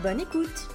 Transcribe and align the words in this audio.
Bonne 0.00 0.20
écoute 0.20 0.68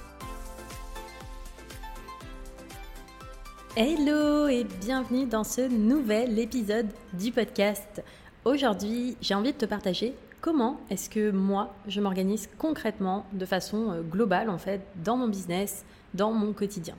Hello 3.74 4.48
et 4.48 4.64
bienvenue 4.82 5.24
dans 5.24 5.44
ce 5.44 5.62
nouvel 5.62 6.38
épisode 6.38 6.88
du 7.14 7.32
podcast. 7.32 8.02
Aujourd'hui, 8.44 9.16
j'ai 9.22 9.32
envie 9.32 9.54
de 9.54 9.56
te 9.56 9.64
partager 9.64 10.12
comment 10.42 10.78
est-ce 10.90 11.08
que 11.08 11.30
moi, 11.30 11.74
je 11.88 12.02
m'organise 12.02 12.50
concrètement 12.58 13.24
de 13.32 13.46
façon 13.46 13.92
euh, 13.92 14.02
globale 14.02 14.50
en 14.50 14.58
fait 14.58 14.82
dans 15.02 15.16
mon 15.16 15.28
business, 15.28 15.86
dans 16.12 16.32
mon 16.32 16.52
quotidien. 16.52 16.96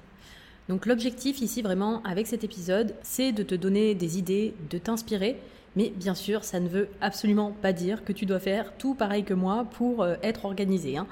Donc 0.68 0.88
l'objectif 0.88 1.42
ici 1.42 1.62
vraiment 1.62 2.02
avec 2.02 2.26
cet 2.26 2.44
épisode, 2.44 2.96
c'est 3.04 3.34
de 3.34 3.44
te 3.44 3.54
donner 3.54 3.94
des 3.94 4.18
idées, 4.18 4.56
de 4.72 4.80
t'inspirer, 4.80 5.40
mais 5.76 5.92
bien 5.92 6.16
sûr, 6.16 6.44
ça 6.44 6.60
ne 6.60 6.70
veut 6.70 6.90
absolument 7.02 7.52
pas 7.52 7.72
dire 7.72 8.04
que 8.04 8.14
tu 8.14 8.26
dois 8.26 8.40
faire 8.40 8.76
tout 8.78 8.96
pareil 8.96 9.24
que 9.24 9.36
moi 9.36 9.68
pour 9.74 10.02
euh, 10.02 10.16
être 10.24 10.46
organisé. 10.46 10.98
Hein. 10.98 11.06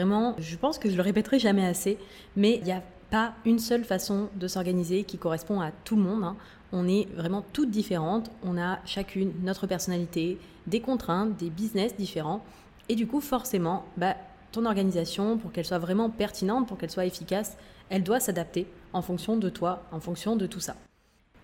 Vraiment, 0.00 0.34
je 0.38 0.56
pense 0.56 0.78
que 0.78 0.88
je 0.88 0.96
le 0.96 1.02
répéterai 1.02 1.38
jamais 1.38 1.66
assez, 1.66 1.98
mais 2.34 2.56
il 2.56 2.64
n'y 2.64 2.72
a 2.72 2.82
pas 3.10 3.34
une 3.44 3.58
seule 3.58 3.84
façon 3.84 4.30
de 4.34 4.48
s'organiser 4.48 5.04
qui 5.04 5.18
correspond 5.18 5.60
à 5.60 5.72
tout 5.84 5.94
le 5.94 6.00
monde. 6.00 6.24
Hein. 6.24 6.36
On 6.72 6.88
est 6.88 7.06
vraiment 7.14 7.44
toutes 7.52 7.70
différentes, 7.70 8.30
on 8.42 8.56
a 8.56 8.78
chacune 8.86 9.30
notre 9.42 9.66
personnalité, 9.66 10.38
des 10.66 10.80
contraintes, 10.80 11.36
des 11.36 11.50
business 11.50 11.94
différents, 11.96 12.42
et 12.88 12.94
du 12.94 13.06
coup 13.06 13.20
forcément, 13.20 13.84
bah, 13.98 14.16
ton 14.52 14.64
organisation, 14.64 15.36
pour 15.36 15.52
qu'elle 15.52 15.66
soit 15.66 15.76
vraiment 15.76 16.08
pertinente, 16.08 16.66
pour 16.66 16.78
qu'elle 16.78 16.90
soit 16.90 17.04
efficace, 17.04 17.58
elle 17.90 18.02
doit 18.02 18.20
s'adapter 18.20 18.66
en 18.94 19.02
fonction 19.02 19.36
de 19.36 19.50
toi, 19.50 19.82
en 19.92 20.00
fonction 20.00 20.34
de 20.34 20.46
tout 20.46 20.60
ça. 20.60 20.76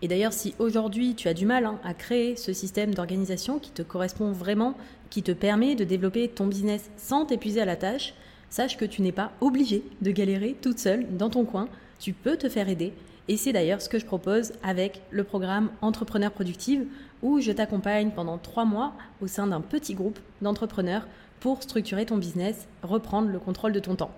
Et 0.00 0.08
d'ailleurs, 0.08 0.32
si 0.32 0.54
aujourd'hui 0.58 1.14
tu 1.14 1.28
as 1.28 1.34
du 1.34 1.44
mal 1.44 1.66
hein, 1.66 1.78
à 1.84 1.92
créer 1.92 2.36
ce 2.36 2.54
système 2.54 2.94
d'organisation 2.94 3.58
qui 3.58 3.70
te 3.70 3.82
correspond 3.82 4.32
vraiment, 4.32 4.78
qui 5.10 5.22
te 5.22 5.32
permet 5.32 5.74
de 5.74 5.84
développer 5.84 6.28
ton 6.28 6.46
business 6.46 6.90
sans 6.96 7.26
t'épuiser 7.26 7.60
à 7.60 7.66
la 7.66 7.76
tâche, 7.76 8.14
sache 8.50 8.76
que 8.76 8.84
tu 8.84 9.02
n'es 9.02 9.12
pas 9.12 9.32
obligé 9.40 9.84
de 10.00 10.10
galérer 10.10 10.56
toute 10.60 10.78
seule 10.78 11.06
dans 11.16 11.30
ton 11.30 11.44
coin. 11.44 11.68
Tu 11.98 12.12
peux 12.12 12.36
te 12.36 12.48
faire 12.48 12.68
aider. 12.68 12.92
Et 13.28 13.36
c'est 13.36 13.52
d'ailleurs 13.52 13.82
ce 13.82 13.88
que 13.88 13.98
je 13.98 14.06
propose 14.06 14.52
avec 14.62 15.02
le 15.10 15.24
programme 15.24 15.70
Entrepreneur 15.80 16.30
Productive, 16.30 16.86
où 17.22 17.40
je 17.40 17.50
t'accompagne 17.50 18.10
pendant 18.10 18.38
trois 18.38 18.64
mois 18.64 18.92
au 19.20 19.26
sein 19.26 19.48
d'un 19.48 19.60
petit 19.60 19.94
groupe 19.94 20.18
d'entrepreneurs 20.42 21.06
pour 21.40 21.62
structurer 21.62 22.06
ton 22.06 22.18
business, 22.18 22.68
reprendre 22.82 23.28
le 23.28 23.38
contrôle 23.38 23.72
de 23.72 23.80
ton 23.80 23.96
temps. 23.96 24.12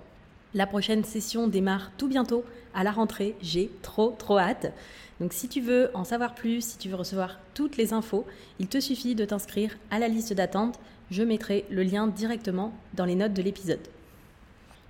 La 0.55 0.67
prochaine 0.67 1.05
session 1.05 1.47
démarre 1.47 1.91
tout 1.99 2.09
bientôt 2.09 2.45
à 2.75 2.84
la 2.84 2.91
rentrée. 2.91 3.34
J'ai 3.41 3.71
trop 3.83 4.15
trop 4.19 4.39
hâte. 4.39 4.73
Donc 5.21 5.33
si 5.33 5.49
tu 5.49 5.61
veux 5.61 5.91
en 5.95 6.05
savoir 6.05 6.34
plus, 6.34 6.65
si 6.65 6.79
tu 6.79 6.89
veux 6.89 6.97
recevoir 6.97 7.39
toutes 7.55 7.77
les 7.77 7.93
infos, 7.93 8.27
il 8.59 8.69
te 8.69 8.81
suffit 8.81 9.15
de 9.15 9.25
t'inscrire 9.25 9.77
à 9.91 9.99
la 9.99 10.09
liste 10.09 10.33
d'attente. 10.33 10.79
Je 11.11 11.23
mettrai 11.23 11.65
le 11.71 11.83
lien 11.83 12.06
directement 12.06 12.73
dans 12.95 13.05
les 13.05 13.15
notes 13.15 13.34
de 13.34 13.43
l'épisode. 13.43 13.81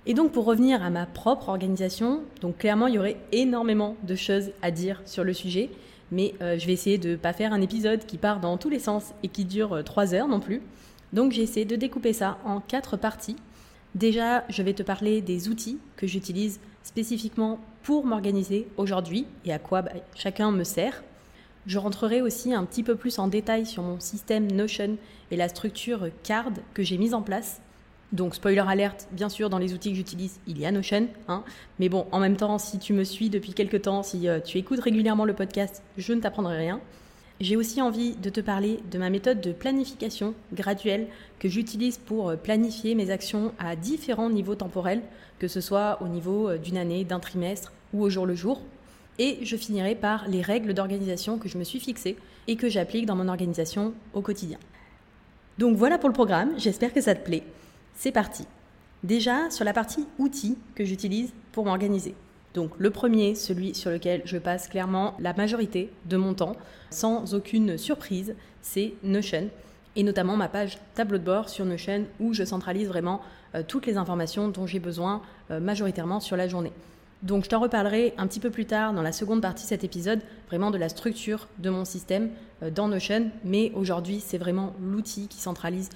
Et 0.09 0.15
donc 0.15 0.31
pour 0.31 0.45
revenir 0.45 0.81
à 0.83 0.89
ma 0.89 1.05
propre 1.05 1.49
organisation, 1.49 2.23
donc 2.41 2.57
clairement 2.57 2.87
il 2.87 2.95
y 2.95 2.97
aurait 2.97 3.17
énormément 3.31 3.95
de 4.01 4.15
choses 4.15 4.49
à 4.63 4.71
dire 4.71 5.03
sur 5.05 5.23
le 5.23 5.33
sujet, 5.33 5.69
mais 6.11 6.33
euh, 6.41 6.57
je 6.57 6.65
vais 6.65 6.73
essayer 6.73 6.97
de 6.97 7.11
ne 7.11 7.15
pas 7.15 7.31
faire 7.31 7.53
un 7.53 7.61
épisode 7.61 8.03
qui 8.07 8.17
part 8.17 8.39
dans 8.39 8.57
tous 8.57 8.69
les 8.69 8.79
sens 8.79 9.13
et 9.21 9.27
qui 9.27 9.45
dure 9.45 9.83
3 9.83 10.15
euh, 10.15 10.17
heures 10.17 10.27
non 10.27 10.39
plus. 10.39 10.63
Donc 11.13 11.31
j'ai 11.31 11.43
essayé 11.43 11.63
de 11.63 11.75
découper 11.75 12.11
ça 12.11 12.39
en 12.43 12.59
quatre 12.59 12.97
parties 12.97 13.35
Déjà, 13.93 14.45
je 14.49 14.63
vais 14.63 14.73
te 14.73 14.81
parler 14.81 15.21
des 15.21 15.47
outils 15.47 15.77
que 15.95 16.07
j'utilise 16.07 16.59
spécifiquement 16.81 17.59
pour 17.83 18.03
m'organiser 18.03 18.67
aujourd'hui 18.77 19.27
et 19.45 19.53
à 19.53 19.59
quoi 19.59 19.83
bah, 19.83 19.91
chacun 20.15 20.51
me 20.51 20.63
sert. 20.63 21.03
Je 21.67 21.77
rentrerai 21.77 22.23
aussi 22.23 22.51
un 22.51 22.65
petit 22.65 22.81
peu 22.81 22.95
plus 22.95 23.19
en 23.19 23.27
détail 23.27 23.67
sur 23.67 23.83
mon 23.83 23.99
système 23.99 24.51
Notion 24.51 24.97
et 25.29 25.35
la 25.35 25.49
structure 25.49 26.07
CARD 26.23 26.57
que 26.73 26.81
j'ai 26.81 26.97
mise 26.97 27.13
en 27.13 27.21
place. 27.21 27.61
Donc, 28.11 28.33
spoiler 28.33 28.63
alerte, 28.67 29.07
bien 29.11 29.29
sûr, 29.29 29.49
dans 29.49 29.59
les 29.59 29.73
outils 29.73 29.91
que 29.91 29.95
j'utilise, 29.95 30.39
il 30.47 30.57
y 30.57 30.65
a 30.65 30.71
Notion. 30.71 31.07
Hein. 31.27 31.43
Mais 31.77 31.89
bon, 31.89 32.07
en 32.11 32.19
même 32.19 32.37
temps, 32.37 32.57
si 32.57 32.79
tu 32.79 32.93
me 32.93 33.03
suis 33.03 33.29
depuis 33.29 33.53
quelques 33.53 33.83
temps, 33.83 34.01
si 34.01 34.27
euh, 34.27 34.39
tu 34.39 34.57
écoutes 34.57 34.79
régulièrement 34.79 35.25
le 35.25 35.33
podcast, 35.33 35.83
je 35.97 36.13
ne 36.13 36.19
t'apprendrai 36.19 36.57
rien. 36.57 36.81
J'ai 37.39 37.55
aussi 37.55 37.81
envie 37.81 38.15
de 38.15 38.29
te 38.29 38.41
parler 38.41 38.79
de 38.91 38.97
ma 38.97 39.11
méthode 39.11 39.41
de 39.41 39.51
planification 39.51 40.33
graduelle 40.53 41.07
que 41.37 41.47
j'utilise 41.47 41.99
pour 41.99 42.29
euh, 42.29 42.35
planifier 42.35 42.95
mes 42.95 43.11
actions 43.11 43.53
à 43.59 43.75
différents 43.75 44.31
niveaux 44.31 44.55
temporels, 44.55 45.03
que 45.37 45.47
ce 45.47 45.61
soit 45.61 46.01
au 46.01 46.07
niveau 46.07 46.49
euh, 46.49 46.57
d'une 46.57 46.77
année, 46.77 47.05
d'un 47.05 47.19
trimestre 47.19 47.71
ou 47.93 48.01
au 48.03 48.09
jour 48.09 48.25
le 48.25 48.33
jour. 48.33 48.61
Et 49.19 49.37
je 49.43 49.55
finirai 49.55 49.93
par 49.93 50.27
les 50.27 50.41
règles 50.41 50.73
d'organisation 50.73 51.37
que 51.37 51.47
je 51.47 51.59
me 51.59 51.63
suis 51.63 51.79
fixées 51.79 52.17
et 52.47 52.55
que 52.55 52.69
j'applique 52.69 53.05
dans 53.05 53.15
mon 53.15 53.27
organisation 53.27 53.93
au 54.13 54.21
quotidien. 54.21 54.57
Donc 55.59 55.77
voilà 55.77 55.99
pour 55.99 56.09
le 56.09 56.13
programme, 56.13 56.53
j'espère 56.57 56.93
que 56.93 57.01
ça 57.01 57.13
te 57.13 57.23
plaît. 57.23 57.43
C'est 57.95 58.11
parti. 58.11 58.45
Déjà 59.03 59.49
sur 59.49 59.65
la 59.65 59.73
partie 59.73 60.07
outils 60.17 60.57
que 60.75 60.83
j'utilise 60.83 61.33
pour 61.51 61.65
m'organiser. 61.65 62.15
Donc 62.53 62.71
le 62.77 62.89
premier, 62.89 63.35
celui 63.35 63.75
sur 63.75 63.91
lequel 63.91 64.21
je 64.25 64.37
passe 64.37 64.67
clairement 64.67 65.15
la 65.19 65.33
majorité 65.33 65.91
de 66.05 66.17
mon 66.17 66.33
temps, 66.33 66.55
sans 66.89 67.33
aucune 67.33 67.77
surprise, 67.77 68.35
c'est 68.61 68.93
Notion. 69.03 69.49
Et 69.95 70.03
notamment 70.03 70.35
ma 70.35 70.47
page 70.47 70.77
tableau 70.95 71.17
de 71.17 71.23
bord 71.23 71.49
sur 71.49 71.65
Notion 71.65 72.05
où 72.19 72.33
je 72.33 72.43
centralise 72.43 72.87
vraiment 72.87 73.21
euh, 73.55 73.63
toutes 73.67 73.85
les 73.85 73.97
informations 73.97 74.47
dont 74.47 74.67
j'ai 74.67 74.79
besoin 74.79 75.21
euh, 75.51 75.59
majoritairement 75.59 76.19
sur 76.19 76.37
la 76.37 76.47
journée. 76.47 76.73
Donc 77.21 77.43
je 77.43 77.49
t'en 77.49 77.59
reparlerai 77.59 78.13
un 78.17 78.27
petit 78.27 78.39
peu 78.39 78.49
plus 78.49 78.65
tard 78.65 78.93
dans 78.93 79.01
la 79.01 79.11
seconde 79.11 79.41
partie 79.41 79.63
de 79.63 79.69
cet 79.69 79.83
épisode, 79.83 80.21
vraiment 80.47 80.71
de 80.71 80.77
la 80.77 80.87
structure 80.87 81.47
de 81.57 81.69
mon 81.69 81.85
système 81.85 82.31
euh, 82.63 82.71
dans 82.71 82.87
Notion. 82.87 83.29
Mais 83.43 83.71
aujourd'hui, 83.75 84.21
c'est 84.25 84.37
vraiment 84.37 84.73
l'outil 84.81 85.27
qui 85.27 85.39
centralise 85.39 85.89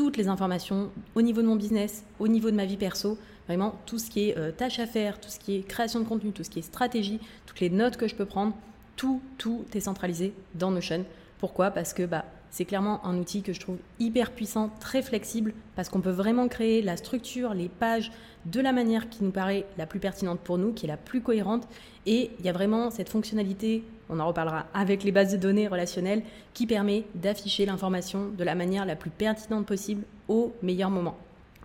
toutes 0.00 0.16
les 0.16 0.28
informations 0.28 0.90
au 1.14 1.20
niveau 1.20 1.42
de 1.42 1.46
mon 1.46 1.56
business, 1.56 2.04
au 2.20 2.26
niveau 2.26 2.50
de 2.50 2.56
ma 2.56 2.64
vie 2.64 2.78
perso, 2.78 3.18
vraiment 3.46 3.78
tout 3.84 3.98
ce 3.98 4.08
qui 4.08 4.30
est 4.30 4.38
euh, 4.38 4.50
tâche 4.50 4.78
à 4.78 4.86
faire, 4.86 5.20
tout 5.20 5.28
ce 5.28 5.38
qui 5.38 5.56
est 5.56 5.62
création 5.62 6.00
de 6.00 6.06
contenu, 6.06 6.32
tout 6.32 6.42
ce 6.42 6.48
qui 6.48 6.60
est 6.60 6.62
stratégie, 6.62 7.20
toutes 7.44 7.60
les 7.60 7.68
notes 7.68 7.98
que 7.98 8.08
je 8.08 8.14
peux 8.14 8.24
prendre, 8.24 8.54
tout, 8.96 9.20
tout 9.36 9.66
est 9.74 9.80
centralisé 9.80 10.32
dans 10.54 10.70
Notion. 10.70 11.04
Pourquoi? 11.38 11.70
Parce 11.70 11.92
que 11.92 12.04
bah, 12.04 12.24
c'est 12.50 12.64
clairement 12.64 13.04
un 13.06 13.16
outil 13.18 13.42
que 13.42 13.52
je 13.52 13.60
trouve 13.60 13.78
hyper 13.98 14.32
puissant, 14.32 14.70
très 14.80 15.02
flexible, 15.02 15.54
parce 15.76 15.88
qu'on 15.88 16.00
peut 16.00 16.10
vraiment 16.10 16.48
créer 16.48 16.82
la 16.82 16.96
structure, 16.96 17.54
les 17.54 17.68
pages 17.68 18.10
de 18.46 18.60
la 18.60 18.72
manière 18.72 19.08
qui 19.08 19.22
nous 19.22 19.30
paraît 19.30 19.66
la 19.78 19.86
plus 19.86 20.00
pertinente 20.00 20.40
pour 20.40 20.58
nous, 20.58 20.72
qui 20.72 20.86
est 20.86 20.88
la 20.88 20.96
plus 20.96 21.20
cohérente. 21.20 21.68
Et 22.06 22.30
il 22.38 22.44
y 22.44 22.48
a 22.48 22.52
vraiment 22.52 22.90
cette 22.90 23.08
fonctionnalité 23.08 23.84
on 24.10 24.18
en 24.18 24.26
reparlera 24.26 24.66
avec 24.74 25.04
les 25.04 25.12
bases 25.12 25.32
de 25.32 25.36
données 25.36 25.68
relationnelles, 25.68 26.22
qui 26.52 26.66
permet 26.66 27.04
d'afficher 27.14 27.64
l'information 27.64 28.28
de 28.36 28.44
la 28.44 28.54
manière 28.54 28.84
la 28.84 28.96
plus 28.96 29.10
pertinente 29.10 29.66
possible 29.66 30.02
au 30.28 30.52
meilleur 30.62 30.90
moment. 30.90 31.16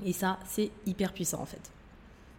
Et 0.06 0.14
ça, 0.14 0.38
c'est 0.46 0.70
hyper 0.86 1.12
puissant 1.12 1.42
en 1.42 1.46
fait. 1.46 1.75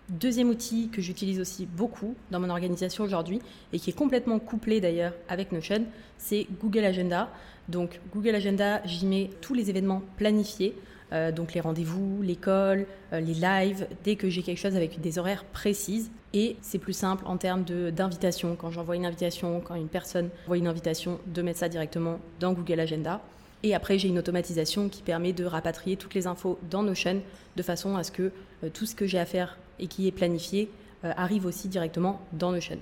Deuxième 0.09 0.51
outil 0.51 0.89
que 0.89 1.03
j'utilise 1.03 1.41
aussi 1.41 1.67
beaucoup 1.67 2.15
dans 2.31 2.39
mon 2.39 2.51
organisation 2.51 3.03
aujourd'hui 3.03 3.41
et 3.73 3.79
qui 3.79 3.91
est 3.91 3.97
complètement 3.97 4.39
couplé 4.39 4.81
d'ailleurs 4.81 5.13
avec 5.29 5.51
Notion, 5.51 5.85
c'est 6.17 6.47
Google 6.61 6.85
Agenda. 6.85 7.29
Donc 7.69 8.01
Google 8.15 8.37
Agenda, 8.37 8.81
j'y 8.85 9.07
mets 9.07 9.31
tous 9.41 9.53
les 9.53 9.69
événements 9.69 10.03
planifiés 10.17 10.77
euh, 11.13 11.31
donc 11.31 11.55
les 11.55 11.61
rendez-vous, 11.61 12.21
l'école, 12.23 12.87
euh, 13.13 13.21
les 13.21 13.35
lives, 13.35 13.87
dès 14.05 14.17
que 14.17 14.29
j'ai 14.29 14.43
quelque 14.43 14.59
chose 14.59 14.77
avec 14.77 15.01
des 15.01 15.19
horaires 15.19 15.45
précises. 15.45 16.11
Et 16.33 16.57
c'est 16.61 16.79
plus 16.79 16.93
simple 16.93 17.25
en 17.27 17.37
termes 17.37 17.65
d'invitation. 17.65 18.57
Quand 18.57 18.71
j'envoie 18.71 18.97
une 18.97 19.07
invitation, 19.07 19.61
quand 19.61 19.75
une 19.75 19.89
personne 19.89 20.31
envoie 20.45 20.59
une 20.59 20.67
invitation, 20.67 21.19
de 21.27 21.43
mettre 21.43 21.61
ça 21.61 21.69
directement 21.69 22.19
dans 22.41 22.53
Google 22.53 22.81
Agenda. 22.81 23.21
Et 23.63 23.75
après, 23.75 23.99
j'ai 23.99 24.09
une 24.09 24.19
automatisation 24.19 24.89
qui 24.89 25.03
permet 25.03 25.33
de 25.33 25.45
rapatrier 25.45 25.97
toutes 25.97 26.15
les 26.15 26.27
infos 26.27 26.59
dans 26.71 26.83
Notion 26.83 27.23
de 27.57 27.63
façon 27.63 27.97
à 27.97 28.03
ce 28.03 28.11
que 28.11 28.33
euh, 28.65 28.69
tout 28.73 28.87
ce 28.87 28.95
que 28.95 29.07
j'ai 29.07 29.19
à 29.19 29.25
faire 29.25 29.57
et 29.79 29.87
qui 29.87 30.07
est 30.07 30.13
planifié 30.13 30.71
arrive 31.03 31.47
aussi 31.47 31.69
directement 31.69 32.21
dans 32.33 32.51
Notion. 32.51 32.79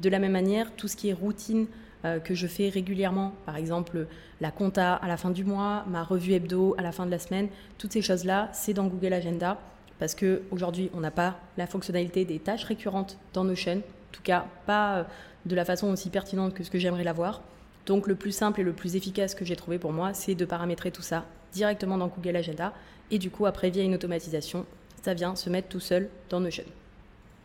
De 0.00 0.08
la 0.08 0.18
même 0.18 0.32
manière, 0.32 0.74
tout 0.76 0.88
ce 0.88 0.96
qui 0.96 1.08
est 1.08 1.12
routine 1.12 1.66
euh, 2.06 2.18
que 2.18 2.34
je 2.34 2.46
fais 2.46 2.70
régulièrement, 2.70 3.34
par 3.44 3.56
exemple 3.56 4.06
la 4.40 4.50
compta 4.50 4.94
à 4.94 5.06
la 5.06 5.18
fin 5.18 5.30
du 5.30 5.44
mois, 5.44 5.84
ma 5.86 6.02
revue 6.02 6.32
hebdo 6.32 6.74
à 6.78 6.82
la 6.82 6.92
fin 6.92 7.04
de 7.04 7.10
la 7.10 7.18
semaine, 7.18 7.48
toutes 7.76 7.92
ces 7.92 8.00
choses-là, 8.00 8.48
c'est 8.54 8.72
dans 8.72 8.86
Google 8.86 9.12
Agenda 9.12 9.58
parce 9.98 10.14
qu'aujourd'hui, 10.14 10.90
on 10.94 11.00
n'a 11.00 11.10
pas 11.10 11.38
la 11.58 11.66
fonctionnalité 11.66 12.24
des 12.24 12.38
tâches 12.38 12.64
récurrentes 12.64 13.18
dans 13.34 13.54
chaînes, 13.54 13.80
en 13.80 14.12
tout 14.12 14.22
cas 14.22 14.46
pas 14.64 14.96
euh, 14.96 15.04
de 15.44 15.54
la 15.54 15.66
façon 15.66 15.88
aussi 15.88 16.08
pertinente 16.08 16.54
que 16.54 16.64
ce 16.64 16.70
que 16.70 16.78
j'aimerais 16.78 17.04
l'avoir. 17.04 17.42
Donc 17.84 18.06
le 18.06 18.14
plus 18.14 18.32
simple 18.32 18.62
et 18.62 18.64
le 18.64 18.72
plus 18.72 18.96
efficace 18.96 19.34
que 19.34 19.44
j'ai 19.44 19.56
trouvé 19.56 19.78
pour 19.78 19.92
moi, 19.92 20.14
c'est 20.14 20.34
de 20.34 20.46
paramétrer 20.46 20.90
tout 20.90 21.02
ça 21.02 21.26
directement 21.52 21.98
dans 21.98 22.08
Google 22.08 22.36
Agenda 22.36 22.72
et 23.10 23.18
du 23.18 23.30
coup 23.30 23.44
après 23.44 23.68
via 23.68 23.82
une 23.82 23.94
automatisation, 23.94 24.64
ça 25.02 25.14
vient 25.14 25.36
se 25.36 25.50
mettre 25.50 25.68
tout 25.68 25.80
seul 25.80 26.08
dans 26.28 26.40
Notion. 26.40 26.64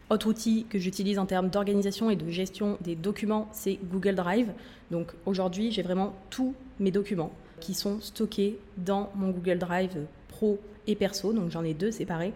Autre 0.10 0.28
outil 0.28 0.66
que 0.70 0.78
j'utilise 0.78 1.18
en 1.18 1.26
termes 1.26 1.50
d'organisation 1.50 2.12
et 2.12 2.16
de 2.16 2.30
gestion 2.30 2.78
des 2.82 2.96
documents, 2.96 3.48
c'est 3.52 3.80
Google 3.84 4.16
Drive. 4.16 4.52
Donc 4.92 5.14
aujourd'hui, 5.26 5.72
j'ai 5.72 5.82
vraiment 5.82 6.14
tous 6.30 6.54
mes 6.80 6.92
documents 6.92 7.32
qui 7.60 7.74
sont 7.74 8.00
stockés 8.02 8.60
dans 8.78 9.10
mon 9.16 9.32
Google 9.32 9.58
Drive 9.58 9.98
pro 10.28 10.60
et 10.86 10.96
perso. 10.96 11.34
Donc 11.34 11.50
j'en 11.50 11.64
ai 11.64 11.74
deux 11.74 11.92
séparés. 11.92 12.34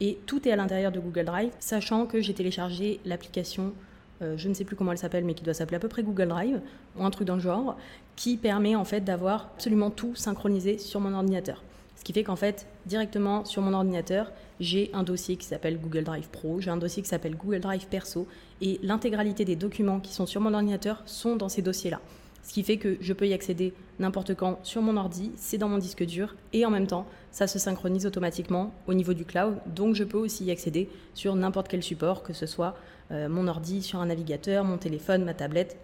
Et 0.00 0.18
tout 0.26 0.48
est 0.48 0.52
à 0.52 0.56
l'intérieur 0.56 0.90
de 0.90 0.98
Google 0.98 1.26
Drive, 1.26 1.52
sachant 1.60 2.06
que 2.06 2.20
j'ai 2.20 2.34
téléchargé 2.34 2.98
l'application, 3.04 3.72
euh, 4.20 4.36
je 4.36 4.48
ne 4.48 4.54
sais 4.54 4.64
plus 4.64 4.74
comment 4.74 4.90
elle 4.90 4.98
s'appelle, 4.98 5.24
mais 5.24 5.34
qui 5.34 5.44
doit 5.44 5.54
s'appeler 5.54 5.76
à 5.76 5.80
peu 5.80 5.86
près 5.86 6.02
Google 6.02 6.26
Drive, 6.26 6.60
ou 6.96 7.04
un 7.04 7.10
truc 7.10 7.28
dans 7.28 7.36
le 7.36 7.40
genre, 7.40 7.76
qui 8.16 8.36
permet 8.36 8.74
en 8.74 8.84
fait 8.84 9.02
d'avoir 9.02 9.50
absolument 9.54 9.90
tout 9.90 10.16
synchronisé 10.16 10.78
sur 10.78 10.98
mon 10.98 11.14
ordinateur. 11.14 11.62
Ce 11.94 12.02
qui 12.02 12.12
fait 12.12 12.24
qu'en 12.24 12.34
fait, 12.34 12.66
directement 12.84 13.44
sur 13.44 13.62
mon 13.62 13.74
ordinateur, 13.74 14.32
j'ai 14.62 14.90
un 14.94 15.02
dossier 15.02 15.36
qui 15.36 15.44
s'appelle 15.44 15.78
Google 15.80 16.04
Drive 16.04 16.28
Pro, 16.30 16.60
j'ai 16.60 16.70
un 16.70 16.76
dossier 16.76 17.02
qui 17.02 17.08
s'appelle 17.08 17.36
Google 17.36 17.60
Drive 17.60 17.86
Perso, 17.88 18.28
et 18.60 18.78
l'intégralité 18.82 19.44
des 19.44 19.56
documents 19.56 19.98
qui 19.98 20.14
sont 20.14 20.24
sur 20.24 20.40
mon 20.40 20.54
ordinateur 20.54 21.02
sont 21.04 21.34
dans 21.34 21.48
ces 21.48 21.62
dossiers-là. 21.62 22.00
Ce 22.44 22.52
qui 22.52 22.62
fait 22.62 22.76
que 22.76 22.96
je 23.00 23.12
peux 23.12 23.26
y 23.26 23.32
accéder 23.32 23.72
n'importe 23.98 24.34
quand 24.34 24.58
sur 24.62 24.80
mon 24.80 24.96
ordi, 24.96 25.32
c'est 25.36 25.58
dans 25.58 25.68
mon 25.68 25.78
disque 25.78 26.04
dur, 26.04 26.36
et 26.52 26.64
en 26.64 26.70
même 26.70 26.86
temps, 26.86 27.06
ça 27.32 27.48
se 27.48 27.58
synchronise 27.58 28.06
automatiquement 28.06 28.72
au 28.86 28.94
niveau 28.94 29.14
du 29.14 29.24
cloud, 29.24 29.56
donc 29.66 29.96
je 29.96 30.04
peux 30.04 30.18
aussi 30.18 30.44
y 30.44 30.52
accéder 30.52 30.88
sur 31.14 31.34
n'importe 31.34 31.66
quel 31.68 31.82
support, 31.82 32.22
que 32.22 32.32
ce 32.32 32.46
soit 32.46 32.76
euh, 33.10 33.28
mon 33.28 33.48
ordi, 33.48 33.82
sur 33.82 33.98
un 33.98 34.06
navigateur, 34.06 34.64
mon 34.64 34.78
téléphone, 34.78 35.24
ma 35.24 35.34
tablette, 35.34 35.76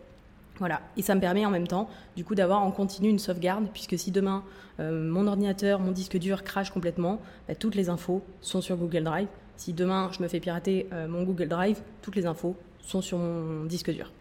voilà, 0.58 0.80
et 0.96 1.02
ça 1.02 1.14
me 1.14 1.20
permet 1.20 1.46
en 1.46 1.50
même 1.50 1.68
temps, 1.68 1.88
du 2.16 2.24
coup, 2.24 2.34
d'avoir 2.34 2.62
en 2.62 2.70
continu 2.70 3.08
une 3.08 3.18
sauvegarde, 3.18 3.68
puisque 3.72 3.98
si 3.98 4.10
demain 4.10 4.42
euh, 4.80 5.08
mon 5.08 5.26
ordinateur, 5.26 5.80
mon 5.80 5.92
disque 5.92 6.18
dur 6.18 6.42
crache 6.42 6.70
complètement, 6.70 7.20
bah, 7.46 7.54
toutes 7.54 7.74
les 7.74 7.88
infos 7.88 8.22
sont 8.40 8.60
sur 8.60 8.76
Google 8.76 9.04
Drive. 9.04 9.28
Si 9.56 9.72
demain 9.72 10.10
je 10.12 10.22
me 10.22 10.28
fais 10.28 10.40
pirater 10.40 10.86
euh, 10.92 11.08
mon 11.08 11.24
Google 11.24 11.48
Drive, 11.48 11.80
toutes 12.02 12.16
les 12.16 12.26
infos 12.26 12.56
sont 12.80 13.00
sur 13.00 13.18
mon 13.18 13.64
disque 13.64 13.90
dur. 13.92 14.12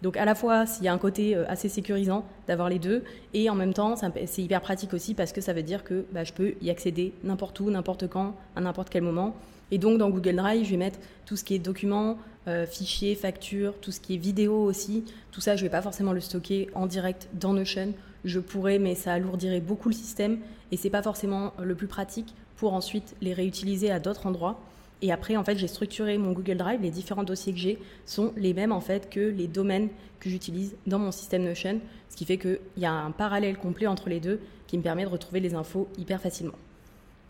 Donc 0.00 0.16
à 0.16 0.24
la 0.24 0.34
fois, 0.34 0.64
s'il 0.64 0.84
y 0.84 0.88
a 0.88 0.92
un 0.92 0.98
côté 0.98 1.36
euh, 1.36 1.44
assez 1.48 1.68
sécurisant 1.68 2.24
d'avoir 2.46 2.68
les 2.68 2.78
deux, 2.78 3.02
et 3.34 3.50
en 3.50 3.54
même 3.54 3.74
temps, 3.74 3.94
c'est 3.96 4.42
hyper 4.42 4.60
pratique 4.60 4.94
aussi 4.94 5.14
parce 5.14 5.32
que 5.32 5.40
ça 5.40 5.52
veut 5.52 5.62
dire 5.62 5.84
que 5.84 6.04
bah, 6.12 6.24
je 6.24 6.32
peux 6.32 6.54
y 6.62 6.70
accéder 6.70 7.12
n'importe 7.24 7.58
où, 7.60 7.70
n'importe 7.70 8.08
quand, 8.08 8.34
à 8.56 8.60
n'importe 8.60 8.90
quel 8.90 9.02
moment. 9.02 9.34
Et 9.70 9.78
donc 9.78 9.98
dans 9.98 10.10
Google 10.10 10.36
Drive, 10.36 10.64
je 10.64 10.70
vais 10.70 10.76
mettre 10.76 10.98
tout 11.26 11.36
ce 11.36 11.44
qui 11.44 11.54
est 11.54 11.58
documents, 11.58 12.18
euh, 12.46 12.66
fichiers, 12.66 13.14
factures, 13.14 13.74
tout 13.80 13.92
ce 13.92 14.00
qui 14.00 14.14
est 14.14 14.18
vidéo 14.18 14.62
aussi. 14.62 15.04
Tout 15.32 15.40
ça, 15.40 15.56
je 15.56 15.62
ne 15.62 15.68
vais 15.68 15.72
pas 15.72 15.82
forcément 15.82 16.12
le 16.12 16.20
stocker 16.20 16.70
en 16.74 16.86
direct 16.86 17.28
dans 17.34 17.52
Notion. 17.52 17.92
Je 18.24 18.40
pourrais, 18.40 18.78
mais 18.78 18.94
ça 18.94 19.12
alourdirait 19.12 19.60
beaucoup 19.60 19.88
le 19.88 19.94
système 19.94 20.38
et 20.72 20.76
c'est 20.76 20.90
pas 20.90 21.02
forcément 21.02 21.52
le 21.62 21.74
plus 21.74 21.86
pratique 21.86 22.34
pour 22.56 22.72
ensuite 22.72 23.14
les 23.20 23.32
réutiliser 23.32 23.90
à 23.90 24.00
d'autres 24.00 24.26
endroits. 24.26 24.60
Et 25.00 25.12
après, 25.12 25.36
en 25.36 25.44
fait, 25.44 25.56
j'ai 25.56 25.68
structuré 25.68 26.18
mon 26.18 26.32
Google 26.32 26.56
Drive. 26.56 26.80
Les 26.82 26.90
différents 26.90 27.22
dossiers 27.22 27.52
que 27.52 27.58
j'ai 27.58 27.78
sont 28.04 28.32
les 28.36 28.54
mêmes 28.54 28.72
en 28.72 28.80
fait 28.80 29.08
que 29.08 29.20
les 29.20 29.46
domaines 29.46 29.88
que 30.18 30.28
j'utilise 30.28 30.74
dans 30.86 30.98
mon 30.98 31.12
système 31.12 31.44
Notion, 31.44 31.80
ce 32.08 32.16
qui 32.16 32.24
fait 32.24 32.38
qu'il 32.38 32.58
y 32.78 32.86
a 32.86 32.92
un 32.92 33.12
parallèle 33.12 33.58
complet 33.58 33.86
entre 33.86 34.08
les 34.08 34.20
deux 34.20 34.40
qui 34.66 34.76
me 34.76 34.82
permet 34.82 35.04
de 35.04 35.08
retrouver 35.08 35.40
les 35.40 35.54
infos 35.54 35.88
hyper 35.98 36.20
facilement. 36.20 36.58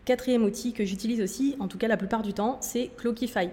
Quatrième 0.05 0.43
outil 0.43 0.73
que 0.73 0.85
j'utilise 0.85 1.21
aussi, 1.21 1.55
en 1.59 1.67
tout 1.67 1.77
cas 1.77 1.87
la 1.87 1.97
plupart 1.97 2.23
du 2.23 2.33
temps, 2.33 2.57
c'est 2.61 2.89
Clockify. 2.97 3.49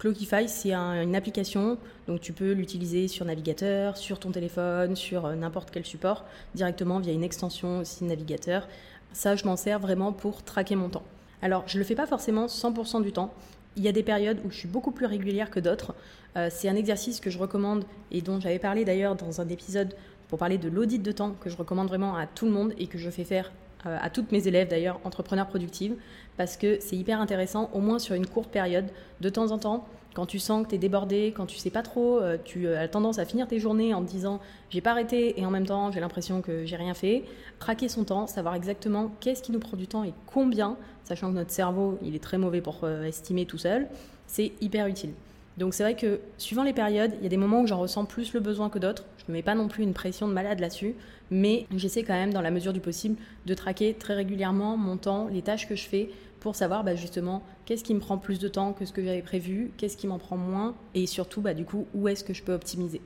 Clockify, 0.00 0.48
c'est 0.48 0.72
une 0.72 1.14
application, 1.14 1.76
donc 2.08 2.20
tu 2.20 2.32
peux 2.32 2.52
l'utiliser 2.52 3.06
sur 3.06 3.26
navigateur, 3.26 3.98
sur 3.98 4.18
ton 4.18 4.30
téléphone, 4.30 4.96
sur 4.96 5.26
euh, 5.26 5.34
n'importe 5.34 5.70
quel 5.70 5.84
support, 5.84 6.24
directement 6.54 7.00
via 7.00 7.12
une 7.12 7.22
extension 7.22 7.80
aussi 7.80 8.04
navigateur. 8.04 8.66
Ça, 9.12 9.36
je 9.36 9.44
m'en 9.44 9.56
sers 9.56 9.78
vraiment 9.78 10.12
pour 10.12 10.42
traquer 10.42 10.74
mon 10.74 10.88
temps. 10.88 11.04
Alors, 11.42 11.64
je 11.66 11.76
ne 11.76 11.80
le 11.80 11.84
fais 11.84 11.94
pas 11.94 12.06
forcément 12.06 12.46
100% 12.46 13.02
du 13.02 13.12
temps. 13.12 13.32
Il 13.76 13.84
y 13.84 13.88
a 13.88 13.92
des 13.92 14.02
périodes 14.02 14.38
où 14.44 14.50
je 14.50 14.56
suis 14.56 14.68
beaucoup 14.68 14.90
plus 14.90 15.06
régulière 15.06 15.50
que 15.50 15.60
d'autres. 15.60 15.94
Euh, 16.36 16.48
c'est 16.50 16.68
un 16.68 16.76
exercice 16.76 17.20
que 17.20 17.28
je 17.28 17.38
recommande 17.38 17.84
et 18.10 18.22
dont 18.22 18.40
j'avais 18.40 18.58
parlé 18.58 18.86
d'ailleurs 18.86 19.16
dans 19.16 19.42
un 19.42 19.48
épisode 19.48 19.94
pour 20.28 20.38
parler 20.38 20.56
de 20.56 20.68
l'audit 20.68 21.02
de 21.02 21.12
temps 21.12 21.34
que 21.40 21.50
je 21.50 21.56
recommande 21.56 21.88
vraiment 21.88 22.16
à 22.16 22.26
tout 22.26 22.46
le 22.46 22.52
monde 22.52 22.72
et 22.78 22.86
que 22.86 22.98
je 22.98 23.10
fais 23.10 23.24
faire 23.24 23.52
à 23.84 24.10
toutes 24.10 24.32
mes 24.32 24.46
élèves 24.46 24.68
d'ailleurs, 24.68 25.00
entrepreneurs 25.04 25.46
productives, 25.46 25.96
parce 26.36 26.56
que 26.56 26.78
c'est 26.80 26.96
hyper 26.96 27.20
intéressant, 27.20 27.70
au 27.72 27.80
moins 27.80 27.98
sur 27.98 28.14
une 28.14 28.26
courte 28.26 28.50
période, 28.50 28.86
de 29.20 29.28
temps 29.28 29.50
en 29.50 29.58
temps, 29.58 29.86
quand 30.14 30.26
tu 30.26 30.38
sens 30.38 30.64
que 30.64 30.70
tu 30.70 30.74
es 30.74 30.78
débordé, 30.78 31.32
quand 31.36 31.46
tu 31.46 31.56
sais 31.58 31.70
pas 31.70 31.82
trop, 31.82 32.18
euh, 32.18 32.36
tu 32.44 32.68
as 32.68 32.88
tendance 32.88 33.18
à 33.18 33.24
finir 33.24 33.46
tes 33.46 33.58
journées 33.58 33.94
en 33.94 34.02
te 34.02 34.10
disant 34.10 34.40
j'ai 34.68 34.80
pas 34.80 34.90
arrêté 34.90 35.40
et 35.40 35.46
en 35.46 35.50
même 35.50 35.66
temps 35.66 35.92
j'ai 35.92 36.00
l'impression 36.00 36.42
que 36.42 36.64
j'ai 36.66 36.76
rien 36.76 36.94
fait. 36.94 37.24
Traquer 37.58 37.88
son 37.88 38.04
temps, 38.04 38.26
savoir 38.26 38.54
exactement 38.54 39.10
qu'est-ce 39.20 39.42
qui 39.42 39.52
nous 39.52 39.60
prend 39.60 39.76
du 39.76 39.86
temps 39.86 40.02
et 40.02 40.12
combien, 40.26 40.76
sachant 41.04 41.30
que 41.30 41.36
notre 41.36 41.52
cerveau 41.52 41.98
il 42.02 42.14
est 42.16 42.22
très 42.22 42.38
mauvais 42.38 42.60
pour 42.60 42.80
euh, 42.82 43.04
estimer 43.04 43.46
tout 43.46 43.58
seul, 43.58 43.88
c'est 44.26 44.52
hyper 44.60 44.86
utile. 44.86 45.12
Donc 45.58 45.74
c'est 45.74 45.82
vrai 45.82 45.96
que 45.96 46.20
suivant 46.38 46.62
les 46.62 46.72
périodes, 46.72 47.12
il 47.18 47.22
y 47.22 47.26
a 47.26 47.28
des 47.28 47.36
moments 47.36 47.60
où 47.60 47.66
j'en 47.66 47.78
ressens 47.78 48.04
plus 48.04 48.32
le 48.32 48.40
besoin 48.40 48.70
que 48.70 48.78
d'autres. 48.78 49.04
Je 49.18 49.24
ne 49.28 49.34
mets 49.34 49.42
pas 49.42 49.54
non 49.54 49.68
plus 49.68 49.82
une 49.82 49.92
pression 49.92 50.26
de 50.26 50.32
malade 50.32 50.60
là-dessus, 50.60 50.94
mais 51.30 51.66
j'essaie 51.76 52.02
quand 52.02 52.14
même, 52.14 52.32
dans 52.32 52.40
la 52.40 52.50
mesure 52.50 52.72
du 52.72 52.80
possible, 52.80 53.16
de 53.46 53.54
traquer 53.54 53.94
très 53.94 54.14
régulièrement 54.14 54.76
mon 54.76 54.96
temps, 54.96 55.28
les 55.28 55.42
tâches 55.42 55.68
que 55.68 55.76
je 55.76 55.86
fais, 55.86 56.10
pour 56.40 56.56
savoir 56.56 56.84
bah, 56.84 56.94
justement 56.94 57.42
qu'est-ce 57.66 57.84
qui 57.84 57.94
me 57.94 58.00
prend 58.00 58.16
plus 58.16 58.38
de 58.38 58.48
temps 58.48 58.72
que 58.72 58.84
ce 58.84 58.92
que 58.92 59.04
j'avais 59.04 59.22
prévu, 59.22 59.72
qu'est-ce 59.76 59.96
qui 59.96 60.06
m'en 60.06 60.18
prend 60.18 60.36
moins, 60.36 60.74
et 60.94 61.06
surtout 61.06 61.40
bah, 61.42 61.54
du 61.54 61.64
coup 61.64 61.86
où 61.94 62.08
est-ce 62.08 62.24
que 62.24 62.32
je 62.32 62.42
peux 62.42 62.54
optimiser. 62.54 63.02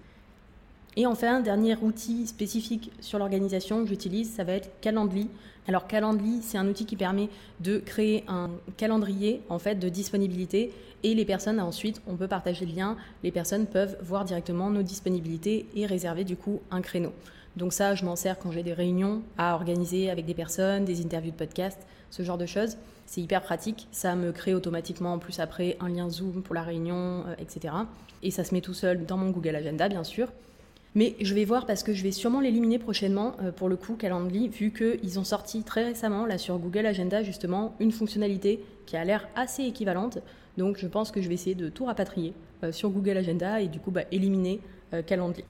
Et 0.97 1.07
enfin, 1.07 1.41
dernier 1.41 1.77
outil 1.77 2.27
spécifique 2.27 2.93
sur 3.01 3.19
l'organisation 3.19 3.83
que 3.83 3.89
j'utilise, 3.89 4.33
ça 4.33 4.45
va 4.45 4.53
être 4.53 4.71
Calendly. 4.81 5.29
Alors 5.67 5.87
Calendly, 5.89 6.41
c'est 6.43 6.59
un 6.59 6.69
outil 6.69 6.87
qui 6.87 6.95
permet 6.95 7.29
de 7.61 7.79
créer 7.79 8.25
un 8.29 8.51
calendrier 8.77 9.43
en 9.49 9.59
fait 9.59 9.77
de 9.77 9.89
disponibilité 9.89 10.73
et 11.03 11.15
les 11.15 11.25
personnes 11.25 11.59
ensuite, 11.59 12.01
on 12.07 12.17
peut 12.17 12.29
partager 12.29 12.65
le 12.65 12.75
lien, 12.75 12.97
les 13.23 13.33
personnes 13.33 13.67
peuvent 13.67 13.97
voir 14.03 14.25
directement 14.25 14.71
nos 14.71 14.83
disponibilités 14.83 15.67
et 15.75 15.87
réserver 15.87 16.25
du 16.25 16.37
coup 16.37 16.61
un 16.71 16.81
créneau. 16.81 17.13
Donc 17.57 17.73
ça, 17.73 17.95
je 17.95 18.05
m'en 18.05 18.17
sers 18.17 18.39
quand 18.39 18.51
j'ai 18.51 18.63
des 18.63 18.73
réunions 18.73 19.23
à 19.37 19.55
organiser 19.55 20.11
avec 20.11 20.27
des 20.27 20.35
personnes, 20.35 20.85
des 20.85 21.03
interviews 21.03 21.31
de 21.31 21.37
podcast, 21.37 21.79
ce 22.11 22.23
genre 22.23 22.39
de 22.39 22.47
choses. 22.47 22.77
C'est 23.07 23.21
hyper 23.21 23.43
pratique. 23.43 23.87
Ça 23.93 24.17
me 24.17 24.33
crée 24.33 24.55
automatiquement 24.55 25.13
en 25.13 25.19
plus 25.19 25.41
après 25.41 25.77
un 25.81 25.89
lien 25.89 26.09
Zoom 26.09 26.43
pour 26.43 26.55
la 26.55 26.63
réunion, 26.63 27.25
euh, 27.27 27.35
etc. 27.39 27.75
Et 28.23 28.31
ça 28.31 28.45
se 28.45 28.55
met 28.55 28.61
tout 28.61 28.75
seul 28.75 29.05
dans 29.05 29.17
mon 29.17 29.31
Google 29.31 29.57
Agenda, 29.57 29.89
bien 29.89 30.05
sûr. 30.05 30.29
Mais 30.95 31.17
je 31.21 31.35
vais 31.35 31.45
voir 31.45 31.67
parce 31.67 31.83
que 31.83 31.93
je 31.93 32.03
vais 32.03 32.13
sûrement 32.13 32.41
l'éliminer 32.41 32.79
prochainement 32.79 33.37
euh, 33.43 33.51
pour 33.51 33.69
le 33.69 33.77
coup 33.77 33.97
Calendly, 33.97 34.49
vu 34.49 34.73
qu'ils 34.73 35.19
ont 35.19 35.25
sorti 35.25 35.63
très 35.65 35.85
récemment 35.85 36.25
là 36.27 36.39
sur 36.39 36.59
Google 36.59 36.87
Agenda 36.87 37.23
justement 37.23 37.75
une 37.81 37.91
fonctionnalité 37.91 38.65
qui 38.87 38.97
a 38.97 39.05
l'air 39.05 39.29
assez 39.35 39.65
équivalente. 39.65 40.19
Donc 40.57 40.79
je 40.79 40.87
pense 40.87 41.11
que 41.11 41.21
je 41.21 41.29
vais 41.29 41.35
essayer 41.35 41.57
de 41.57 41.69
tout 41.69 41.87
rapatrier 41.87 42.33
euh, 42.63 42.71
sur 42.71 42.91
Google 42.91 43.17
Agenda 43.17 43.61
et 43.61 43.69
du 43.69 43.81
coup 43.81 43.91
bah, 43.91 44.03
éliminer 44.13 44.61
Calendly. 45.07 45.45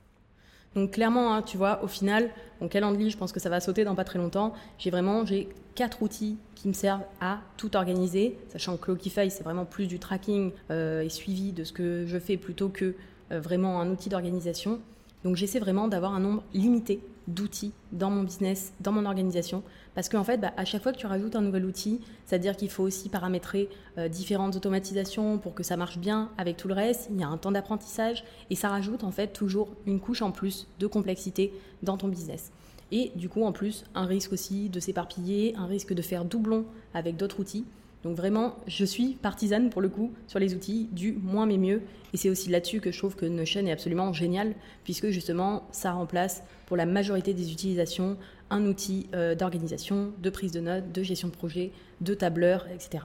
Donc 0.74 0.92
clairement, 0.92 1.34
hein, 1.34 1.42
tu 1.42 1.56
vois, 1.56 1.82
au 1.84 1.86
final, 1.86 2.30
mon 2.60 2.68
calendrier, 2.68 3.10
je 3.10 3.16
pense 3.16 3.32
que 3.32 3.40
ça 3.40 3.48
va 3.48 3.60
sauter 3.60 3.84
dans 3.84 3.94
pas 3.94 4.04
très 4.04 4.18
longtemps. 4.18 4.54
J'ai 4.78 4.90
vraiment 4.90 5.24
j'ai 5.24 5.48
quatre 5.74 6.02
outils 6.02 6.36
qui 6.54 6.68
me 6.68 6.72
servent 6.72 7.04
à 7.20 7.40
tout 7.56 7.76
organiser, 7.76 8.36
sachant 8.48 8.76
que 8.76 8.82
Clockify, 8.82 9.30
c'est 9.30 9.44
vraiment 9.44 9.64
plus 9.64 9.86
du 9.86 9.98
tracking 9.98 10.52
euh, 10.70 11.02
et 11.02 11.08
suivi 11.08 11.52
de 11.52 11.64
ce 11.64 11.72
que 11.72 12.06
je 12.06 12.18
fais 12.18 12.36
plutôt 12.36 12.68
que 12.68 12.94
euh, 13.32 13.40
vraiment 13.40 13.80
un 13.80 13.90
outil 13.90 14.08
d'organisation. 14.08 14.80
Donc 15.24 15.36
j'essaie 15.36 15.58
vraiment 15.58 15.88
d'avoir 15.88 16.14
un 16.14 16.20
nombre 16.20 16.44
limité 16.52 17.00
d'outils 17.26 17.72
dans 17.92 18.10
mon 18.10 18.22
business, 18.22 18.74
dans 18.80 18.92
mon 18.92 19.06
organisation. 19.06 19.62
Parce 19.94 20.08
qu'en 20.08 20.24
fait, 20.24 20.38
bah, 20.38 20.52
à 20.56 20.64
chaque 20.64 20.82
fois 20.82 20.92
que 20.92 20.98
tu 20.98 21.06
rajoutes 21.06 21.36
un 21.36 21.40
nouvel 21.40 21.64
outil, 21.64 22.00
c'est-à-dire 22.26 22.56
qu'il 22.56 22.68
faut 22.68 22.82
aussi 22.82 23.08
paramétrer 23.08 23.70
euh, 23.96 24.08
différentes 24.08 24.56
automatisations 24.56 25.38
pour 25.38 25.54
que 25.54 25.62
ça 25.62 25.76
marche 25.76 25.98
bien 25.98 26.30
avec 26.36 26.56
tout 26.58 26.68
le 26.68 26.74
reste. 26.74 27.08
Il 27.10 27.18
y 27.18 27.24
a 27.24 27.28
un 27.28 27.38
temps 27.38 27.52
d'apprentissage 27.52 28.24
et 28.50 28.54
ça 28.54 28.68
rajoute 28.68 29.04
en 29.04 29.10
fait 29.10 29.28
toujours 29.28 29.68
une 29.86 30.00
couche 30.00 30.20
en 30.20 30.30
plus 30.30 30.66
de 30.78 30.86
complexité 30.86 31.52
dans 31.82 31.96
ton 31.96 32.08
business. 32.08 32.52
Et 32.92 33.10
du 33.16 33.28
coup, 33.28 33.44
en 33.44 33.52
plus, 33.52 33.84
un 33.94 34.04
risque 34.04 34.32
aussi 34.32 34.68
de 34.68 34.78
s'éparpiller, 34.78 35.54
un 35.56 35.66
risque 35.66 35.94
de 35.94 36.02
faire 36.02 36.24
doublon 36.24 36.66
avec 36.92 37.16
d'autres 37.16 37.40
outils. 37.40 37.64
Donc 38.04 38.16
vraiment, 38.16 38.56
je 38.66 38.84
suis 38.84 39.14
partisane 39.14 39.70
pour 39.70 39.80
le 39.80 39.88
coup 39.88 40.12
sur 40.28 40.38
les 40.38 40.54
outils 40.54 40.88
du 40.92 41.12
moins 41.12 41.46
mais 41.46 41.56
mieux. 41.56 41.82
Et 42.12 42.16
c'est 42.16 42.28
aussi 42.28 42.50
là-dessus 42.50 42.80
que 42.80 42.92
je 42.92 42.98
trouve 42.98 43.16
que 43.16 43.26
Notion 43.26 43.66
est 43.66 43.72
absolument 43.72 44.12
génial, 44.12 44.54
puisque 44.84 45.08
justement, 45.08 45.64
ça 45.72 45.92
remplace 45.92 46.44
pour 46.66 46.76
la 46.76 46.86
majorité 46.86 47.34
des 47.34 47.50
utilisations 47.50 48.16
un 48.50 48.66
outil 48.66 49.08
euh, 49.14 49.34
d'organisation, 49.34 50.12
de 50.22 50.30
prise 50.30 50.52
de 50.52 50.60
notes, 50.60 50.92
de 50.92 51.02
gestion 51.02 51.28
de 51.28 51.32
projet, 51.32 51.72
de 52.02 52.14
tableur, 52.14 52.66
etc. 52.72 53.04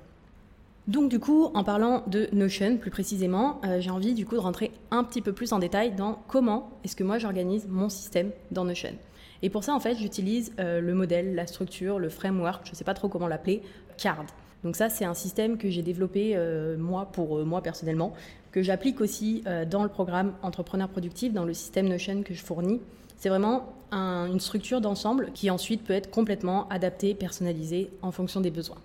Donc 0.87 1.09
du 1.09 1.19
coup, 1.19 1.45
en 1.53 1.63
parlant 1.63 2.03
de 2.07 2.27
Notion 2.33 2.77
plus 2.77 2.91
précisément, 2.91 3.61
euh, 3.63 3.79
j'ai 3.79 3.91
envie 3.91 4.13
du 4.13 4.25
coup 4.25 4.35
de 4.35 4.41
rentrer 4.41 4.71
un 4.91 5.03
petit 5.03 5.21
peu 5.21 5.33
plus 5.33 5.53
en 5.53 5.59
détail 5.59 5.95
dans 5.95 6.21
comment 6.27 6.71
est-ce 6.83 6.95
que 6.95 7.03
moi 7.03 7.19
j'organise 7.19 7.67
mon 7.69 7.89
système 7.89 8.31
dans 8.51 8.65
Notion. 8.65 8.95
Et 9.41 9.49
pour 9.49 9.63
ça, 9.63 9.73
en 9.73 9.79
fait, 9.79 9.95
j'utilise 9.95 10.51
euh, 10.59 10.81
le 10.81 10.93
modèle, 10.93 11.35
la 11.35 11.47
structure, 11.47 11.99
le 11.99 12.09
framework, 12.09 12.65
je 12.65 12.71
ne 12.71 12.75
sais 12.75 12.83
pas 12.83 12.93
trop 12.93 13.07
comment 13.07 13.27
l'appeler, 13.27 13.61
CARD. 13.97 14.27
Donc 14.63 14.75
ça, 14.75 14.89
c'est 14.89 15.05
un 15.05 15.13
système 15.13 15.57
que 15.57 15.69
j'ai 15.69 15.81
développé 15.81 16.33
euh, 16.35 16.77
moi 16.77 17.05
pour 17.11 17.37
euh, 17.37 17.45
moi 17.45 17.61
personnellement, 17.61 18.13
que 18.51 18.61
j'applique 18.61 18.99
aussi 18.99 19.43
euh, 19.47 19.65
dans 19.65 19.83
le 19.83 19.89
programme 19.89 20.33
Entrepreneur 20.41 20.89
Productif, 20.89 21.33
dans 21.33 21.45
le 21.45 21.53
système 21.53 21.87
Notion 21.87 22.23
que 22.23 22.33
je 22.33 22.43
fournis. 22.43 22.81
C'est 23.17 23.29
vraiment 23.29 23.73
une 23.91 24.39
structure 24.39 24.81
d'ensemble 24.81 25.31
qui 25.33 25.49
ensuite 25.49 25.83
peut 25.83 25.93
être 25.93 26.11
complètement 26.11 26.69
adaptée, 26.69 27.15
personnalisée 27.15 27.89
en 28.01 28.11
fonction 28.11 28.39
des 28.39 28.51
besoins. 28.51 28.77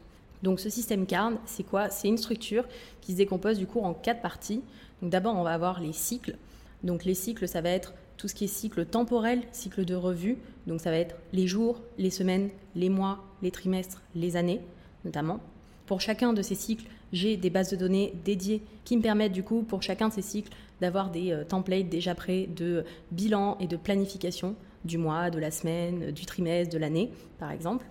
Donc 0.43 0.61
ce 0.61 0.71
système 0.71 1.07
CARN, 1.07 1.37
c'est 1.45 1.62
quoi? 1.62 1.90
C'est 1.90 2.09
une 2.09 2.16
structure 2.16 2.64
qui 3.00 3.12
se 3.12 3.19
décompose 3.19 3.59
du 3.59 3.66
coup 3.66 3.81
en 3.81 3.93
quatre 3.95 4.23
parties. 4.23 4.62
Donc 5.02 5.11
d'abord, 5.11 5.37
on 5.37 5.43
va 5.43 5.52
avoir 5.52 5.78
les 5.81 5.93
cycles. 5.93 6.37
Donc 6.83 7.04
les 7.04 7.14
cycles, 7.14 7.47
ça 7.47 7.61
va 7.61 7.69
être 7.69 7.93
tout 8.16 8.26
ce 8.26 8.35
qui 8.35 8.45
est 8.45 8.49
cycle 8.49 8.87
temporel, 8.87 9.43
cycle 9.52 9.85
de 9.85 9.95
revue. 9.95 10.38
Donc 10.66 10.81
ça 10.81 10.90
va 10.90 10.97
être 10.97 11.16
les 11.33 11.47
jours, 11.47 11.81
les 11.99 12.11
semaines, 12.11 12.49
les 12.75 12.88
mois, 12.88 13.23
les 13.43 13.50
trimestres, 13.50 14.02
les 14.16 14.37
années 14.37 14.62
notamment. 15.04 15.40
Pour 15.87 16.00
chacun 16.00 16.33
de 16.33 16.43
ces 16.43 16.55
cycles, 16.55 16.87
j'ai 17.12 17.37
des 17.37 17.50
bases 17.50 17.71
de 17.71 17.76
données 17.76 18.14
dédiées 18.25 18.62
qui 18.85 18.97
me 18.97 19.03
permettent 19.03 19.33
du 19.33 19.43
coup 19.43 19.62
pour 19.62 19.83
chacun 19.83 20.09
de 20.09 20.14
ces 20.14 20.23
cycles 20.23 20.53
d'avoir 20.81 21.11
des 21.11 21.33
euh, 21.33 21.45
templates 21.45 21.88
déjà 21.88 22.14
prêts 22.14 22.49
de 22.55 22.85
bilan 23.11 23.57
et 23.61 23.67
de 23.67 23.76
planification 23.76 24.57
du 24.85 24.99
mois, 24.99 25.31
de 25.31 25.38
la 25.38 25.50
semaine, 25.50 26.11
du 26.11 26.26
trimestre, 26.26 26.73
de 26.73 26.79
l'année 26.79 27.11
par 27.38 27.50
exemple. 27.50 27.87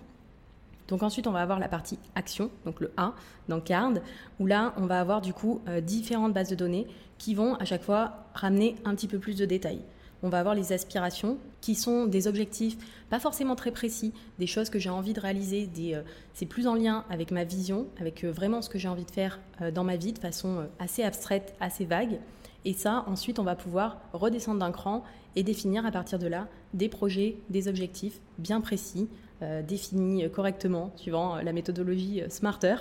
Donc 0.88 1.02
ensuite, 1.02 1.26
on 1.26 1.32
va 1.32 1.40
avoir 1.40 1.58
la 1.58 1.68
partie 1.68 1.98
action, 2.14 2.50
donc 2.66 2.80
le 2.80 2.92
A 2.96 3.14
dans 3.48 3.60
Card, 3.60 3.94
où 4.38 4.46
là, 4.46 4.74
on 4.76 4.86
va 4.86 5.00
avoir 5.00 5.20
du 5.20 5.32
coup 5.32 5.62
euh, 5.68 5.80
différentes 5.80 6.34
bases 6.34 6.50
de 6.50 6.54
données 6.54 6.86
qui 7.16 7.34
vont 7.34 7.54
à 7.54 7.64
chaque 7.64 7.82
fois 7.82 8.26
ramener 8.34 8.76
un 8.84 8.94
petit 8.94 9.08
peu 9.08 9.18
plus 9.18 9.36
de 9.36 9.46
détails. 9.46 9.80
On 10.24 10.30
va 10.30 10.38
avoir 10.38 10.54
les 10.54 10.72
aspirations, 10.72 11.36
qui 11.60 11.74
sont 11.74 12.06
des 12.06 12.26
objectifs 12.28 12.78
pas 13.10 13.20
forcément 13.20 13.56
très 13.56 13.70
précis, 13.70 14.14
des 14.38 14.46
choses 14.46 14.70
que 14.70 14.78
j'ai 14.78 14.88
envie 14.88 15.12
de 15.12 15.20
réaliser, 15.20 15.68
euh, 15.92 16.02
c'est 16.32 16.46
plus 16.46 16.66
en 16.66 16.74
lien 16.74 17.04
avec 17.10 17.30
ma 17.30 17.44
vision, 17.44 17.88
avec 18.00 18.24
euh, 18.24 18.32
vraiment 18.32 18.62
ce 18.62 18.70
que 18.70 18.78
j'ai 18.78 18.88
envie 18.88 19.04
de 19.04 19.10
faire 19.10 19.38
dans 19.74 19.84
ma 19.84 19.96
vie 19.96 20.14
de 20.14 20.18
façon 20.18 20.66
assez 20.78 21.02
abstraite, 21.02 21.54
assez 21.60 21.84
vague. 21.84 22.18
Et 22.64 22.72
ça, 22.72 23.04
ensuite, 23.06 23.38
on 23.38 23.44
va 23.44 23.54
pouvoir 23.54 24.00
redescendre 24.14 24.60
d'un 24.60 24.72
cran 24.72 25.04
et 25.36 25.42
définir 25.42 25.84
à 25.84 25.90
partir 25.90 26.18
de 26.18 26.26
là 26.26 26.48
des 26.72 26.88
projets, 26.88 27.36
des 27.50 27.68
objectifs 27.68 28.18
bien 28.38 28.62
précis, 28.62 29.08
euh, 29.42 29.62
définis 29.62 30.30
correctement 30.30 30.90
suivant 30.96 31.36
la 31.36 31.52
méthodologie 31.52 32.22
Smarter. 32.30 32.76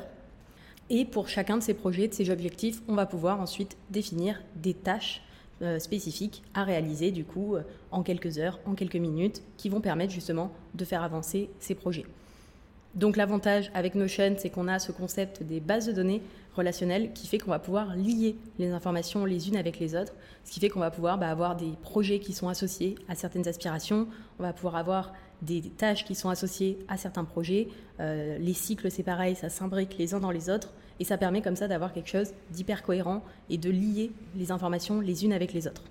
Et 0.89 1.03
pour 1.03 1.27
chacun 1.27 1.57
de 1.57 1.63
ces 1.63 1.73
projets, 1.73 2.07
de 2.07 2.13
ces 2.13 2.29
objectifs, 2.29 2.81
on 2.87 2.95
va 2.95 3.05
pouvoir 3.05 3.41
ensuite 3.41 3.75
définir 3.89 4.41
des 4.55 4.73
tâches 4.73 5.21
euh, 5.61 5.79
spécifiques 5.79 6.43
à 6.53 6.63
réaliser 6.63 7.11
du 7.11 7.23
coup 7.23 7.55
euh, 7.55 7.61
en 7.91 8.03
quelques 8.03 8.37
heures, 8.37 8.59
en 8.65 8.73
quelques 8.73 8.95
minutes, 8.95 9.41
qui 9.57 9.69
vont 9.69 9.81
permettre 9.81 10.11
justement 10.11 10.51
de 10.73 10.83
faire 10.83 11.03
avancer 11.03 11.49
ces 11.59 11.75
projets. 11.75 12.05
Donc 12.95 13.17
l'avantage 13.17 13.71
avec 13.73 13.95
Notion, 13.95 14.35
c'est 14.37 14.49
qu'on 14.49 14.67
a 14.67 14.79
ce 14.79 14.91
concept 14.91 15.41
des 15.41 15.59
bases 15.59 15.87
de 15.87 15.91
données 15.91 16.21
relationnelles 16.55 17.11
qui 17.13 17.27
fait 17.27 17.39
qu'on 17.39 17.51
va 17.51 17.59
pouvoir 17.59 17.95
lier 17.95 18.35
les 18.59 18.71
informations 18.71 19.25
les 19.25 19.47
unes 19.47 19.57
avec 19.57 19.79
les 19.79 19.95
autres, 19.95 20.13
ce 20.43 20.51
qui 20.51 20.59
fait 20.59 20.69
qu'on 20.69 20.79
va 20.79 20.91
pouvoir 20.91 21.17
bah, 21.17 21.29
avoir 21.29 21.55
des 21.55 21.71
projets 21.81 22.19
qui 22.19 22.33
sont 22.33 22.49
associés 22.49 22.95
à 23.07 23.15
certaines 23.15 23.47
aspirations, 23.47 24.07
on 24.39 24.43
va 24.43 24.53
pouvoir 24.53 24.75
avoir 24.75 25.13
des 25.43 25.61
tâches 25.61 26.05
qui 26.05 26.15
sont 26.15 26.29
associées 26.29 26.77
à 26.87 26.97
certains 26.97 27.23
projets, 27.23 27.67
euh, 27.99 28.37
les 28.37 28.53
cycles 28.53 28.89
c'est 28.89 29.03
pareil, 29.03 29.35
ça 29.35 29.49
s'imbrique 29.49 29.97
les 29.97 30.13
uns 30.13 30.19
dans 30.19 30.31
les 30.31 30.49
autres, 30.49 30.73
et 30.99 31.03
ça 31.03 31.17
permet 31.17 31.41
comme 31.41 31.55
ça 31.55 31.67
d'avoir 31.67 31.93
quelque 31.93 32.09
chose 32.09 32.33
d'hyper 32.51 32.83
cohérent 32.83 33.23
et 33.49 33.57
de 33.57 33.69
lier 33.69 34.11
les 34.35 34.51
informations 34.51 35.01
les 35.01 35.25
unes 35.25 35.33
avec 35.33 35.53
les 35.53 35.67
autres. 35.67 35.83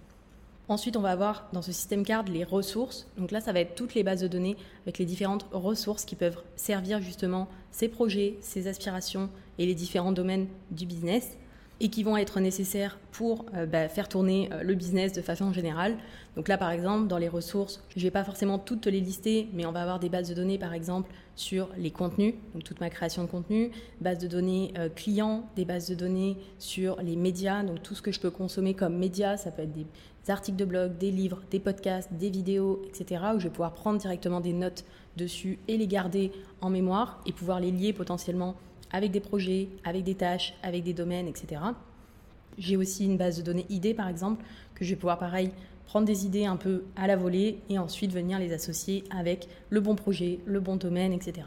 Ensuite, 0.69 0.97
on 0.97 1.01
va 1.01 1.11
avoir 1.11 1.49
dans 1.53 1.61
ce 1.61 1.73
système 1.73 2.05
card 2.05 2.25
les 2.25 2.45
ressources. 2.45 3.07
Donc 3.19 3.31
là, 3.33 3.41
ça 3.41 3.53
va 3.53 3.61
être 3.61 3.75
toutes 3.75 3.95
les 3.95 4.05
bases 4.05 4.21
de 4.23 4.29
données 4.29 4.57
avec 4.85 4.99
les 4.99 5.05
différentes 5.05 5.45
ressources 5.51 6.05
qui 6.05 6.15
peuvent 6.15 6.41
servir 6.55 7.03
justement 7.03 7.49
ces 7.73 7.89
projets, 7.89 8.39
ces 8.41 8.69
aspirations 8.69 9.29
et 9.59 9.67
les 9.67 9.75
différents 9.75 10.13
domaines 10.13 10.47
du 10.71 10.87
business 10.87 11.37
et 11.83 11.89
qui 11.89 12.05
vont 12.05 12.17
être 12.17 12.39
nécessaires 12.39 12.97
pour 13.11 13.45
euh, 13.55 13.67
bah, 13.67 13.89
faire 13.89 14.09
tourner 14.09 14.49
euh, 14.53 14.63
le 14.63 14.75
business 14.75 15.13
de 15.13 15.21
façon 15.21 15.53
générale. 15.53 15.97
Donc 16.37 16.47
là, 16.47 16.57
par 16.57 16.71
exemple, 16.71 17.09
dans 17.09 17.19
les 17.19 17.29
ressources, 17.29 17.83
je 17.89 17.99
ne 17.99 18.05
vais 18.05 18.13
pas 18.13 18.23
forcément 18.23 18.61
toutes 18.61 18.87
les 18.87 19.01
lister, 19.01 19.49
mais 19.53 19.67
on 19.67 19.73
va 19.73 19.83
avoir 19.83 19.99
des 19.99 20.09
bases 20.09 20.29
de 20.29 20.35
données, 20.35 20.59
par 20.59 20.75
exemple, 20.75 21.11
sur 21.35 21.69
les 21.77 21.91
contenus, 21.91 22.35
donc 22.55 22.63
toute 22.63 22.81
ma 22.81 22.89
création 22.89 23.25
de 23.25 23.29
contenu, 23.29 23.73
bases 24.01 24.19
de 24.19 24.29
données 24.29 24.73
euh, 24.79 24.89
clients, 24.89 25.45
des 25.57 25.65
bases 25.65 25.89
de 25.89 25.97
données 25.97 26.37
sur 26.61 27.03
les 27.03 27.17
médias, 27.17 27.65
donc 27.65 27.83
tout 27.83 27.97
ce 27.97 28.03
que 28.03 28.13
je 28.13 28.21
peux 28.21 28.31
consommer 28.31 28.75
comme 28.75 28.97
médias, 28.97 29.37
ça 29.37 29.51
peut 29.51 29.63
être 29.63 29.73
des 29.73 29.87
articles 30.29 30.59
de 30.59 30.65
blog, 30.65 30.99
des 30.99 31.11
livres, 31.11 31.43
des 31.51 31.59
podcasts, 31.59 32.13
des 32.13 32.31
vidéos, 32.31 32.81
etc., 32.87 33.25
où 33.35 33.41
je 33.41 33.45
vais 33.45 33.51
pouvoir 33.51 33.75
prendre 33.75 33.99
directement 33.99 34.41
des 34.41 34.53
notes 34.53 34.85
dessus 35.17 35.59
et 35.67 35.77
les 35.77 35.89
garder 35.89 36.31
en 36.61 36.71
mémoire 36.71 37.21
et 37.27 37.33
pouvoir 37.33 37.59
les 37.59 37.73
lier 37.73 37.93
potentiellement 37.93 38.55
avec 38.93 39.11
des 39.11 39.21
projets, 39.21 39.69
avec 39.85 40.05
des 40.05 40.15
tâches, 40.15 40.55
avec 40.63 40.85
des 40.85 40.93
domaines, 40.93 41.27
etc. 41.27 41.61
J'ai 42.59 42.77
aussi 42.77 43.07
une 43.07 43.17
base 43.17 43.39
de 43.39 43.43
données 43.43 43.67
idées, 43.71 43.95
par 43.95 44.09
exemple, 44.09 44.45
que 44.75 44.85
je 44.85 44.91
vais 44.91 44.97
pouvoir, 44.97 45.19
pareil, 45.19 45.51
prendre 45.87 46.07
des 46.07 46.27
idées 46.27 46.45
un 46.45 46.57
peu 46.57 46.85
à 46.97 47.07
la 47.07 47.17
volée 47.17 47.59
et 47.69 47.79
ensuite 47.79 48.13
venir 48.13 48.39
les 48.39 48.53
associer 48.53 49.05
avec 49.11 49.49
le 49.71 49.81
bon 49.81 49.95
projet, 49.95 50.39
le 50.45 50.61
bon 50.61 50.77
domaine, 50.77 51.13
etc. 51.13 51.47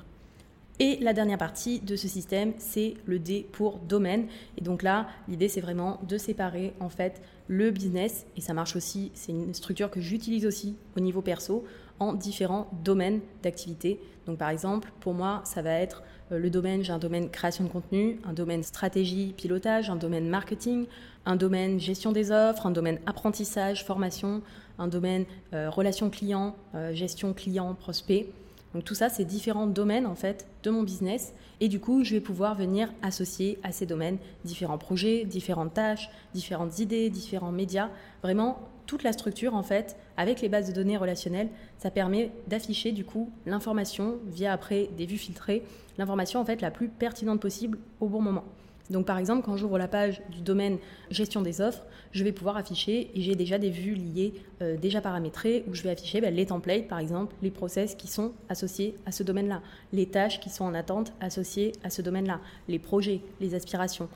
Et 0.79 0.97
la 0.97 1.13
dernière 1.13 1.37
partie 1.37 1.79
de 1.79 1.95
ce 1.95 2.07
système, 2.07 2.53
c'est 2.57 2.95
le 3.05 3.17
D 3.17 3.47
pour 3.53 3.79
domaine. 3.79 4.27
Et 4.57 4.61
donc 4.61 4.83
là, 4.83 5.07
l'idée, 5.29 5.47
c'est 5.47 5.61
vraiment 5.61 6.01
de 6.07 6.17
séparer 6.17 6.73
en 6.81 6.89
fait 6.89 7.21
le 7.47 7.71
business, 7.71 8.25
et 8.35 8.41
ça 8.41 8.53
marche 8.53 8.75
aussi, 8.75 9.11
c'est 9.13 9.31
une 9.31 9.53
structure 9.53 9.89
que 9.89 10.01
j'utilise 10.01 10.45
aussi 10.45 10.75
au 10.97 10.99
niveau 10.99 11.21
perso, 11.21 11.63
en 11.99 12.13
différents 12.13 12.67
domaines 12.83 13.21
d'activité. 13.41 14.01
Donc 14.25 14.37
par 14.37 14.49
exemple, 14.49 14.91
pour 14.99 15.13
moi, 15.13 15.41
ça 15.45 15.61
va 15.61 15.71
être 15.71 16.03
le 16.31 16.49
domaine, 16.49 16.83
j'ai 16.83 16.91
un 16.91 16.99
domaine 16.99 17.29
création 17.29 17.63
de 17.63 17.69
contenu, 17.69 18.19
un 18.25 18.33
domaine 18.33 18.63
stratégie, 18.63 19.33
pilotage, 19.37 19.89
un 19.89 19.95
domaine 19.95 20.27
marketing, 20.27 20.87
un 21.25 21.35
domaine 21.35 21.79
gestion 21.79 22.11
des 22.11 22.31
offres, 22.31 22.65
un 22.65 22.71
domaine 22.71 22.99
apprentissage, 23.05 23.83
formation, 23.83 24.41
un 24.79 24.87
domaine 24.87 25.25
euh, 25.53 25.69
relation 25.69 26.09
client, 26.09 26.55
euh, 26.73 26.93
gestion 26.93 27.33
client, 27.33 27.73
prospect. 27.73 28.27
Donc 28.73 28.83
tout 28.83 28.95
ça, 28.95 29.09
c'est 29.09 29.25
différents 29.25 29.67
domaines 29.67 30.05
en 30.05 30.15
fait 30.15 30.47
de 30.63 30.69
mon 30.69 30.83
business. 30.83 31.33
Et 31.61 31.69
du 31.69 31.79
coup, 31.79 32.03
je 32.03 32.13
vais 32.13 32.21
pouvoir 32.21 32.55
venir 32.55 32.91
associer 33.01 33.57
à 33.63 33.71
ces 33.71 33.85
domaines 33.85 34.17
différents 34.43 34.77
projets, 34.77 35.23
différentes 35.23 35.73
tâches, 35.73 36.09
différentes 36.33 36.79
idées, 36.79 37.09
différents 37.09 37.53
médias. 37.53 37.89
Vraiment, 38.21 38.59
toute 38.85 39.03
la 39.03 39.13
structure 39.13 39.55
en 39.55 39.63
fait, 39.63 39.95
avec 40.17 40.41
les 40.41 40.49
bases 40.49 40.67
de 40.67 40.73
données 40.73 40.97
relationnelles, 40.97 41.49
ça 41.77 41.91
permet 41.91 42.31
d'afficher 42.47 42.91
du 42.91 43.05
coup 43.05 43.31
l'information 43.45 44.17
via 44.27 44.53
après 44.53 44.89
des 44.97 45.05
vues 45.05 45.17
filtrées, 45.17 45.63
l'information 45.97 46.39
en 46.39 46.45
fait 46.45 46.61
la 46.61 46.71
plus 46.71 46.87
pertinente 46.87 47.39
possible 47.41 47.77
au 47.99 48.07
bon 48.07 48.21
moment. 48.21 48.43
Donc 48.89 49.05
par 49.05 49.17
exemple, 49.17 49.43
quand 49.43 49.57
j'ouvre 49.57 49.77
la 49.77 49.87
page 49.87 50.21
du 50.29 50.41
domaine 50.41 50.77
gestion 51.09 51.41
des 51.41 51.59
offres, 51.59 51.83
je 52.11 52.23
vais 52.23 52.31
pouvoir 52.31 52.55
afficher, 52.55 53.09
et 53.13 53.21
j'ai 53.21 53.35
déjà 53.35 53.57
des 53.57 53.69
vues 53.69 53.95
liées, 53.95 54.33
euh, 54.61 54.77
déjà 54.77 55.01
paramétrées, 55.01 55.65
où 55.67 55.73
je 55.73 55.81
vais 55.83 55.89
afficher 55.89 56.21
ben, 56.21 56.33
les 56.33 56.45
templates, 56.45 56.87
par 56.87 56.99
exemple, 56.99 57.35
les 57.41 57.51
process 57.51 57.95
qui 57.95 58.07
sont 58.07 58.31
associés 58.47 58.95
à 59.05 59.11
ce 59.11 59.23
domaine-là, 59.23 59.61
les 59.91 60.05
tâches 60.05 60.39
qui 60.39 60.49
sont 60.49 60.65
en 60.65 60.73
attente 60.73 61.13
associées 61.19 61.73
à 61.83 61.89
ce 61.89 62.01
domaine-là, 62.01 62.39
les 62.67 62.79
projets, 62.79 63.21
les 63.41 63.55
aspirations. 63.55 64.07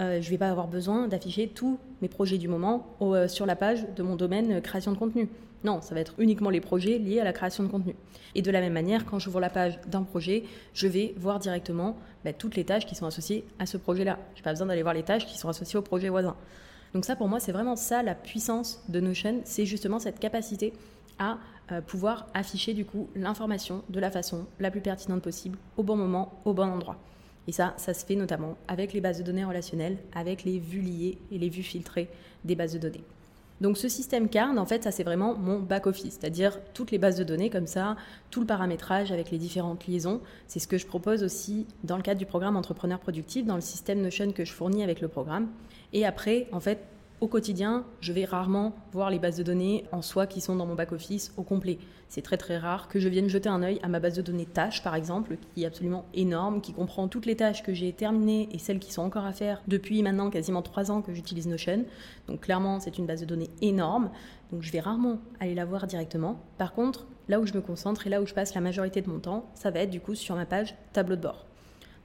Euh, 0.00 0.20
je 0.20 0.26
ne 0.26 0.30
vais 0.30 0.38
pas 0.38 0.50
avoir 0.50 0.68
besoin 0.68 1.08
d'afficher 1.08 1.48
tous 1.48 1.78
mes 2.02 2.08
projets 2.08 2.38
du 2.38 2.46
moment 2.46 2.86
euh, 3.02 3.26
sur 3.26 3.46
la 3.46 3.56
page 3.56 3.84
de 3.96 4.02
mon 4.02 4.16
domaine 4.16 4.60
création 4.60 4.92
de 4.92 4.96
contenu. 4.96 5.28
Non, 5.64 5.80
ça 5.80 5.94
va 5.94 6.00
être 6.00 6.14
uniquement 6.18 6.50
les 6.50 6.60
projets 6.60 6.98
liés 6.98 7.18
à 7.18 7.24
la 7.24 7.32
création 7.32 7.64
de 7.64 7.68
contenu. 7.68 7.96
Et 8.36 8.42
de 8.42 8.50
la 8.50 8.60
même 8.60 8.72
manière, 8.72 9.04
quand 9.04 9.18
j'ouvre 9.18 9.40
la 9.40 9.50
page 9.50 9.80
d'un 9.88 10.04
projet, 10.04 10.44
je 10.72 10.86
vais 10.86 11.14
voir 11.16 11.40
directement 11.40 11.96
bah, 12.24 12.32
toutes 12.32 12.54
les 12.54 12.64
tâches 12.64 12.86
qui 12.86 12.94
sont 12.94 13.06
associées 13.06 13.44
à 13.58 13.66
ce 13.66 13.76
projet-là. 13.76 14.18
Je 14.34 14.40
n'ai 14.40 14.44
pas 14.44 14.52
besoin 14.52 14.68
d'aller 14.68 14.82
voir 14.82 14.94
les 14.94 15.02
tâches 15.02 15.26
qui 15.26 15.36
sont 15.36 15.48
associées 15.48 15.78
au 15.78 15.82
projet 15.82 16.08
voisin. 16.08 16.36
Donc 16.94 17.04
ça, 17.04 17.16
pour 17.16 17.28
moi, 17.28 17.40
c'est 17.40 17.52
vraiment 17.52 17.74
ça 17.74 18.04
la 18.04 18.14
puissance 18.14 18.84
de 18.88 19.00
Notion, 19.00 19.40
c'est 19.44 19.66
justement 19.66 19.98
cette 19.98 20.20
capacité 20.20 20.72
à 21.18 21.38
euh, 21.72 21.80
pouvoir 21.80 22.28
afficher 22.34 22.72
du 22.72 22.84
coup 22.84 23.10
l'information 23.16 23.82
de 23.88 23.98
la 23.98 24.10
façon 24.10 24.46
la 24.60 24.70
plus 24.70 24.80
pertinente 24.80 25.22
possible, 25.22 25.58
au 25.76 25.82
bon 25.82 25.96
moment, 25.96 26.40
au 26.44 26.54
bon 26.54 26.68
endroit. 26.68 26.96
Et 27.48 27.52
ça, 27.52 27.74
ça 27.78 27.94
se 27.94 28.04
fait 28.04 28.14
notamment 28.14 28.56
avec 28.68 28.92
les 28.92 29.00
bases 29.00 29.18
de 29.18 29.24
données 29.24 29.44
relationnelles, 29.44 29.96
avec 30.14 30.44
les 30.44 30.58
vues 30.58 30.82
liées 30.82 31.18
et 31.32 31.38
les 31.38 31.48
vues 31.48 31.62
filtrées 31.62 32.08
des 32.44 32.54
bases 32.54 32.74
de 32.74 32.78
données. 32.78 33.02
Donc 33.60 33.76
ce 33.76 33.88
système 33.88 34.28
CARN, 34.28 34.58
en 34.58 34.66
fait, 34.66 34.84
ça 34.84 34.92
c'est 34.92 35.02
vraiment 35.02 35.34
mon 35.34 35.58
back-office, 35.58 36.18
c'est-à-dire 36.20 36.60
toutes 36.74 36.92
les 36.92 36.98
bases 36.98 37.16
de 37.16 37.24
données 37.24 37.50
comme 37.50 37.66
ça, 37.66 37.96
tout 38.30 38.40
le 38.40 38.46
paramétrage 38.46 39.10
avec 39.10 39.30
les 39.30 39.38
différentes 39.38 39.86
liaisons. 39.88 40.20
C'est 40.46 40.60
ce 40.60 40.68
que 40.68 40.78
je 40.78 40.86
propose 40.86 41.24
aussi 41.24 41.66
dans 41.82 41.96
le 41.96 42.02
cadre 42.02 42.18
du 42.18 42.26
programme 42.26 42.56
Entrepreneur 42.56 43.00
Productif, 43.00 43.46
dans 43.46 43.56
le 43.56 43.60
système 43.60 44.00
Notion 44.00 44.30
que 44.30 44.44
je 44.44 44.52
fournis 44.52 44.84
avec 44.84 45.00
le 45.00 45.08
programme. 45.08 45.48
Et 45.92 46.06
après, 46.06 46.46
en 46.52 46.60
fait, 46.60 46.78
au 47.20 47.26
quotidien, 47.26 47.84
je 48.00 48.12
vais 48.12 48.24
rarement 48.24 48.76
voir 48.92 49.10
les 49.10 49.18
bases 49.18 49.36
de 49.36 49.42
données 49.42 49.84
en 49.90 50.02
soi 50.02 50.28
qui 50.28 50.40
sont 50.40 50.54
dans 50.54 50.66
mon 50.66 50.76
back-office 50.76 51.32
au 51.36 51.42
complet. 51.42 51.78
C'est 52.08 52.22
très 52.22 52.36
très 52.36 52.58
rare 52.58 52.86
que 52.86 53.00
je 53.00 53.08
vienne 53.08 53.28
jeter 53.28 53.48
un 53.48 53.62
œil 53.62 53.80
à 53.82 53.88
ma 53.88 53.98
base 53.98 54.14
de 54.14 54.22
données 54.22 54.46
tâches, 54.46 54.84
par 54.84 54.94
exemple, 54.94 55.36
qui 55.54 55.64
est 55.64 55.66
absolument 55.66 56.04
énorme, 56.14 56.60
qui 56.60 56.72
comprend 56.72 57.08
toutes 57.08 57.26
les 57.26 57.34
tâches 57.34 57.64
que 57.64 57.74
j'ai 57.74 57.92
terminées 57.92 58.48
et 58.52 58.58
celles 58.58 58.78
qui 58.78 58.92
sont 58.92 59.02
encore 59.02 59.24
à 59.24 59.32
faire 59.32 59.60
depuis 59.66 60.00
maintenant 60.02 60.30
quasiment 60.30 60.62
trois 60.62 60.92
ans 60.92 61.02
que 61.02 61.12
j'utilise 61.12 61.48
Notion. 61.48 61.84
Donc 62.28 62.42
clairement, 62.42 62.78
c'est 62.78 62.98
une 62.98 63.06
base 63.06 63.20
de 63.20 63.26
données 63.26 63.50
énorme. 63.62 64.10
Donc 64.52 64.62
je 64.62 64.70
vais 64.70 64.80
rarement 64.80 65.18
aller 65.40 65.56
la 65.56 65.64
voir 65.64 65.88
directement. 65.88 66.40
Par 66.56 66.72
contre, 66.72 67.08
là 67.28 67.40
où 67.40 67.46
je 67.46 67.54
me 67.54 67.60
concentre 67.60 68.06
et 68.06 68.10
là 68.10 68.22
où 68.22 68.26
je 68.26 68.34
passe 68.34 68.54
la 68.54 68.60
majorité 68.60 69.02
de 69.02 69.10
mon 69.10 69.18
temps, 69.18 69.50
ça 69.54 69.72
va 69.72 69.80
être 69.80 69.90
du 69.90 70.00
coup 70.00 70.14
sur 70.14 70.36
ma 70.36 70.46
page 70.46 70.76
tableau 70.92 71.16
de 71.16 71.22
bord. 71.22 71.46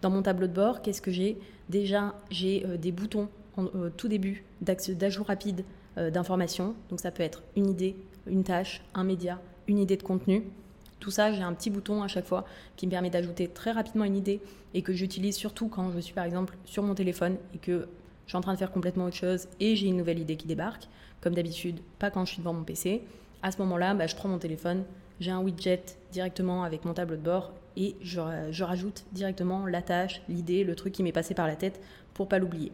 Dans 0.01 0.09
mon 0.09 0.23
tableau 0.23 0.47
de 0.47 0.53
bord, 0.53 0.81
qu'est-ce 0.81 1.01
que 1.03 1.11
j'ai? 1.11 1.39
Déjà, 1.69 2.15
j'ai 2.29 2.65
euh, 2.65 2.77
des 2.77 2.91
boutons 2.91 3.29
en 3.57 3.65
euh, 3.75 3.89
tout 3.95 4.07
début 4.07 4.43
d'ajout 4.61 5.23
rapide 5.23 5.63
euh, 5.97 6.09
d'informations. 6.09 6.75
Donc 6.89 6.99
ça 6.99 7.11
peut 7.11 7.23
être 7.23 7.43
une 7.55 7.69
idée, 7.69 7.95
une 8.27 8.43
tâche, 8.43 8.81
un 8.93 9.03
média, 9.03 9.39
une 9.67 9.79
idée 9.79 9.97
de 9.97 10.03
contenu. 10.03 10.43
Tout 10.99 11.11
ça, 11.11 11.33
j'ai 11.33 11.41
un 11.41 11.53
petit 11.53 11.69
bouton 11.69 12.01
à 12.01 12.07
chaque 12.07 12.25
fois 12.25 12.45
qui 12.77 12.85
me 12.87 12.91
permet 12.91 13.09
d'ajouter 13.09 13.47
très 13.47 13.71
rapidement 13.71 14.05
une 14.05 14.15
idée 14.15 14.39
et 14.73 14.81
que 14.81 14.93
j'utilise 14.93 15.35
surtout 15.35 15.67
quand 15.67 15.91
je 15.91 15.99
suis 15.99 16.13
par 16.13 16.23
exemple 16.23 16.55
sur 16.65 16.81
mon 16.81 16.95
téléphone 16.95 17.37
et 17.53 17.57
que 17.57 17.87
je 18.25 18.31
suis 18.31 18.37
en 18.37 18.41
train 18.41 18.53
de 18.53 18.57
faire 18.57 18.71
complètement 18.71 19.05
autre 19.05 19.17
chose 19.17 19.47
et 19.59 19.75
j'ai 19.75 19.87
une 19.87 19.97
nouvelle 19.97 20.19
idée 20.19 20.37
qui 20.37 20.47
débarque. 20.47 20.87
Comme 21.21 21.35
d'habitude, 21.35 21.79
pas 21.99 22.09
quand 22.09 22.25
je 22.25 22.31
suis 22.31 22.39
devant 22.39 22.53
mon 22.53 22.63
PC. 22.63 23.03
À 23.41 23.51
ce 23.51 23.57
moment-là, 23.59 23.93
bah, 23.93 24.07
je 24.07 24.15
prends 24.15 24.29
mon 24.29 24.39
téléphone, 24.39 24.83
j'ai 25.19 25.31
un 25.31 25.41
widget 25.41 25.83
directement 26.11 26.63
avec 26.63 26.85
mon 26.85 26.93
tableau 26.93 27.17
de 27.17 27.21
bord 27.21 27.51
et 27.75 27.95
je, 28.01 28.21
je 28.51 28.63
rajoute 28.63 29.03
directement 29.11 29.65
la 29.65 29.81
tâche, 29.81 30.21
l'idée, 30.29 30.63
le 30.63 30.75
truc 30.75 30.93
qui 30.93 31.03
m'est 31.03 31.11
passé 31.11 31.33
par 31.33 31.47
la 31.47 31.55
tête 31.55 31.81
pour 32.13 32.27
pas 32.27 32.39
l'oublier. 32.39 32.71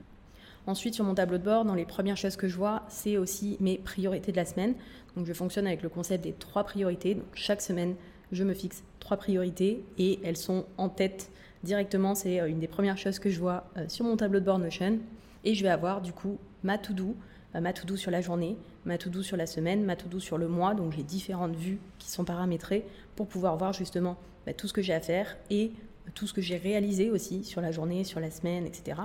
Ensuite, 0.70 0.94
sur 0.94 1.04
mon 1.04 1.16
tableau 1.16 1.40
de 1.40 1.44
bord, 1.44 1.66
dans 1.66 1.74
les 1.74 1.84
premières 1.84 2.16
choses 2.16 2.36
que 2.36 2.48
je 2.48 2.56
vois, 2.56 2.84
c'est 2.90 3.18
aussi 3.18 3.58
mes 3.60 3.80
priorités 3.80 4.32
de 4.32 4.38
la 4.38 4.46
semaine. 4.46 4.76
Donc, 5.18 5.26
je 5.26 5.34
fonctionne 5.34 5.66
avec 5.66 5.82
le 5.82 5.90
concept 5.90 6.24
des 6.24 6.32
trois 6.32 6.64
priorités. 6.64 7.16
Donc, 7.16 7.26
chaque 7.34 7.64
semaine, 7.64 7.96
je 8.32 8.44
me 8.44 8.54
fixe 8.54 8.84
trois 9.00 9.18
priorités 9.18 9.84
et 9.98 10.20
elles 10.24 10.38
sont 10.38 10.66
en 10.78 10.88
tête 10.88 11.32
directement. 11.64 12.14
C'est 12.14 12.40
euh, 12.40 12.48
une 12.48 12.60
des 12.60 12.68
premières 12.68 13.00
choses 13.00 13.18
que 13.18 13.32
je 13.32 13.40
vois 13.40 13.64
euh, 13.78 13.86
sur 13.88 14.06
mon 14.06 14.16
tableau 14.16 14.40
de 14.40 14.46
bord 14.46 14.60
Notion. 14.60 15.00
Et 15.44 15.56
je 15.56 15.64
vais 15.64 15.72
avoir 15.72 16.02
du 16.02 16.14
coup 16.14 16.38
ma 16.62 16.78
to-do, 16.78 17.16
euh, 17.56 17.62
ma 17.62 17.74
to-do 17.74 17.96
sur 17.96 18.12
la 18.12 18.22
journée, 18.22 18.56
ma 18.86 19.00
to-do 19.00 19.24
sur 19.24 19.38
la 19.38 19.48
semaine, 19.48 19.84
ma 19.84 19.96
to-do 19.96 20.20
sur 20.20 20.38
le 20.38 20.48
mois, 20.48 20.76
donc 20.76 20.94
j'ai 20.94 21.02
différentes 21.02 21.56
vues 21.56 21.80
qui 21.98 22.12
sont 22.12 22.26
paramétrées 22.26 22.86
pour 23.16 23.26
pouvoir 23.26 23.58
voir 23.58 23.74
justement 23.74 24.18
bah, 24.46 24.54
tout 24.54 24.68
ce 24.68 24.74
que 24.74 24.84
j'ai 24.84 24.94
à 24.94 25.02
faire 25.02 25.36
et 25.50 25.72
tout 26.14 26.28
ce 26.28 26.34
que 26.34 26.42
j'ai 26.42 26.58
réalisé 26.58 27.10
aussi 27.10 27.44
sur 27.44 27.60
la 27.60 27.72
journée, 27.72 28.04
sur 28.04 28.20
la 28.20 28.30
semaine, 28.30 28.68
etc. 28.68 29.02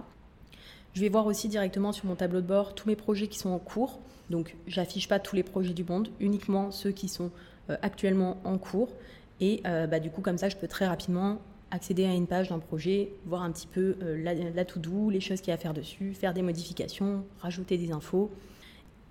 Je 0.95 1.01
vais 1.01 1.09
voir 1.09 1.27
aussi 1.27 1.49
directement 1.49 1.93
sur 1.93 2.07
mon 2.07 2.15
tableau 2.15 2.41
de 2.41 2.47
bord 2.47 2.75
tous 2.75 2.89
mes 2.89 2.97
projets 2.97 3.27
qui 3.27 3.39
sont 3.39 3.51
en 3.51 3.59
cours. 3.59 4.01
Donc 4.31 4.57
j'affiche 4.67 5.09
pas 5.09 5.19
tous 5.19 5.37
les 5.37 5.43
projets 5.43 5.75
du 5.75 5.85
monde, 5.85 6.09
uniquement 6.21 6.71
ceux 6.71 6.91
qui 6.91 7.09
sont 7.09 7.31
actuellement 7.83 8.41
en 8.45 8.59
cours. 8.59 8.89
Et 9.41 9.61
euh, 9.67 9.87
bah, 9.87 10.01
du 10.01 10.11
coup, 10.11 10.21
comme 10.21 10.39
ça, 10.39 10.49
je 10.49 10.57
peux 10.57 10.69
très 10.69 10.87
rapidement 10.87 11.39
accéder 11.71 12.05
à 12.05 12.13
une 12.13 12.27
page 12.27 12.51
d'un 12.51 12.61
projet, 12.61 13.11
voir 13.27 13.43
un 13.43 13.51
petit 13.51 13.67
peu 13.67 13.97
euh, 14.03 14.53
la, 14.55 14.65
to-do, 14.65 15.11
les 15.11 15.21
choses 15.21 15.41
qu'il 15.41 15.49
y 15.49 15.51
a 15.51 15.55
à 15.55 15.59
faire 15.59 15.75
dessus, 15.75 16.15
faire 16.15 16.33
des 16.33 16.43
modifications, 16.43 17.25
rajouter 17.41 17.77
des 17.77 17.91
infos. 17.91 18.31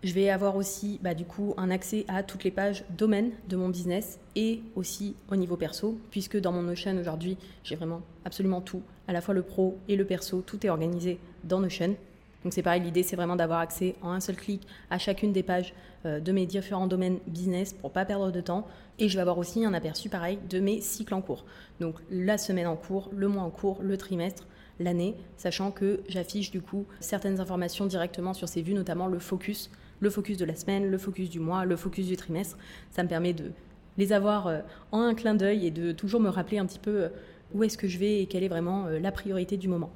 Je 0.03 0.11
vais 0.11 0.29
avoir 0.29 0.57
aussi 0.57 0.99
bah, 1.01 1.13
du 1.13 1.23
coup 1.23 1.53
un 1.55 1.71
accès 1.71 2.03
à 2.09 2.23
toutes 2.23 2.43
les 2.43 2.51
pages 2.51 2.83
domaines 2.89 3.31
de 3.47 3.55
mon 3.55 3.69
business 3.69 4.19
et 4.35 4.61
aussi 4.75 5.15
au 5.31 5.37
niveau 5.37 5.55
perso, 5.55 5.97
puisque 6.11 6.37
dans 6.37 6.51
mon 6.51 6.61
Notion 6.61 6.97
aujourd'hui, 6.97 7.37
j'ai 7.63 7.77
vraiment 7.77 8.01
absolument 8.25 8.59
tout, 8.59 8.81
à 9.07 9.13
la 9.13 9.21
fois 9.21 9.33
le 9.33 9.43
pro 9.43 9.77
et 9.87 9.95
le 9.95 10.03
perso, 10.03 10.41
tout 10.41 10.65
est 10.65 10.69
organisé 10.69 11.19
dans 11.45 11.61
Notion. 11.61 11.95
Donc 12.43 12.51
c'est 12.51 12.61
pareil, 12.61 12.81
l'idée 12.81 13.01
c'est 13.01 13.15
vraiment 13.15 13.37
d'avoir 13.37 13.59
accès 13.59 13.95
en 14.01 14.09
un 14.09 14.19
seul 14.19 14.35
clic 14.35 14.67
à 14.89 14.97
chacune 14.97 15.31
des 15.31 15.41
pages 15.41 15.73
euh, 16.05 16.19
de 16.19 16.33
mes 16.33 16.45
différents 16.45 16.87
domaines 16.87 17.19
business 17.25 17.71
pour 17.71 17.91
pas 17.91 18.03
perdre 18.03 18.29
de 18.29 18.41
temps. 18.41 18.67
Et 18.99 19.07
je 19.07 19.15
vais 19.15 19.21
avoir 19.21 19.37
aussi 19.37 19.63
un 19.63 19.73
aperçu 19.73 20.09
pareil 20.09 20.37
de 20.49 20.59
mes 20.59 20.81
cycles 20.81 21.13
en 21.13 21.21
cours. 21.21 21.45
Donc 21.79 21.95
la 22.11 22.37
semaine 22.37 22.67
en 22.67 22.75
cours, 22.75 23.09
le 23.15 23.29
mois 23.29 23.43
en 23.43 23.49
cours, 23.49 23.81
le 23.81 23.95
trimestre, 23.95 24.47
l'année, 24.81 25.15
sachant 25.37 25.71
que 25.71 26.01
j'affiche 26.09 26.51
du 26.51 26.61
coup 26.61 26.85
certaines 26.99 27.39
informations 27.39 27.85
directement 27.85 28.33
sur 28.33 28.49
ces 28.49 28.61
vues, 28.61 28.73
notamment 28.73 29.07
le 29.07 29.19
focus, 29.19 29.71
le 30.03 30.09
focus 30.09 30.37
de 30.37 30.45
la 30.45 30.55
semaine, 30.55 30.89
le 30.89 30.97
focus 30.97 31.29
du 31.29 31.39
mois, 31.39 31.65
le 31.65 31.75
focus 31.75 32.07
du 32.07 32.17
trimestre. 32.17 32.57
Ça 32.91 33.03
me 33.03 33.09
permet 33.09 33.33
de 33.33 33.51
les 33.97 34.13
avoir 34.13 34.47
euh, 34.47 34.59
en 34.91 35.01
un 35.01 35.15
clin 35.15 35.33
d'œil 35.33 35.65
et 35.65 35.71
de 35.71 35.91
toujours 35.91 36.19
me 36.19 36.29
rappeler 36.29 36.59
un 36.59 36.65
petit 36.65 36.79
peu 36.79 37.03
euh, 37.03 37.09
où 37.53 37.63
est-ce 37.63 37.77
que 37.77 37.87
je 37.87 37.97
vais 37.97 38.21
et 38.21 38.25
quelle 38.25 38.43
est 38.43 38.49
vraiment 38.49 38.87
la 38.87 39.11
priorité 39.11 39.57
du 39.57 39.67
moment. 39.67 39.91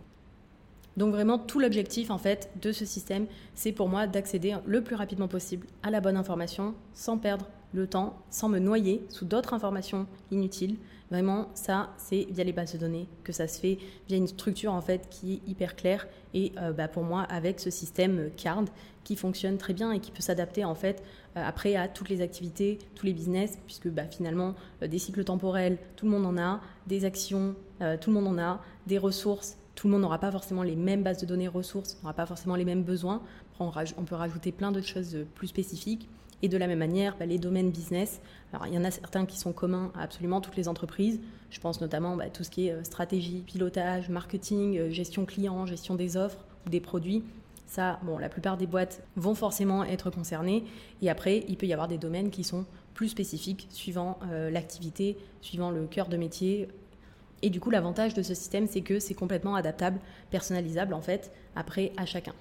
Donc 0.96 1.12
vraiment, 1.12 1.38
tout 1.38 1.60
l'objectif 1.60 2.10
de 2.62 2.72
ce 2.72 2.86
système, 2.86 3.28
c'est 3.56 3.72
pour 3.72 3.88
moi 3.88 4.08
d'accéder 4.08 4.56
le 4.66 4.82
plus 4.82 4.96
rapidement 4.96 5.28
possible 5.28 5.68
à 5.84 5.92
la 5.92 6.02
bonne 6.02 6.18
information 6.18 6.74
sans 6.94 7.18
perdre 7.18 7.48
le 7.74 7.88
temps, 7.88 8.18
sans 8.30 8.50
me 8.50 8.60
noyer 8.60 9.06
sous 9.10 9.26
d'autres 9.26 9.54
informations 9.54 10.08
inutiles. 10.32 10.78
Vraiment, 11.10 11.48
ça, 11.54 11.94
c'est 11.98 12.28
via 12.30 12.44
les 12.44 12.52
bases 12.52 12.74
de 12.74 12.78
données 12.78 13.08
que 13.24 13.32
ça 13.32 13.48
se 13.48 13.60
fait, 13.60 13.78
via 14.10 14.18
une 14.18 14.28
structure 14.28 14.74
en 14.74 14.82
fait 14.82 15.08
qui 15.10 15.34
est 15.34 15.50
hyper 15.50 15.76
claire. 15.76 16.08
Et 16.34 16.52
euh, 16.58 16.74
bah, 16.74 16.88
pour 16.88 17.04
moi, 17.04 17.22
avec 17.24 17.60
ce 17.60 17.70
système 17.70 18.30
CARD 18.36 18.70
qui 19.06 19.16
fonctionne 19.16 19.58
très 19.58 19.74
bien 19.74 19.94
et 19.94 20.00
qui 20.00 20.12
peut 20.12 20.22
s'adapter 20.22 20.66
en 20.66 20.76
fait 20.76 21.02
euh, 21.38 21.44
après 21.46 21.76
à 21.76 21.88
toutes 21.88 22.10
les 22.10 22.22
activités, 22.22 22.78
tous 22.94 23.06
les 23.06 23.14
business, 23.14 23.58
puisque 23.66 23.88
bah, 23.88 24.04
finalement, 24.04 24.54
euh, 24.84 24.88
des 24.88 25.00
cycles 25.00 25.24
temporels, 25.24 25.78
tout 25.96 26.06
le 26.06 26.12
monde 26.12 26.26
en 26.26 26.38
a, 26.38 26.60
des 26.88 27.06
actions, 27.06 27.56
tout 28.02 28.10
le 28.10 28.20
monde 28.20 28.28
en 28.28 28.42
a, 28.42 28.62
des 28.88 28.98
ressources, 28.98 29.56
tout 29.76 29.88
le 29.88 29.94
monde 29.94 30.02
n'aura 30.02 30.18
pas 30.18 30.32
forcément 30.32 30.64
les 30.64 30.76
mêmes 30.76 31.04
bases 31.04 31.20
de 31.20 31.28
données 31.28 31.48
ressources, 31.48 31.98
n'aura 32.02 32.14
pas 32.14 32.26
forcément 32.26 32.56
les 32.56 32.66
mêmes 32.66 32.84
besoins. 32.84 33.22
On, 33.60 33.72
peut 33.72 34.16
rajouter 34.16 34.52
plein 34.52 34.72
d'autres 34.72 34.88
choses 34.88 35.18
plus 35.36 35.48
spécifiques. 35.48 36.10
Et 36.44 36.50
de 36.50 36.58
la 36.58 36.68
même 36.68 36.80
manière, 36.80 37.16
bah, 37.18 37.26
les 37.26 37.40
domaines 37.40 37.72
business, 37.72 38.22
alors 38.54 38.68
il 38.68 38.74
y 38.74 38.78
en 38.78 38.84
a 38.84 38.92
certains 38.92 39.26
qui 39.26 39.40
sont 39.40 39.54
communs 39.54 39.92
à 39.96 40.04
absolument 40.04 40.40
toutes 40.40 40.56
les 40.56 40.68
entreprises. 40.68 41.20
Je 41.50 41.60
pense 41.60 41.82
notamment 41.82 42.14
à 42.14 42.18
bah, 42.18 42.30
tout 42.30 42.44
ce 42.44 42.50
qui 42.50 42.68
est 42.68 42.74
euh, 42.74 42.84
stratégie, 42.84 43.42
pilotage, 43.46 44.10
marketing, 44.10 44.78
euh, 44.78 44.90
gestion 44.90 45.26
client, 45.26 45.66
gestion 45.66 45.96
des 45.96 46.16
offres 46.16 46.46
ou 46.66 46.70
des 46.70 46.80
produits. 46.80 47.24
Ça, 47.66 48.00
bon, 48.04 48.18
la 48.18 48.30
plupart 48.30 48.58
des 48.58 48.68
boîtes 48.68 49.04
vont 49.16 49.36
forcément 49.36 49.84
être 49.84 50.10
concernées. 50.10 50.64
Et 51.02 51.10
après, 51.10 51.44
il 51.48 51.58
peut 51.58 51.66
y 51.66 51.74
avoir 51.74 51.88
des 51.88 51.98
domaines 51.98 52.30
qui 52.30 52.44
sont 52.44 52.66
plus 52.94 53.10
spécifiques 53.10 53.68
suivant 53.72 54.20
euh, 54.32 54.50
l'activité, 54.50 55.18
suivant 55.42 55.72
le 55.72 55.86
cœur 55.86 56.08
de 56.08 56.18
métier, 56.18 56.68
et 57.42 57.50
du 57.50 57.60
coup, 57.60 57.70
l'avantage 57.70 58.14
de 58.14 58.24
ce 58.24 58.34
système, 58.34 58.68
c'est 58.68 58.82
que 58.82 59.00
c'est 59.00 59.14
complètement 59.14 59.56
adaptable, 59.56 60.00
personnalisable 60.32 60.94
en 60.94 61.02
fait, 61.02 61.32
après 61.56 61.92
à 61.98 62.06
chacun. 62.06 62.34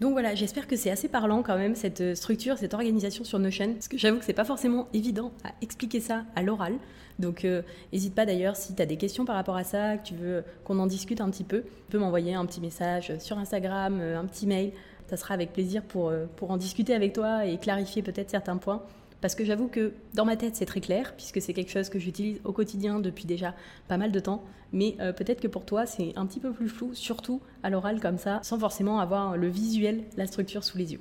Donc 0.00 0.12
voilà, 0.12 0.34
j'espère 0.34 0.66
que 0.66 0.76
c'est 0.76 0.90
assez 0.90 1.08
parlant 1.08 1.42
quand 1.42 1.58
même 1.58 1.74
cette 1.74 2.16
structure, 2.16 2.56
cette 2.56 2.72
organisation 2.72 3.22
sur 3.22 3.38
Notion, 3.38 3.74
parce 3.74 3.86
que 3.86 3.98
j'avoue 3.98 4.18
que 4.18 4.24
c'est 4.24 4.32
pas 4.32 4.46
forcément 4.46 4.88
évident 4.94 5.30
à 5.44 5.50
expliquer 5.60 6.00
ça 6.00 6.24
à 6.34 6.42
l'oral. 6.42 6.74
Donc 7.20 7.46
n'hésite 7.92 8.12
euh, 8.12 8.16
pas 8.16 8.26
d'ailleurs 8.26 8.56
si 8.56 8.74
tu 8.74 8.80
as 8.80 8.86
des 8.86 8.96
questions 8.96 9.24
par 9.24 9.36
rapport 9.36 9.56
à 9.56 9.64
ça, 9.64 9.98
que 9.98 10.06
tu 10.06 10.14
veux 10.14 10.42
qu'on 10.64 10.78
en 10.78 10.86
discute 10.86 11.20
un 11.20 11.30
petit 11.30 11.44
peu, 11.44 11.60
tu 11.62 11.90
peux 11.90 11.98
m'envoyer 11.98 12.34
un 12.34 12.46
petit 12.46 12.60
message 12.60 13.16
sur 13.18 13.38
Instagram, 13.38 13.98
euh, 14.00 14.18
un 14.18 14.24
petit 14.24 14.46
mail. 14.46 14.72
Ça 15.08 15.16
sera 15.16 15.34
avec 15.34 15.52
plaisir 15.52 15.82
pour, 15.82 16.08
euh, 16.08 16.26
pour 16.36 16.50
en 16.50 16.56
discuter 16.56 16.94
avec 16.94 17.12
toi 17.12 17.44
et 17.44 17.58
clarifier 17.58 18.00
peut-être 18.02 18.30
certains 18.30 18.56
points. 18.56 18.82
Parce 19.20 19.34
que 19.34 19.44
j'avoue 19.44 19.68
que 19.68 19.92
dans 20.14 20.24
ma 20.24 20.36
tête, 20.36 20.56
c'est 20.56 20.66
très 20.66 20.80
clair, 20.80 21.14
puisque 21.16 21.42
c'est 21.42 21.52
quelque 21.52 21.70
chose 21.70 21.88
que 21.88 21.98
j'utilise 21.98 22.40
au 22.44 22.52
quotidien 22.52 23.00
depuis 23.00 23.26
déjà 23.26 23.54
pas 23.88 23.98
mal 23.98 24.12
de 24.12 24.20
temps. 24.20 24.42
Mais 24.72 24.96
euh, 25.00 25.12
peut-être 25.12 25.40
que 25.40 25.48
pour 25.48 25.64
toi, 25.66 25.84
c'est 25.86 26.12
un 26.16 26.26
petit 26.26 26.40
peu 26.40 26.52
plus 26.52 26.68
flou, 26.68 26.94
surtout 26.94 27.40
à 27.62 27.70
l'oral 27.70 28.00
comme 28.00 28.18
ça, 28.18 28.40
sans 28.42 28.58
forcément 28.58 29.00
avoir 29.00 29.36
le 29.36 29.48
visuel, 29.48 30.04
la 30.16 30.26
structure 30.26 30.64
sous 30.64 30.78
les 30.78 30.92
yeux. 30.92 31.00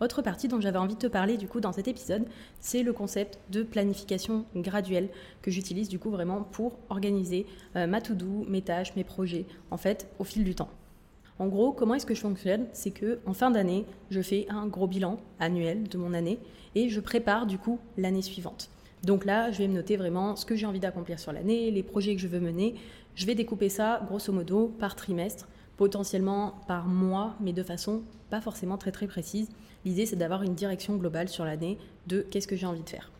Autre 0.00 0.22
partie 0.22 0.48
dont 0.48 0.60
j'avais 0.60 0.78
envie 0.78 0.94
de 0.94 1.00
te 1.00 1.06
parler 1.06 1.36
du 1.36 1.46
coup 1.46 1.60
dans 1.60 1.72
cet 1.72 1.86
épisode, 1.86 2.26
c'est 2.58 2.82
le 2.82 2.92
concept 2.92 3.38
de 3.50 3.62
planification 3.62 4.44
graduelle 4.56 5.08
que 5.40 5.50
j'utilise 5.50 5.88
du 5.88 5.98
coup 5.98 6.10
vraiment 6.10 6.42
pour 6.42 6.78
organiser 6.90 7.46
euh, 7.76 7.86
ma 7.86 8.00
to-do, 8.00 8.44
mes 8.48 8.62
tâches, 8.62 8.96
mes 8.96 9.04
projets, 9.04 9.46
en 9.70 9.76
fait, 9.76 10.08
au 10.18 10.24
fil 10.24 10.42
du 10.42 10.54
temps. 10.54 10.70
En 11.38 11.48
gros, 11.48 11.72
comment 11.72 11.94
est-ce 11.94 12.06
que 12.06 12.14
je 12.14 12.20
fonctionne? 12.20 12.66
C'est 12.72 12.92
que 12.92 13.18
en 13.26 13.34
fin 13.34 13.50
d'année, 13.50 13.86
je 14.10 14.20
fais 14.20 14.46
un 14.48 14.66
gros 14.66 14.86
bilan 14.86 15.18
annuel 15.40 15.88
de 15.88 15.98
mon 15.98 16.14
année 16.14 16.38
et 16.76 16.88
je 16.88 17.00
prépare 17.00 17.46
du 17.46 17.58
coup 17.58 17.80
l'année 17.98 18.22
suivante. 18.22 18.70
Donc 19.02 19.24
là, 19.24 19.50
je 19.50 19.58
vais 19.58 19.68
me 19.68 19.74
noter 19.74 19.96
vraiment 19.96 20.36
ce 20.36 20.46
que 20.46 20.54
j'ai 20.54 20.64
envie 20.64 20.80
d'accomplir 20.80 21.18
sur 21.18 21.32
l'année, 21.32 21.70
les 21.70 21.82
projets 21.82 22.14
que 22.14 22.20
je 22.20 22.28
veux 22.28 22.40
mener. 22.40 22.76
Je 23.16 23.26
vais 23.26 23.34
découper 23.34 23.68
ça 23.68 24.00
grosso 24.06 24.32
modo 24.32 24.68
par 24.78 24.94
trimestre, 24.94 25.48
potentiellement 25.76 26.54
par 26.68 26.86
mois, 26.86 27.34
mais 27.40 27.52
de 27.52 27.62
façon 27.62 28.02
pas 28.30 28.40
forcément 28.40 28.78
très 28.78 28.92
très 28.92 29.06
précise. 29.06 29.48
L'idée, 29.84 30.06
c'est 30.06 30.16
d'avoir 30.16 30.42
une 30.42 30.54
direction 30.54 30.96
globale 30.96 31.28
sur 31.28 31.44
l'année 31.44 31.78
de 32.06 32.20
qu'est-ce 32.22 32.48
que 32.48 32.56
j'ai 32.56 32.66
envie 32.66 32.82
de 32.82 32.88
faire. 32.88 33.10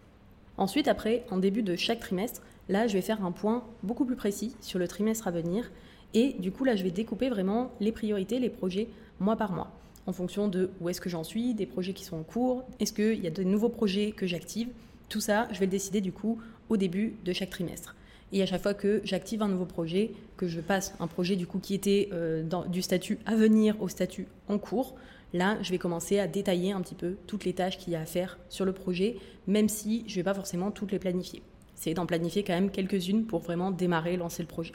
Ensuite, 0.56 0.86
après, 0.88 1.26
en 1.30 1.36
début 1.36 1.62
de 1.62 1.74
chaque 1.74 2.00
trimestre, 2.00 2.42
là, 2.68 2.86
je 2.86 2.94
vais 2.94 3.02
faire 3.02 3.24
un 3.24 3.32
point 3.32 3.64
beaucoup 3.82 4.04
plus 4.04 4.16
précis 4.16 4.56
sur 4.60 4.78
le 4.78 4.88
trimestre 4.88 5.26
à 5.26 5.32
venir 5.32 5.70
et 6.14 6.34
du 6.38 6.52
coup, 6.52 6.64
là, 6.64 6.76
je 6.76 6.84
vais 6.84 6.90
découper 6.90 7.28
vraiment 7.28 7.72
les 7.80 7.92
priorités, 7.92 8.38
les 8.38 8.50
projets, 8.50 8.88
mois 9.20 9.36
par 9.36 9.52
mois, 9.52 9.72
en 10.06 10.12
fonction 10.12 10.48
de 10.48 10.70
où 10.80 10.88
est-ce 10.88 11.00
que 11.00 11.10
j'en 11.10 11.24
suis, 11.24 11.54
des 11.54 11.66
projets 11.66 11.92
qui 11.92 12.04
sont 12.04 12.16
en 12.16 12.22
cours, 12.22 12.64
est-ce 12.78 12.92
qu'il 12.92 13.22
y 13.22 13.26
a 13.26 13.30
de 13.30 13.42
nouveaux 13.42 13.68
projets 13.68 14.12
que 14.12 14.26
j'active? 14.26 14.68
Tout 15.08 15.20
ça, 15.20 15.48
je 15.52 15.58
vais 15.58 15.66
le 15.66 15.70
décider 15.70 16.00
du 16.00 16.12
coup 16.12 16.40
au 16.68 16.76
début 16.76 17.16
de 17.24 17.32
chaque 17.32 17.50
trimestre. 17.50 17.94
Et 18.32 18.42
à 18.42 18.46
chaque 18.46 18.62
fois 18.62 18.74
que 18.74 19.00
j'active 19.04 19.42
un 19.42 19.48
nouveau 19.48 19.66
projet, 19.66 20.12
que 20.36 20.48
je 20.48 20.60
passe 20.60 20.94
un 20.98 21.06
projet 21.06 21.36
du 21.36 21.46
coup 21.46 21.58
qui 21.58 21.74
était 21.74 22.08
euh, 22.12 22.42
du 22.68 22.82
statut 22.82 23.18
à 23.26 23.34
venir 23.36 23.80
au 23.80 23.88
statut 23.88 24.26
en 24.48 24.58
cours, 24.58 24.94
là, 25.32 25.58
je 25.62 25.70
vais 25.70 25.78
commencer 25.78 26.18
à 26.18 26.26
détailler 26.26 26.72
un 26.72 26.80
petit 26.80 26.94
peu 26.94 27.16
toutes 27.26 27.44
les 27.44 27.52
tâches 27.52 27.78
qu'il 27.78 27.92
y 27.92 27.96
a 27.96 28.00
à 28.00 28.06
faire 28.06 28.38
sur 28.48 28.64
le 28.64 28.72
projet, 28.72 29.16
même 29.46 29.68
si 29.68 30.04
je 30.06 30.12
ne 30.12 30.16
vais 30.16 30.22
pas 30.24 30.34
forcément 30.34 30.70
toutes 30.70 30.92
les 30.92 30.98
planifier. 30.98 31.42
C'est 31.74 31.94
d'en 31.94 32.06
planifier 32.06 32.44
quand 32.44 32.54
même 32.54 32.70
quelques-unes 32.70 33.26
pour 33.26 33.40
vraiment 33.40 33.70
démarrer, 33.70 34.16
lancer 34.16 34.42
le 34.42 34.48
projet. 34.48 34.72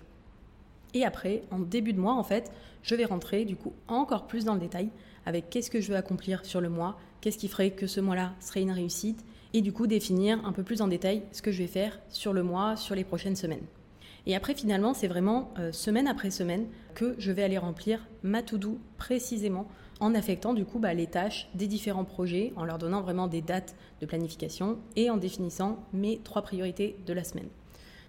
Et 0.94 1.06
après, 1.06 1.44
en 1.52 1.60
début 1.60 1.94
de 1.94 2.00
mois, 2.00 2.16
en 2.16 2.24
fait, 2.24 2.52
je 2.84 2.96
vais 2.96 3.06
rentrer 3.06 3.46
du 3.46 3.56
coup 3.56 3.74
encore 3.88 4.28
plus 4.28 4.46
dans 4.46 4.54
le 4.54 4.60
détail 4.60 4.90
avec 5.26 5.50
qu'est-ce 5.50 5.70
que 5.70 5.82
je 5.82 5.92
veux 5.92 5.98
accomplir 5.98 6.46
sur 6.46 6.62
le 6.62 6.70
mois, 6.70 6.98
qu'est-ce 7.22 7.38
qui 7.38 7.48
ferait 7.48 7.72
que 7.72 7.88
ce 7.88 8.00
mois-là 8.00 8.34
serait 8.40 8.62
une 8.62 8.72
réussite, 8.72 9.24
et 9.54 9.62
du 9.62 9.74
coup 9.74 9.88
définir 9.88 10.44
un 10.46 10.52
peu 10.52 10.64
plus 10.64 10.82
en 10.82 10.88
détail 10.88 11.24
ce 11.32 11.42
que 11.42 11.52
je 11.52 11.60
vais 11.60 11.68
faire 11.68 12.00
sur 12.10 12.34
le 12.34 12.44
mois, 12.44 12.76
sur 12.76 12.96
les 12.96 13.04
prochaines 13.04 13.36
semaines. 13.36 13.66
Et 14.26 14.36
après, 14.36 14.54
finalement, 14.54 14.94
c'est 14.94 15.08
vraiment 15.08 15.52
euh, 15.60 15.72
semaine 15.72 16.08
après 16.08 16.30
semaine 16.30 16.68
que 16.94 17.16
je 17.18 17.32
vais 17.32 17.44
aller 17.44 17.58
remplir 17.58 18.08
ma 18.22 18.44
to-do 18.44 18.78
précisément 18.98 19.68
en 20.00 20.16
affectant 20.16 20.54
du 20.54 20.66
coup 20.66 20.80
bah, 20.80 20.94
les 20.94 21.08
tâches 21.08 21.50
des 21.56 21.68
différents 21.68 22.06
projets, 22.06 22.54
en 22.56 22.64
leur 22.64 22.78
donnant 22.78 23.02
vraiment 23.02 23.28
des 23.28 23.42
dates 23.42 23.76
de 24.02 24.06
planification 24.06 24.78
et 24.96 25.10
en 25.10 25.18
définissant 25.18 25.80
mes 25.94 26.20
trois 26.24 26.42
priorités 26.42 26.96
de 27.06 27.14
la 27.14 27.24
semaine. 27.24 27.50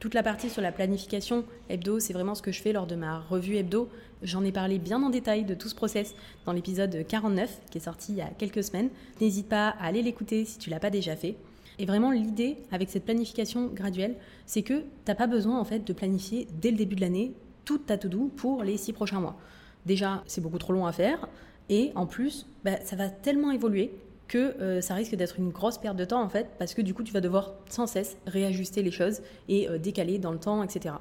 Toute 0.00 0.14
la 0.14 0.22
partie 0.22 0.48
sur 0.48 0.62
la 0.62 0.72
planification 0.72 1.44
hebdo, 1.68 2.00
c'est 2.00 2.14
vraiment 2.14 2.34
ce 2.34 2.40
que 2.40 2.52
je 2.52 2.62
fais 2.62 2.72
lors 2.72 2.86
de 2.86 2.94
ma 2.94 3.20
revue 3.20 3.56
hebdo. 3.56 3.90
J'en 4.22 4.42
ai 4.42 4.50
parlé 4.50 4.78
bien 4.78 5.02
en 5.02 5.10
détail 5.10 5.44
de 5.44 5.52
tout 5.54 5.68
ce 5.68 5.74
process 5.74 6.14
dans 6.46 6.54
l'épisode 6.54 7.06
49 7.06 7.60
qui 7.70 7.76
est 7.76 7.82
sorti 7.82 8.12
il 8.12 8.16
y 8.16 8.22
a 8.22 8.30
quelques 8.38 8.64
semaines. 8.64 8.88
N'hésite 9.20 9.46
pas 9.46 9.68
à 9.68 9.84
aller 9.84 10.00
l'écouter 10.00 10.46
si 10.46 10.58
tu 10.58 10.70
l'as 10.70 10.80
pas 10.80 10.88
déjà 10.88 11.16
fait. 11.16 11.36
Et 11.78 11.84
vraiment 11.84 12.12
l'idée 12.12 12.56
avec 12.72 12.88
cette 12.88 13.04
planification 13.04 13.66
graduelle, 13.66 14.14
c'est 14.46 14.62
que 14.62 14.78
tu 14.78 14.86
n'as 15.06 15.14
pas 15.14 15.26
besoin 15.26 15.60
en 15.60 15.66
fait 15.66 15.80
de 15.80 15.92
planifier 15.92 16.48
dès 16.62 16.70
le 16.70 16.78
début 16.78 16.96
de 16.96 17.02
l'année 17.02 17.34
toute 17.66 17.84
ta 17.84 17.98
to-do 17.98 18.30
pour 18.36 18.64
les 18.64 18.78
six 18.78 18.94
prochains 18.94 19.20
mois. 19.20 19.36
Déjà, 19.84 20.24
c'est 20.26 20.40
beaucoup 20.40 20.58
trop 20.58 20.72
long 20.72 20.86
à 20.86 20.92
faire. 20.92 21.28
Et 21.68 21.92
en 21.94 22.06
plus, 22.06 22.46
bah, 22.64 22.80
ça 22.84 22.96
va 22.96 23.10
tellement 23.10 23.50
évoluer 23.50 23.92
que 24.30 24.54
euh, 24.60 24.80
ça 24.80 24.94
risque 24.94 25.16
d'être 25.16 25.40
une 25.40 25.50
grosse 25.50 25.76
perte 25.76 25.96
de 25.96 26.04
temps 26.04 26.22
en 26.22 26.28
fait, 26.28 26.46
parce 26.58 26.72
que 26.72 26.82
du 26.82 26.94
coup 26.94 27.02
tu 27.02 27.12
vas 27.12 27.20
devoir 27.20 27.52
sans 27.68 27.88
cesse 27.88 28.16
réajuster 28.28 28.80
les 28.80 28.92
choses 28.92 29.22
et 29.48 29.68
euh, 29.68 29.76
décaler 29.76 30.18
dans 30.18 30.30
le 30.30 30.38
temps, 30.38 30.62
etc. 30.62 30.94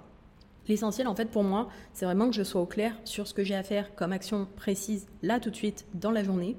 L'essentiel 0.68 1.08
en 1.08 1.16
fait 1.16 1.30
pour 1.30 1.44
moi, 1.44 1.70
c'est 1.94 2.06
vraiment 2.06 2.28
que 2.30 2.36
je 2.36 2.44
sois 2.44 2.60
au 2.60 2.66
clair 2.66 2.96
sur 3.06 3.28
ce 3.28 3.36
que 3.36 3.44
j'ai 3.44 3.56
à 3.56 3.62
faire 3.62 3.94
comme 3.96 4.14
action 4.14 4.48
précise 4.56 5.06
là 5.22 5.40
tout 5.40 5.52
de 5.52 5.56
suite 5.56 5.86
dans 5.94 6.10
la 6.10 6.24
journée 6.24 6.58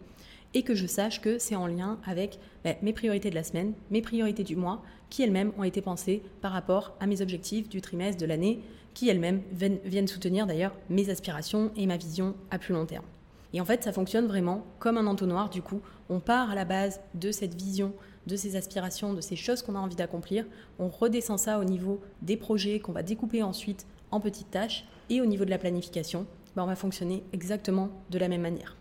et 0.54 0.62
que 0.62 0.76
je 0.76 0.87
sache 0.87 1.20
que 1.20 1.38
c'est 1.38 1.56
en 1.56 1.66
lien 1.66 1.98
avec 2.06 2.38
ben, 2.62 2.76
mes 2.83 2.92
priorités 2.92 3.30
de 3.30 3.35
la 3.35 3.44
semaine, 3.44 3.72
mes 3.90 4.00
priorités 4.00 4.44
du 4.44 4.54
mois, 4.54 4.83
qui 5.09 5.22
elles-mêmes 5.22 5.52
ont 5.59 5.64
été 5.64 5.83
pensées 5.83 6.22
par 6.40 6.52
rapport 6.52 6.94
à 7.00 7.06
mes 7.06 7.20
objectifs 7.20 7.68
du 7.68 7.80
trimestre, 7.80 8.20
de 8.20 8.26
l'année, 8.26 8.61
qui 8.94 9.09
elles-mêmes 9.09 9.42
viennent 9.52 10.09
soutenir 10.09 10.46
d'ailleurs 10.46 10.76
mes 10.88 11.11
aspirations 11.11 11.72
et 11.76 11.87
ma 11.87 11.96
vision 11.96 12.35
à 12.50 12.59
plus 12.59 12.74
long 12.74 12.87
terme. 12.87 13.04
Et 13.52 13.60
en 13.60 13.64
fait, 13.64 13.82
ça 13.82 13.92
fonctionne 13.92 14.26
vraiment 14.26 14.64
comme 14.78 14.96
un 14.96 15.06
entonnoir. 15.06 15.50
Du 15.50 15.62
coup, 15.62 15.80
on 16.08 16.20
part 16.20 16.50
à 16.50 16.54
la 16.54 16.64
base 16.64 17.00
de 17.14 17.32
cette 17.32 17.54
vision, 17.54 17.92
de 18.26 18.36
ces 18.36 18.56
aspirations, 18.56 19.14
de 19.14 19.20
ces 19.20 19.36
choses 19.36 19.62
qu'on 19.62 19.74
a 19.74 19.78
envie 19.78 19.96
d'accomplir. 19.96 20.46
On 20.78 20.88
redescend 20.88 21.38
ça 21.38 21.58
au 21.58 21.64
niveau 21.64 22.00
des 22.22 22.36
projets 22.36 22.80
qu'on 22.80 22.92
va 22.92 23.02
découper 23.02 23.42
ensuite 23.42 23.86
en 24.10 24.20
petites 24.20 24.50
tâches. 24.50 24.86
Et 25.08 25.20
au 25.20 25.26
niveau 25.26 25.44
de 25.44 25.50
la 25.50 25.58
planification, 25.58 26.26
ben, 26.54 26.62
on 26.62 26.66
va 26.66 26.76
fonctionner 26.76 27.24
exactement 27.32 27.90
de 28.10 28.18
la 28.18 28.28
même 28.28 28.42
manière. 28.42 28.76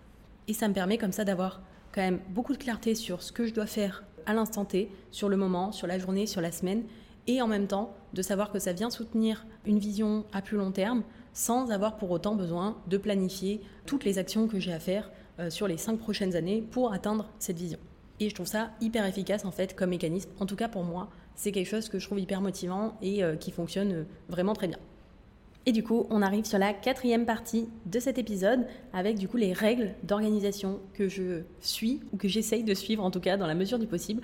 Et 0.47 0.53
ça 0.53 0.67
me 0.67 0.73
permet 0.73 0.97
comme 0.97 1.12
ça 1.12 1.25
d'avoir 1.25 1.62
quand 1.91 2.01
même 2.01 2.19
beaucoup 2.29 2.53
de 2.53 2.58
clarté 2.58 2.95
sur 2.95 3.23
ce 3.23 3.32
que 3.32 3.45
je 3.45 3.53
dois 3.53 3.65
faire 3.65 4.03
à 4.25 4.34
l'instant 4.34 4.65
T, 4.65 4.91
sur 5.12 5.29
le 5.29 5.38
moment, 5.38 5.71
sur 5.71 5.88
la 5.88 5.97
journée, 5.97 6.27
sur 6.27 6.41
la 6.41 6.51
semaine, 6.51 6.84
et 7.27 7.41
en 7.41 7.47
même 7.47 7.67
temps 7.67 7.93
de 8.13 8.21
savoir 8.21 8.51
que 8.51 8.60
ça 8.60 8.73
vient 8.73 8.89
soutenir 8.89 9.45
une 9.65 9.79
vision 9.79 10.25
à 10.34 10.41
plus 10.41 10.58
long 10.58 10.71
terme, 10.71 11.03
sans 11.39 11.71
avoir 11.71 11.95
pour 11.95 12.12
autant 12.12 12.36
besoin 12.36 12.75
de 12.88 12.97
planifier 12.97 13.62
toutes 13.86 14.04
les 14.04 14.17
actions 14.17 14.49
que 14.49 14.60
j'ai 14.60 14.73
à 14.73 14.80
faire 14.80 15.10
euh, 15.39 15.49
sur 15.49 15.69
les 15.69 15.78
cinq 15.78 15.97
prochaines 15.97 16.36
années 16.36 16.62
pour 16.69 16.91
atteindre 16.91 17.30
cette 17.39 17.58
vision. 17.58 17.80
Et 18.19 18.28
je 18.28 18.36
trouve 18.36 18.45
ça 18.45 18.71
hyper 18.82 19.06
efficace 19.06 19.45
en 19.45 19.52
fait 19.52 19.73
comme 19.73 19.91
mécanisme. 19.91 20.30
En 20.41 20.45
tout 20.45 20.58
cas 20.58 20.67
pour 20.67 20.84
moi, 20.84 21.10
c'est 21.36 21.54
quelque 21.54 21.69
chose 21.69 21.88
que 21.88 21.97
je 21.97 22.06
trouve 22.06 22.19
hyper 22.19 22.41
motivant 22.41 22.97
et 23.02 23.23
euh, 23.23 23.38
qui 23.38 23.52
fonctionne 23.52 23.91
euh, 23.93 24.04
vraiment 24.28 24.52
très 24.52 24.67
bien. 24.67 24.80
Et 25.65 25.71
du 25.71 25.82
coup, 25.82 26.08
on 26.10 26.21
arrive 26.21 26.43
sur 26.43 26.58
la 26.58 26.73
quatrième 26.73 27.25
partie 27.25 27.69
de 27.86 27.99
cet 28.02 28.17
épisode 28.17 28.67
avec 28.91 29.17
du 29.17 29.30
coup 29.30 29.38
les 29.38 29.54
règles 29.54 29.93
d'organisation 30.04 30.82
que 30.93 31.08
je 31.08 31.43
suis 31.62 32.02
ou 32.12 32.17
que 32.17 32.28
j'essaye 32.28 32.65
de 32.65 32.73
suivre 32.73 33.02
en 33.02 33.12
tout 33.12 33.21
cas 33.21 33.38
dans 33.38 33.47
la 33.47 33.56
mesure 33.56 33.80
du 33.80 33.88
possible. 33.88 34.21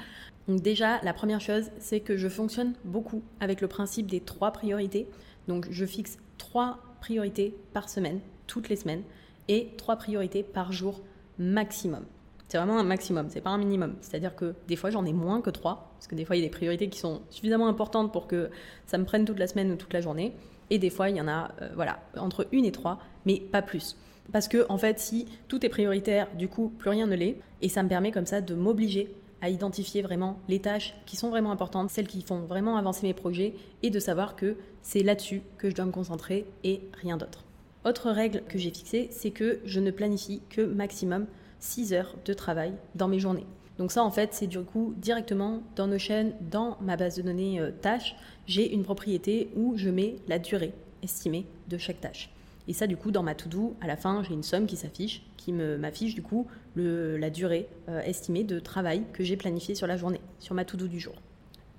Donc 0.49 0.62
déjà, 0.62 1.01
la 1.01 1.13
première 1.13 1.39
chose, 1.39 1.71
c'est 1.80 2.01
que 2.01 2.17
je 2.17 2.28
fonctionne 2.28 2.73
beaucoup 2.84 3.21
avec 3.39 3.62
le 3.62 3.69
principe 3.69 4.08
des 4.08 4.19
trois 4.19 4.51
priorités. 4.51 5.08
Donc 5.47 5.67
je 5.71 5.86
fixe 5.86 6.17
trois 6.38 6.80
priorités 7.06 7.56
par 7.72 7.88
semaine, 7.88 8.20
toutes 8.48 8.68
les 8.68 8.76
semaines, 8.76 9.04
et 9.48 9.70
trois 9.78 9.96
priorités 9.96 10.41
par 10.41 10.72
jour 10.72 11.02
maximum. 11.38 12.04
C'est 12.48 12.58
vraiment 12.58 12.80
un 12.80 12.84
maximum, 12.84 13.28
c'est 13.30 13.41
pas 13.41 13.52
un 13.52 13.60
minimum. 13.60 13.94
C'est-à-dire 14.02 14.36
que 14.36 14.56
des 14.68 14.76
fois 14.76 14.89
j'en 14.89 15.06
ai 15.06 15.13
moins 15.13 15.39
que 15.39 15.52
trois, 15.52 15.91
parce 15.94 16.08
que 16.08 16.15
des 16.15 16.26
fois 16.26 16.36
il 16.36 16.39
y 16.39 16.44
a 16.44 16.48
des 16.48 16.52
priorités 16.52 16.89
qui 16.89 16.98
sont 16.98 17.22
suffisamment 17.30 17.68
importantes 17.68 18.12
pour 18.12 18.26
que 18.26 18.50
ça 18.88 18.98
me 18.98 19.06
prenne 19.06 19.24
toute 19.24 19.38
la 19.38 19.46
semaine 19.46 19.72
ou 19.72 19.76
toute 19.76 19.94
la 19.94 20.02
journée, 20.02 20.34
et 20.72 20.80
des 20.80 20.89
fois 20.89 21.12
il 21.12 21.15
y 21.15 21.22
en 21.22 21.28
a, 21.28 21.52
euh, 21.62 21.70
voilà, 21.76 22.00
entre 22.18 22.48
une 22.52 22.65
et 22.65 22.72
trois, 22.72 22.98
mais 23.28 23.39
pas 23.39 23.62
plus. 23.62 23.96
Parce 24.32 24.48
que 24.48 24.65
en 24.70 24.80
fait, 24.80 24.98
si 24.98 25.28
tout 25.48 25.63
est 25.63 25.70
prioritaire, 25.70 26.28
du 26.36 26.48
coup 26.48 26.70
plus 26.70 26.89
rien 26.89 27.06
ne 27.06 27.15
l'est, 27.15 27.38
et 27.62 27.70
ça 27.70 27.84
me 27.84 27.89
permet 27.89 28.12
comme 28.12 28.26
ça 28.26 28.41
de 28.41 28.56
m'obliger 28.56 29.13
à 29.41 29.50
identifier 29.50 30.02
vraiment 30.02 30.39
les 30.48 30.60
tâches 30.60 30.95
qui 31.06 31.15
sont 31.15 31.30
vraiment 31.30 31.52
importantes, 31.52 31.89
celles 31.89 32.08
qui 32.08 32.21
font 32.21 32.39
vraiment 32.39 32.78
avancer 32.78 33.06
mes 33.06 33.13
projets, 33.13 33.54
et 33.84 33.89
de 33.89 34.00
savoir 34.00 34.36
que 34.36 34.58
c'est 34.82 35.04
là-dessus 35.04 35.41
que 35.58 35.69
je 35.69 35.76
dois 35.76 35.86
me 35.86 35.91
concentrer 35.91 36.45
et 36.63 36.82
rien 37.02 37.17
d'autre. 37.17 37.43
Autre 37.86 38.10
règle 38.10 38.43
que 38.48 38.58
j'ai 38.58 38.71
fixée, 38.71 39.10
c'est 39.12 39.32
que 39.32 39.60
je 39.65 39.80
ne 39.80 39.91
planifie 39.91 40.41
que 40.50 40.62
maximum 40.62 41.28
6 41.60 41.93
heures 41.93 42.15
de 42.26 42.34
travail 42.34 42.74
dans 42.95 43.08
mes 43.08 43.19
journées. 43.19 43.45
Donc 43.78 43.91
ça, 43.91 44.04
en 44.04 44.12
fait, 44.12 44.34
c'est 44.34 44.48
du 44.48 44.60
coup 44.62 44.93
directement 44.98 45.62
dans 45.76 45.88
nos 45.88 45.98
chaînes, 45.98 46.34
dans 46.50 46.78
ma 46.82 46.95
base 46.95 47.17
de 47.17 47.21
données 47.21 47.60
euh, 47.60 47.71
tâches, 47.71 48.15
j'ai 48.48 48.74
une 48.74 48.84
propriété 48.84 49.50
où 49.56 49.74
je 49.76 49.89
mets 49.89 50.15
la 50.28 50.39
durée 50.39 50.74
estimée 51.04 51.45
de 51.67 51.78
chaque 51.78 52.00
tâche. 52.00 52.30
Et 52.67 52.74
ça, 52.74 52.88
du 52.88 52.98
coup, 52.98 53.12
dans 53.12 53.21
ma 53.21 53.36
to-do, 53.36 53.76
à 53.82 53.88
la 53.88 53.98
fin, 53.98 54.24
j'ai 54.24 54.34
une 54.34 54.43
somme 54.43 54.65
qui 54.65 54.78
s'affiche, 54.78 55.21
qui 55.45 55.53
m'affiche 55.53 56.15
du 56.15 56.23
coup 56.23 56.47
la 56.75 57.29
durée 57.29 57.69
euh, 57.88 58.01
estimée 58.01 58.43
de 58.43 58.60
travail 58.60 59.03
que 59.13 59.23
j'ai 59.23 59.38
planifié 59.38 59.75
sur 59.75 59.86
la 59.86 59.95
journée, 59.95 60.19
sur 60.39 60.55
ma 60.55 60.65
to-do 60.65 60.88
du 60.88 60.99
jour. 60.99 61.13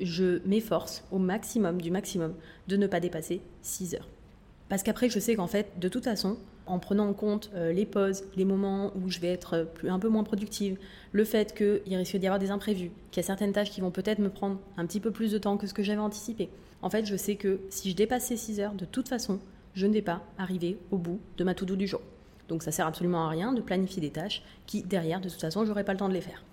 Je 0.00 0.40
m'efforce 0.46 1.04
au 1.10 1.18
maximum 1.18 1.80
du 1.82 1.90
maximum 1.90 2.34
de 2.68 2.76
ne 2.76 2.86
pas 2.86 3.00
dépasser 3.00 3.40
6 3.62 3.96
heures. 3.96 4.08
Parce 4.68 4.82
qu'après, 4.82 5.08
je 5.08 5.18
sais 5.18 5.34
qu'en 5.34 5.48
fait, 5.48 5.72
de 5.80 5.88
toute 5.88 6.04
façon, 6.04 6.38
en 6.66 6.78
prenant 6.78 7.08
en 7.08 7.12
compte 7.12 7.50
euh, 7.54 7.72
les 7.72 7.86
pauses, 7.86 8.24
les 8.36 8.44
moments 8.44 8.92
où 8.96 9.10
je 9.10 9.18
vais 9.18 9.32
être 9.32 9.68
un 9.84 9.98
peu 9.98 10.08
moins 10.08 10.24
productive, 10.24 10.78
le 11.10 11.24
fait 11.24 11.52
qu'il 11.52 11.96
risque 11.96 12.16
d'y 12.16 12.26
avoir 12.26 12.38
des 12.38 12.50
imprévus, 12.52 12.92
qu'il 13.10 13.20
y 13.20 13.24
a 13.24 13.26
certaines 13.26 13.52
tâches 13.52 13.70
qui 13.70 13.80
vont 13.80 13.90
peut-être 13.90 14.20
me 14.20 14.28
prendre 14.28 14.60
un 14.76 14.86
petit 14.86 15.00
peu 15.00 15.10
plus 15.10 15.32
de 15.32 15.38
temps 15.38 15.56
que 15.56 15.66
ce 15.66 15.74
que 15.74 15.82
j'avais 15.82 16.00
anticipé. 16.00 16.50
En 16.82 16.90
fait, 16.90 17.04
je 17.04 17.16
sais 17.16 17.34
que 17.34 17.60
si 17.68 17.90
je 17.90 17.96
dépasse 17.96 18.26
ces 18.26 18.36
6 18.36 18.60
heures, 18.60 18.74
de 18.74 18.84
toute 18.84 19.08
façon, 19.08 19.40
je 19.74 19.86
ne 19.86 19.92
vais 19.92 20.02
pas 20.02 20.22
arriver 20.38 20.78
au 20.92 20.98
bout 20.98 21.20
de 21.36 21.42
ma 21.42 21.54
to-do 21.54 21.74
du 21.74 21.88
jour. 21.88 22.00
Donc 22.48 22.62
ça 22.62 22.70
sert 22.70 22.86
absolument 22.86 23.26
à 23.26 23.28
rien 23.28 23.52
de 23.52 23.60
planifier 23.60 24.00
des 24.00 24.10
tâches 24.10 24.42
qui, 24.66 24.82
derrière, 24.82 25.20
de 25.20 25.28
toute 25.28 25.40
façon, 25.40 25.64
j'aurai 25.64 25.84
pas 25.84 25.92
le 25.92 25.98
temps 25.98 26.08
de 26.08 26.14
les 26.14 26.20
faire. 26.20 26.44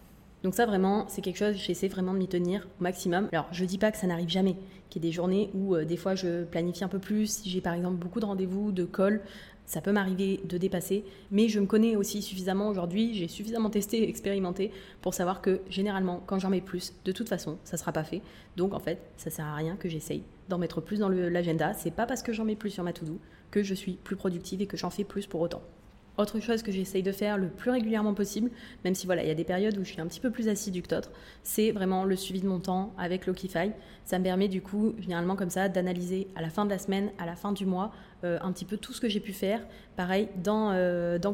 Donc 0.43 0.55
ça 0.55 0.65
vraiment, 0.65 1.05
c'est 1.07 1.21
quelque 1.21 1.37
chose, 1.37 1.55
j'essaie 1.55 1.87
vraiment 1.87 2.13
de 2.13 2.17
m'y 2.17 2.27
tenir 2.27 2.67
au 2.79 2.83
maximum. 2.83 3.29
Alors 3.31 3.47
je 3.53 3.63
dis 3.63 3.77
pas 3.77 3.91
que 3.91 3.97
ça 3.97 4.07
n'arrive 4.07 4.27
jamais, 4.27 4.57
qu'il 4.89 5.01
y 5.01 5.07
ait 5.07 5.09
des 5.09 5.13
journées 5.13 5.49
où 5.53 5.73
euh, 5.73 5.85
des 5.85 5.95
fois 5.95 6.15
je 6.15 6.43
planifie 6.43 6.83
un 6.83 6.89
peu 6.89 6.99
plus, 6.99 7.27
si 7.27 7.49
j'ai 7.49 7.61
par 7.61 7.73
exemple 7.73 7.95
beaucoup 7.95 8.19
de 8.19 8.25
rendez-vous, 8.25 8.73
de 8.73 8.83
calls, 8.83 9.21
ça 9.65 9.79
peut 9.79 9.93
m'arriver 9.93 10.41
de 10.43 10.57
dépasser, 10.57 11.05
mais 11.31 11.47
je 11.47 11.61
me 11.61 11.65
connais 11.65 11.95
aussi 11.95 12.21
suffisamment 12.21 12.67
aujourd'hui, 12.67 13.13
j'ai 13.13 13.29
suffisamment 13.29 13.69
testé 13.69 14.09
expérimenté 14.09 14.71
pour 15.01 15.13
savoir 15.13 15.41
que 15.41 15.61
généralement, 15.69 16.21
quand 16.27 16.39
j'en 16.39 16.49
mets 16.49 16.59
plus, 16.59 16.93
de 17.05 17.13
toute 17.13 17.29
façon, 17.29 17.57
ça 17.63 17.77
sera 17.77 17.93
pas 17.93 18.03
fait. 18.03 18.21
Donc 18.57 18.73
en 18.73 18.79
fait, 18.79 18.99
ça 19.15 19.29
sert 19.29 19.45
à 19.45 19.55
rien 19.55 19.77
que 19.77 19.87
j'essaye 19.87 20.23
d'en 20.49 20.57
mettre 20.57 20.81
plus 20.81 20.99
dans 20.99 21.07
l'agenda. 21.07 21.73
C'est 21.73 21.91
pas 21.91 22.05
parce 22.05 22.21
que 22.21 22.33
j'en 22.33 22.43
mets 22.43 22.57
plus 22.57 22.71
sur 22.71 22.83
ma 22.83 22.91
to-do 22.91 23.17
que 23.49 23.63
je 23.63 23.73
suis 23.73 23.93
plus 23.93 24.17
productive 24.17 24.61
et 24.61 24.67
que 24.67 24.75
j'en 24.75 24.89
fais 24.89 25.05
plus 25.05 25.25
pour 25.25 25.39
autant. 25.39 25.61
Autre 26.17 26.39
chose 26.39 26.61
que 26.61 26.71
j'essaye 26.71 27.01
de 27.01 27.11
faire 27.11 27.37
le 27.37 27.47
plus 27.47 27.71
régulièrement 27.71 28.13
possible, 28.13 28.51
même 28.83 28.93
si 28.93 29.07
voilà, 29.07 29.23
il 29.23 29.27
y 29.27 29.31
a 29.31 29.35
des 29.35 29.43
périodes 29.43 29.75
où 29.79 29.83
je 29.83 29.89
suis 29.91 30.01
un 30.01 30.05
petit 30.05 30.19
peu 30.19 30.29
plus 30.29 30.47
assidue 30.47 30.83
que 30.83 30.89
d'autres, 30.89 31.11
c'est 31.41 31.71
vraiment 31.71 32.05
le 32.05 32.15
suivi 32.15 32.39
de 32.39 32.47
mon 32.47 32.59
temps 32.59 32.93
avec 32.99 33.25
Lokify. 33.25 33.71
Ça 34.05 34.19
me 34.19 34.23
permet 34.23 34.47
du 34.47 34.61
coup, 34.61 34.93
généralement 34.99 35.35
comme 35.35 35.49
ça, 35.49 35.69
d'analyser 35.69 36.27
à 36.35 36.41
la 36.41 36.49
fin 36.49 36.65
de 36.65 36.69
la 36.69 36.77
semaine, 36.77 37.09
à 37.17 37.25
la 37.25 37.35
fin 37.35 37.51
du 37.51 37.65
mois, 37.65 37.91
euh, 38.23 38.37
un 38.43 38.51
petit 38.51 38.65
peu 38.65 38.77
tout 38.77 38.93
ce 38.93 39.01
que 39.01 39.09
j'ai 39.09 39.19
pu 39.19 39.33
faire. 39.33 39.65
Pareil, 39.95 40.29
dans, 40.35 40.71
euh, 40.71 41.17
dans 41.17 41.33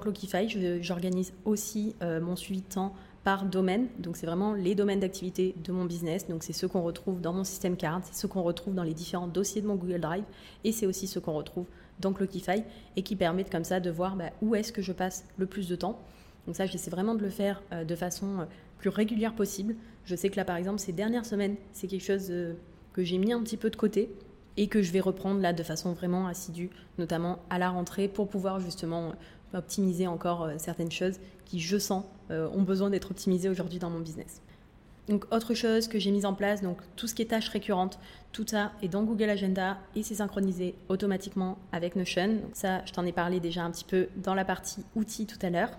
j'organise 0.82 1.34
aussi 1.44 1.96
euh, 2.02 2.22
mon 2.22 2.38
suivi 2.38 2.62
de 2.62 2.68
temps 2.68 2.94
par 3.24 3.46
domaine. 3.46 3.88
Donc 4.00 4.18
c'est 4.18 4.26
vraiment 4.26 4.54
les 4.54 4.76
domaines 4.76 5.00
d'activité 5.00 5.56
de 5.64 5.72
mon 5.72 5.86
business. 5.86 6.28
Donc 6.28 6.44
c'est 6.44 6.54
ceux 6.54 6.68
qu'on 6.68 6.82
retrouve 6.82 7.22
dans 7.22 7.34
mon 7.34 7.44
système 7.44 7.76
card, 7.76 8.02
c'est 8.04 8.16
ceux 8.16 8.28
qu'on 8.28 8.44
retrouve 8.44 8.74
dans 8.74 8.84
les 8.84 8.94
différents 8.94 9.28
dossiers 9.28 9.62
de 9.62 9.68
mon 9.68 9.76
Google 9.76 10.00
Drive 10.00 10.24
et 10.64 10.72
c'est 10.72 10.86
aussi 10.86 11.08
ceux 11.08 11.20
qu'on 11.20 11.34
retrouve 11.34 11.66
dans 12.00 12.14
Clockify 12.14 12.64
et 12.96 13.04
qui 13.04 13.16
permettent 13.16 13.52
comme 13.52 13.64
ça 13.64 13.80
de 13.80 13.90
voir 13.90 14.16
bah, 14.16 14.32
où 14.42 14.56
est-ce 14.56 14.72
que 14.72 14.82
je 14.82 14.94
passe 14.94 15.26
le 15.38 15.46
plus 15.46 15.68
de 15.68 15.76
temps. 15.76 16.00
Donc 16.48 16.56
ça, 16.56 16.66
j'essaie 16.66 16.90
vraiment 16.90 17.16
de 17.16 17.22
le 17.22 17.30
faire 17.30 17.62
euh, 17.74 17.84
de 17.84 17.96
façon 17.96 18.40
euh, 18.40 18.46
plus 18.80 18.90
régulière 18.90 19.36
possible. 19.36 19.76
Je 20.06 20.16
sais 20.16 20.30
que 20.30 20.38
là, 20.38 20.46
par 20.46 20.56
exemple, 20.56 20.80
ces 20.80 20.94
dernières 20.94 21.26
semaines, 21.26 21.56
c'est 21.74 21.88
quelque 21.88 22.06
chose 22.06 22.28
euh, 22.32 22.54
que 22.94 23.04
j'ai 23.04 23.18
mis 23.18 23.34
un 23.34 23.44
petit 23.44 23.58
peu 23.58 23.70
de 23.70 23.76
côté 23.76 24.10
et 24.58 24.68
que 24.68 24.82
je 24.82 24.92
vais 24.92 25.00
reprendre 25.00 25.42
là 25.42 25.54
de 25.54 25.64
façon 25.64 25.94
vraiment 25.94 26.28
assidue, 26.28 26.70
notamment 26.98 27.40
à 27.50 27.60
la 27.60 27.70
rentrée, 27.70 28.08
pour 28.08 28.28
pouvoir 28.28 28.60
justement 28.60 29.14
optimiser 29.54 30.08
encore 30.08 30.50
certaines 30.58 30.92
choses 30.92 31.20
qui, 31.46 31.60
je 31.60 31.78
sens, 31.78 32.04
ont 32.30 32.62
besoin 32.62 32.90
d'être 32.90 33.12
optimisées 33.12 33.50
aujourd'hui 33.50 33.80
dans 33.80 33.90
mon 33.90 34.00
business. 34.00 34.42
Donc 35.10 35.26
autre 35.34 35.56
chose 35.56 35.88
que 35.88 35.98
j'ai 35.98 36.12
mise 36.12 36.26
en 36.26 36.36
place, 36.36 36.62
donc 36.62 36.78
tout 36.96 37.08
ce 37.08 37.16
qui 37.16 37.24
est 37.24 37.26
tâches 37.26 37.50
récurrentes, 37.50 38.00
tout 38.32 38.46
ça 38.48 38.72
est 38.84 38.88
dans 38.88 39.04
Google 39.04 39.32
Agenda 39.32 39.80
et 39.96 40.04
c'est 40.04 40.16
synchronisé 40.16 40.76
automatiquement 40.88 41.58
avec 41.72 41.96
Notion. 41.96 42.42
ça, 42.54 42.86
je 42.86 42.94
t'en 42.94 43.06
ai 43.06 43.12
parlé 43.12 43.40
déjà 43.40 43.64
un 43.64 43.72
petit 43.72 43.86
peu 43.86 44.08
dans 44.18 44.36
la 44.36 44.46
partie 44.46 44.86
outils 44.96 45.26
tout 45.26 45.40
à 45.42 45.50
l'heure. 45.50 45.72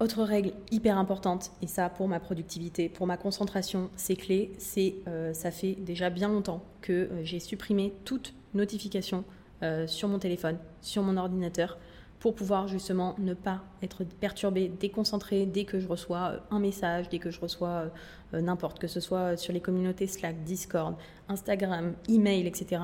Autre 0.00 0.22
règle 0.22 0.52
hyper 0.70 0.96
importante, 0.96 1.50
et 1.60 1.66
ça 1.66 1.88
pour 1.88 2.06
ma 2.06 2.20
productivité, 2.20 2.88
pour 2.88 3.08
ma 3.08 3.16
concentration, 3.16 3.90
c'est 3.96 4.14
clé, 4.14 4.52
c'est 4.56 4.94
euh, 5.08 5.32
ça 5.34 5.50
fait 5.50 5.74
déjà 5.74 6.08
bien 6.08 6.28
longtemps 6.28 6.62
que 6.82 6.92
euh, 6.92 7.24
j'ai 7.24 7.40
supprimé 7.40 7.92
toute 8.04 8.32
notification 8.54 9.24
euh, 9.64 9.88
sur 9.88 10.08
mon 10.08 10.20
téléphone, 10.20 10.56
sur 10.82 11.02
mon 11.02 11.16
ordinateur, 11.16 11.78
pour 12.20 12.34
pouvoir 12.34 12.68
justement 12.68 13.14
ne 13.18 13.34
pas 13.34 13.62
être 13.82 14.04
perturbé, 14.04 14.68
déconcentré 14.68 15.46
dès 15.46 15.64
que 15.64 15.78
je 15.78 15.86
reçois 15.86 16.32
euh, 16.32 16.38
un 16.50 16.58
message, 16.58 17.08
dès 17.08 17.18
que 17.18 17.30
je 17.30 17.40
reçois 17.40 17.90
euh, 18.34 18.40
n'importe, 18.40 18.78
que 18.78 18.88
ce 18.88 19.00
soit 19.00 19.36
sur 19.36 19.52
les 19.52 19.60
communautés 19.60 20.06
Slack, 20.06 20.42
Discord, 20.44 20.96
Instagram, 21.28 21.94
email, 22.08 22.46
etc. 22.46 22.82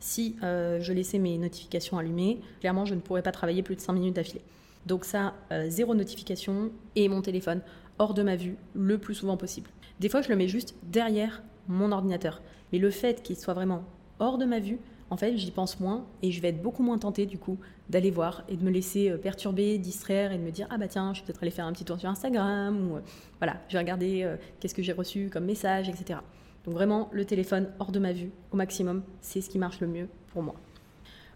Si 0.00 0.34
je 0.42 0.92
laissais 0.92 1.20
mes 1.20 1.38
notifications 1.38 1.96
allumées, 1.96 2.40
clairement, 2.58 2.84
je 2.84 2.96
ne 2.96 3.00
pourrais 3.00 3.22
pas 3.22 3.30
travailler 3.30 3.62
plus 3.62 3.76
de 3.76 3.80
5 3.80 3.92
minutes 3.92 4.16
d'affilée. 4.16 4.42
Donc 4.84 5.04
ça, 5.04 5.34
zéro 5.68 5.94
notification 5.94 6.72
et 6.96 7.08
mon 7.08 7.22
téléphone 7.22 7.60
hors 8.00 8.12
de 8.12 8.24
ma 8.24 8.34
vue 8.34 8.56
le 8.74 8.98
plus 8.98 9.14
souvent 9.14 9.36
possible. 9.36 9.70
Des 10.00 10.08
fois, 10.08 10.20
je 10.20 10.28
le 10.28 10.34
mets 10.34 10.48
juste 10.48 10.74
derrière 10.82 11.44
mon 11.68 11.92
ordinateur. 11.92 12.42
Mais 12.72 12.78
le 12.78 12.90
fait 12.90 13.22
qu'il 13.22 13.36
soit 13.36 13.54
vraiment 13.54 13.84
hors 14.18 14.38
de 14.38 14.44
ma 14.44 14.58
vue, 14.58 14.78
en 15.12 15.18
fait, 15.18 15.36
j'y 15.36 15.50
pense 15.50 15.78
moins 15.78 16.06
et 16.22 16.32
je 16.32 16.40
vais 16.40 16.48
être 16.48 16.62
beaucoup 16.62 16.82
moins 16.82 16.96
tentée 16.96 17.26
du 17.26 17.36
coup 17.36 17.58
d'aller 17.90 18.10
voir 18.10 18.44
et 18.48 18.56
de 18.56 18.64
me 18.64 18.70
laisser 18.70 19.10
euh, 19.10 19.18
perturber, 19.18 19.76
distraire 19.76 20.32
et 20.32 20.38
de 20.38 20.42
me 20.42 20.50
dire 20.50 20.66
ah 20.70 20.78
bah 20.78 20.88
tiens, 20.88 21.12
je 21.12 21.20
vais 21.20 21.26
peut-être 21.26 21.42
aller 21.42 21.50
faire 21.50 21.66
un 21.66 21.72
petit 21.74 21.84
tour 21.84 22.00
sur 22.00 22.08
Instagram 22.08 22.90
ou 22.90 22.96
euh, 22.96 23.00
voilà, 23.38 23.60
je 23.68 23.74
vais 23.74 23.80
regarder 23.80 24.22
euh, 24.22 24.36
qu'est-ce 24.58 24.74
que 24.74 24.82
j'ai 24.82 24.94
reçu 24.94 25.28
comme 25.30 25.44
message, 25.44 25.90
etc. 25.90 26.20
Donc 26.64 26.72
vraiment, 26.72 27.10
le 27.12 27.26
téléphone 27.26 27.68
hors 27.78 27.92
de 27.92 27.98
ma 27.98 28.14
vue 28.14 28.30
au 28.52 28.56
maximum, 28.56 29.02
c'est 29.20 29.42
ce 29.42 29.50
qui 29.50 29.58
marche 29.58 29.80
le 29.80 29.86
mieux 29.86 30.08
pour 30.32 30.42
moi. 30.42 30.54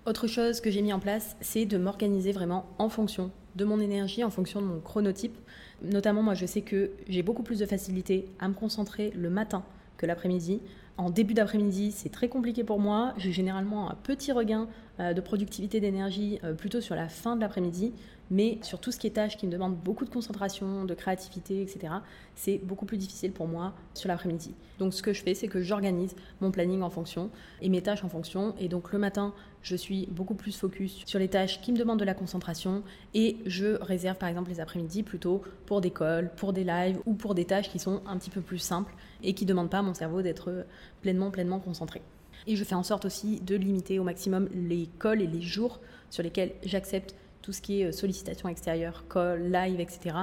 Autre 0.06 0.26
chose 0.26 0.62
que 0.62 0.70
j'ai 0.70 0.80
mis 0.80 0.94
en 0.94 0.98
place, 0.98 1.36
c'est 1.42 1.66
de 1.66 1.76
m'organiser 1.76 2.32
vraiment 2.32 2.64
en 2.78 2.88
fonction 2.88 3.30
de 3.56 3.66
mon 3.66 3.78
énergie, 3.78 4.24
en 4.24 4.30
fonction 4.30 4.62
de 4.62 4.66
mon 4.66 4.80
chronotype. 4.80 5.36
Notamment, 5.82 6.22
moi, 6.22 6.32
je 6.32 6.46
sais 6.46 6.62
que 6.62 6.92
j'ai 7.08 7.22
beaucoup 7.22 7.42
plus 7.42 7.58
de 7.58 7.66
facilité 7.66 8.30
à 8.38 8.48
me 8.48 8.54
concentrer 8.54 9.10
le 9.14 9.28
matin 9.28 9.64
que 9.98 10.06
l'après-midi. 10.06 10.62
En 10.98 11.10
début 11.10 11.34
d'après-midi, 11.34 11.92
c'est 11.92 12.08
très 12.08 12.28
compliqué 12.28 12.64
pour 12.64 12.78
moi. 12.78 13.12
J'ai 13.18 13.32
généralement 13.32 13.90
un 13.90 13.94
petit 13.94 14.32
regain 14.32 14.66
euh, 14.98 15.12
de 15.12 15.20
productivité 15.20 15.78
d'énergie 15.78 16.38
euh, 16.42 16.54
plutôt 16.54 16.80
sur 16.80 16.94
la 16.94 17.08
fin 17.08 17.36
de 17.36 17.42
l'après-midi, 17.42 17.92
mais 18.30 18.58
sur 18.62 18.80
tout 18.80 18.92
ce 18.92 18.98
qui 18.98 19.06
est 19.06 19.10
tâches 19.10 19.36
qui 19.36 19.46
me 19.46 19.52
demandent 19.52 19.76
beaucoup 19.76 20.04
de 20.04 20.10
concentration, 20.10 20.84
de 20.84 20.94
créativité, 20.94 21.62
etc., 21.62 21.94
c'est 22.34 22.58
beaucoup 22.58 22.86
plus 22.86 22.96
difficile 22.96 23.32
pour 23.32 23.46
moi 23.46 23.72
sur 23.94 24.08
l'après-midi. 24.08 24.54
Donc 24.78 24.94
ce 24.94 25.02
que 25.02 25.12
je 25.12 25.22
fais, 25.22 25.34
c'est 25.34 25.48
que 25.48 25.62
j'organise 25.62 26.14
mon 26.40 26.50
planning 26.50 26.82
en 26.82 26.90
fonction 26.90 27.30
et 27.62 27.68
mes 27.68 27.82
tâches 27.82 28.04
en 28.04 28.08
fonction. 28.08 28.54
Et 28.58 28.68
donc 28.68 28.92
le 28.92 28.98
matin, 28.98 29.32
je 29.62 29.74
suis 29.74 30.06
beaucoup 30.10 30.34
plus 30.34 30.56
focus 30.56 31.02
sur 31.06 31.18
les 31.18 31.28
tâches 31.28 31.60
qui 31.60 31.72
me 31.72 31.76
demandent 31.76 31.98
de 31.98 32.04
la 32.04 32.14
concentration 32.14 32.82
et 33.14 33.36
je 33.46 33.80
réserve 33.82 34.18
par 34.18 34.28
exemple 34.28 34.50
les 34.50 34.60
après-midi 34.60 35.02
plutôt 35.02 35.42
pour 35.64 35.80
des 35.80 35.90
calls, 35.90 36.30
pour 36.36 36.52
des 36.52 36.64
lives 36.64 37.00
ou 37.06 37.14
pour 37.14 37.34
des 37.34 37.44
tâches 37.44 37.70
qui 37.70 37.78
sont 37.78 38.02
un 38.06 38.18
petit 38.18 38.30
peu 38.30 38.40
plus 38.40 38.58
simples 38.58 38.94
et 39.22 39.32
qui 39.32 39.44
ne 39.44 39.48
demandent 39.48 39.70
pas 39.70 39.78
à 39.78 39.82
mon 39.82 39.94
cerveau 39.94 40.22
d'être 40.22 40.66
pleinement, 41.00 41.30
pleinement 41.30 41.58
concentré. 41.58 42.02
Et 42.46 42.54
je 42.54 42.64
fais 42.64 42.74
en 42.74 42.82
sorte 42.82 43.04
aussi 43.04 43.40
de 43.40 43.56
limiter 43.56 43.98
au 43.98 44.04
maximum 44.04 44.48
les 44.54 44.88
calls 45.00 45.22
et 45.22 45.26
les 45.26 45.40
jours 45.40 45.80
sur 46.10 46.22
lesquels 46.22 46.52
j'accepte 46.64 47.14
tout 47.46 47.52
ce 47.52 47.62
qui 47.62 47.80
est 47.80 47.84
euh, 47.84 47.92
sollicitation 47.92 48.48
extérieure, 48.48 49.04
call, 49.08 49.52
live, 49.52 49.78
etc. 49.78 50.16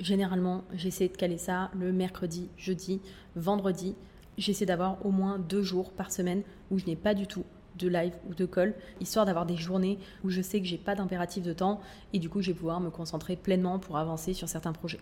Généralement, 0.00 0.64
j'essaie 0.72 1.08
de 1.08 1.16
caler 1.18 1.36
ça 1.36 1.70
le 1.78 1.92
mercredi, 1.92 2.48
jeudi, 2.56 3.02
vendredi. 3.36 3.94
J'essaie 4.38 4.64
d'avoir 4.64 5.04
au 5.04 5.10
moins 5.10 5.38
deux 5.38 5.62
jours 5.62 5.92
par 5.92 6.10
semaine 6.10 6.42
où 6.70 6.78
je 6.78 6.86
n'ai 6.86 6.96
pas 6.96 7.12
du 7.12 7.26
tout 7.26 7.44
de 7.78 7.88
live 7.88 8.14
ou 8.26 8.34
de 8.34 8.46
call, 8.46 8.74
histoire 9.00 9.26
d'avoir 9.26 9.44
des 9.44 9.56
journées 9.56 9.98
où 10.24 10.30
je 10.30 10.40
sais 10.40 10.60
que 10.60 10.66
j'ai 10.66 10.78
pas 10.78 10.94
d'impératif 10.94 11.42
de 11.42 11.52
temps 11.52 11.80
et 12.14 12.18
du 12.18 12.30
coup 12.30 12.40
je 12.40 12.52
vais 12.52 12.56
pouvoir 12.56 12.80
me 12.80 12.88
concentrer 12.90 13.36
pleinement 13.36 13.78
pour 13.78 13.98
avancer 13.98 14.32
sur 14.32 14.48
certains 14.48 14.72
projets. 14.72 15.00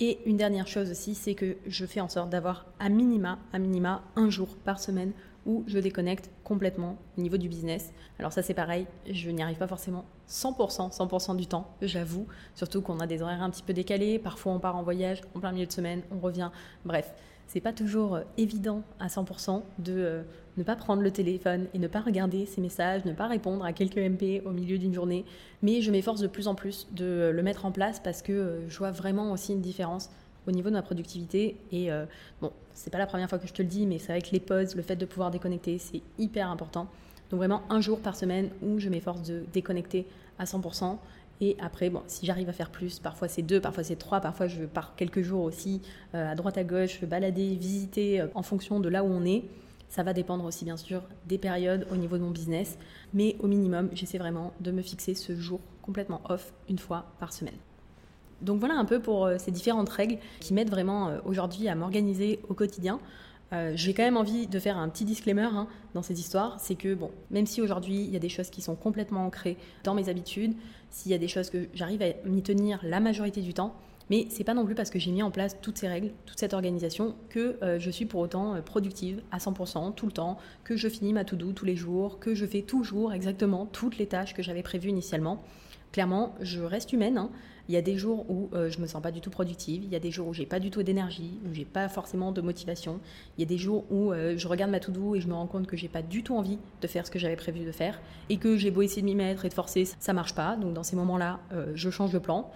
Et 0.00 0.18
une 0.26 0.36
dernière 0.36 0.66
chose 0.66 0.90
aussi, 0.90 1.14
c'est 1.14 1.34
que 1.34 1.56
je 1.66 1.86
fais 1.86 2.00
en 2.00 2.08
sorte 2.08 2.30
d'avoir 2.30 2.66
à 2.80 2.88
minima, 2.88 3.38
à 3.52 3.60
minima, 3.60 4.02
un 4.16 4.28
jour 4.28 4.56
par 4.64 4.80
semaine 4.80 5.12
où 5.46 5.62
je 5.68 5.78
déconnecte 5.78 6.30
complètement 6.42 6.98
au 7.16 7.20
niveau 7.20 7.36
du 7.36 7.48
business. 7.48 7.92
Alors 8.18 8.32
ça 8.32 8.42
c'est 8.42 8.54
pareil, 8.54 8.88
je 9.08 9.30
n'y 9.30 9.42
arrive 9.42 9.58
pas 9.58 9.68
forcément 9.68 10.04
100%, 10.30 10.96
100% 10.96 11.36
du 11.36 11.46
temps, 11.46 11.66
j'avoue, 11.82 12.26
surtout 12.54 12.80
qu'on 12.80 13.00
a 13.00 13.06
des 13.06 13.20
horaires 13.20 13.42
un 13.42 13.50
petit 13.50 13.62
peu 13.62 13.72
décalés, 13.72 14.18
parfois 14.18 14.52
on 14.52 14.60
part 14.60 14.76
en 14.76 14.82
voyage 14.82 15.20
en 15.34 15.40
plein 15.40 15.52
milieu 15.52 15.66
de 15.66 15.72
semaine, 15.72 16.02
on 16.10 16.18
revient, 16.20 16.50
bref, 16.84 17.12
c'est 17.46 17.60
pas 17.60 17.72
toujours 17.72 18.14
euh, 18.14 18.22
évident 18.38 18.82
à 19.00 19.08
100% 19.08 19.62
de 19.78 19.92
euh, 19.92 20.22
ne 20.56 20.62
pas 20.62 20.76
prendre 20.76 21.02
le 21.02 21.10
téléphone 21.10 21.66
et 21.74 21.78
ne 21.78 21.88
pas 21.88 22.00
regarder 22.00 22.46
ces 22.46 22.60
messages, 22.60 23.04
ne 23.04 23.12
pas 23.12 23.26
répondre 23.26 23.64
à 23.64 23.72
quelques 23.72 23.98
MP 23.98 24.40
au 24.46 24.50
milieu 24.50 24.78
d'une 24.78 24.94
journée, 24.94 25.24
mais 25.62 25.82
je 25.82 25.90
m'efforce 25.90 26.20
de 26.20 26.28
plus 26.28 26.46
en 26.46 26.54
plus 26.54 26.86
de 26.92 27.04
euh, 27.04 27.32
le 27.32 27.42
mettre 27.42 27.66
en 27.66 27.72
place 27.72 27.98
parce 27.98 28.22
que 28.22 28.60
je 28.68 28.78
vois 28.78 28.92
vraiment 28.92 29.32
aussi 29.32 29.52
une 29.52 29.60
différence 29.60 30.10
au 30.46 30.52
niveau 30.52 30.68
de 30.68 30.74
ma 30.74 30.82
productivité. 30.82 31.56
Et 31.72 31.90
euh, 31.90 32.04
bon, 32.40 32.52
c'est 32.72 32.90
pas 32.90 32.98
la 32.98 33.06
première 33.06 33.28
fois 33.28 33.38
que 33.38 33.46
je 33.46 33.52
te 33.52 33.62
le 33.62 33.68
dis, 33.68 33.86
mais 33.86 33.98
c'est 33.98 34.12
avec 34.12 34.30
les 34.30 34.40
pauses, 34.40 34.74
le 34.74 34.82
fait 34.82 34.96
de 34.96 35.06
pouvoir 35.06 35.30
déconnecter, 35.30 35.78
c'est 35.78 36.02
hyper 36.18 36.50
important. 36.50 36.88
Donc 37.30 37.38
vraiment 37.38 37.62
un 37.70 37.80
jour 37.80 38.00
par 38.00 38.16
semaine 38.16 38.50
où 38.62 38.78
je 38.78 38.88
m'efforce 38.88 39.22
de 39.22 39.44
déconnecter 39.52 40.06
à 40.38 40.44
100%. 40.44 40.98
Et 41.42 41.56
après, 41.58 41.90
si 42.06 42.26
j'arrive 42.26 42.50
à 42.50 42.52
faire 42.52 42.70
plus, 42.70 42.98
parfois 42.98 43.28
c'est 43.28 43.42
deux, 43.42 43.60
parfois 43.60 43.82
c'est 43.82 43.96
trois, 43.96 44.20
parfois 44.20 44.46
je 44.46 44.64
pars 44.64 44.94
quelques 44.94 45.22
jours 45.22 45.44
aussi 45.44 45.80
euh, 46.14 46.32
à 46.32 46.34
droite 46.34 46.58
à 46.58 46.64
gauche, 46.64 47.02
balader, 47.04 47.54
visiter 47.54 48.20
euh, 48.20 48.26
en 48.34 48.42
fonction 48.42 48.78
de 48.78 48.88
là 48.88 49.02
où 49.02 49.06
on 49.06 49.24
est. 49.24 49.44
Ça 49.88 50.02
va 50.02 50.12
dépendre 50.12 50.44
aussi 50.44 50.64
bien 50.64 50.76
sûr 50.76 51.02
des 51.26 51.38
périodes 51.38 51.86
au 51.90 51.96
niveau 51.96 52.18
de 52.18 52.22
mon 52.22 52.30
business, 52.30 52.78
mais 53.14 53.36
au 53.40 53.46
minimum, 53.46 53.88
j'essaie 53.92 54.18
vraiment 54.18 54.52
de 54.60 54.70
me 54.70 54.82
fixer 54.82 55.14
ce 55.14 55.34
jour 55.34 55.60
complètement 55.82 56.20
off 56.28 56.52
une 56.68 56.78
fois 56.78 57.06
par 57.18 57.32
semaine. 57.32 57.56
Donc 58.42 58.60
voilà 58.60 58.74
un 58.74 58.84
peu 58.84 59.00
pour 59.00 59.24
euh, 59.24 59.36
ces 59.38 59.50
différentes 59.50 59.88
règles 59.88 60.18
qui 60.40 60.52
m'aident 60.52 60.70
vraiment 60.70 61.12
aujourd'hui 61.24 61.68
à 61.68 61.74
m'organiser 61.74 62.40
au 62.48 62.54
quotidien. 62.54 63.00
Euh, 63.52 63.72
j'ai 63.74 63.94
quand 63.94 64.02
même 64.02 64.16
envie 64.16 64.46
de 64.46 64.58
faire 64.58 64.78
un 64.78 64.88
petit 64.88 65.04
disclaimer 65.04 65.48
hein, 65.52 65.66
dans 65.94 66.02
ces 66.02 66.20
histoires, 66.20 66.58
c'est 66.60 66.76
que 66.76 66.94
bon, 66.94 67.10
même 67.30 67.46
si 67.46 67.60
aujourd'hui 67.60 67.96
il 67.96 68.10
y 68.10 68.16
a 68.16 68.20
des 68.20 68.28
choses 68.28 68.50
qui 68.50 68.62
sont 68.62 68.76
complètement 68.76 69.26
ancrées 69.26 69.56
dans 69.82 69.94
mes 69.94 70.08
habitudes, 70.08 70.54
s'il 70.90 71.10
y 71.10 71.14
a 71.14 71.18
des 71.18 71.28
choses 71.28 71.50
que 71.50 71.68
j'arrive 71.74 72.02
à 72.02 72.28
m'y 72.28 72.42
tenir 72.42 72.78
la 72.84 73.00
majorité 73.00 73.40
du 73.40 73.52
temps, 73.54 73.74
mais 74.08 74.26
c'est 74.30 74.44
pas 74.44 74.54
non 74.54 74.64
plus 74.64 74.74
parce 74.74 74.90
que 74.90 74.98
j'ai 74.98 75.10
mis 75.10 75.22
en 75.22 75.30
place 75.30 75.56
toutes 75.60 75.78
ces 75.78 75.88
règles, 75.88 76.12
toute 76.26 76.38
cette 76.38 76.54
organisation 76.54 77.14
que 77.28 77.58
je 77.78 77.90
suis 77.90 78.06
pour 78.06 78.20
autant 78.20 78.60
productive 78.60 79.22
à 79.30 79.38
100% 79.38 79.94
tout 79.94 80.06
le 80.06 80.10
temps, 80.10 80.36
que 80.64 80.76
je 80.76 80.88
finis 80.88 81.12
ma 81.12 81.24
to-do 81.24 81.52
tous 81.52 81.64
les 81.64 81.76
jours, 81.76 82.18
que 82.18 82.34
je 82.34 82.44
fais 82.44 82.62
toujours 82.62 83.12
exactement 83.12 83.66
toutes 83.66 83.98
les 83.98 84.06
tâches 84.06 84.34
que 84.34 84.42
j'avais 84.42 84.64
prévues 84.64 84.88
initialement. 84.88 85.44
Clairement, 85.92 86.34
je 86.40 86.60
reste 86.60 86.92
humaine. 86.92 87.18
Hein. 87.18 87.30
Il 87.70 87.74
y 87.74 87.76
a 87.76 87.82
des 87.82 87.96
jours 87.96 88.28
où 88.28 88.48
je 88.50 88.56
euh, 88.56 88.68
je 88.68 88.80
me 88.80 88.88
sens 88.88 89.00
pas 89.00 89.12
du 89.12 89.20
tout 89.20 89.30
productive, 89.30 89.84
il 89.84 89.90
y 89.90 89.94
a 89.94 90.00
des 90.00 90.10
jours 90.10 90.26
où 90.26 90.34
j'ai 90.34 90.44
pas 90.44 90.58
du 90.58 90.70
tout 90.70 90.82
d'énergie, 90.82 91.38
où 91.46 91.54
j'ai 91.54 91.64
pas 91.64 91.88
forcément 91.88 92.32
de 92.32 92.40
motivation, 92.40 92.98
il 93.38 93.42
y 93.42 93.44
a 93.44 93.46
des 93.46 93.58
jours 93.58 93.84
où 93.90 94.12
euh, 94.12 94.36
je 94.36 94.48
regarde 94.48 94.72
ma 94.72 94.80
to-do 94.80 95.14
et 95.14 95.20
je 95.20 95.28
me 95.28 95.34
rends 95.34 95.46
compte 95.46 95.68
que 95.68 95.76
j'ai 95.76 95.86
pas 95.86 96.02
du 96.02 96.24
tout 96.24 96.34
envie 96.34 96.58
de 96.80 96.86
faire 96.88 97.06
ce 97.06 97.12
que 97.12 97.20
j'avais 97.20 97.36
prévu 97.36 97.64
de 97.64 97.70
faire 97.70 98.00
et 98.28 98.38
que 98.38 98.56
j'ai 98.56 98.72
beau 98.72 98.82
essayer 98.82 99.02
de 99.02 99.06
m'y 99.06 99.14
mettre 99.14 99.44
et 99.44 99.48
de 99.48 99.54
forcer, 99.54 99.84
ça 100.00 100.12
marche 100.12 100.34
pas. 100.34 100.56
Donc 100.56 100.74
dans 100.74 100.82
ces 100.82 100.96
moments-là, 100.96 101.38
euh, 101.52 101.70
je 101.76 101.90
change 101.90 102.10
de 102.10 102.18
plan. 102.18 102.50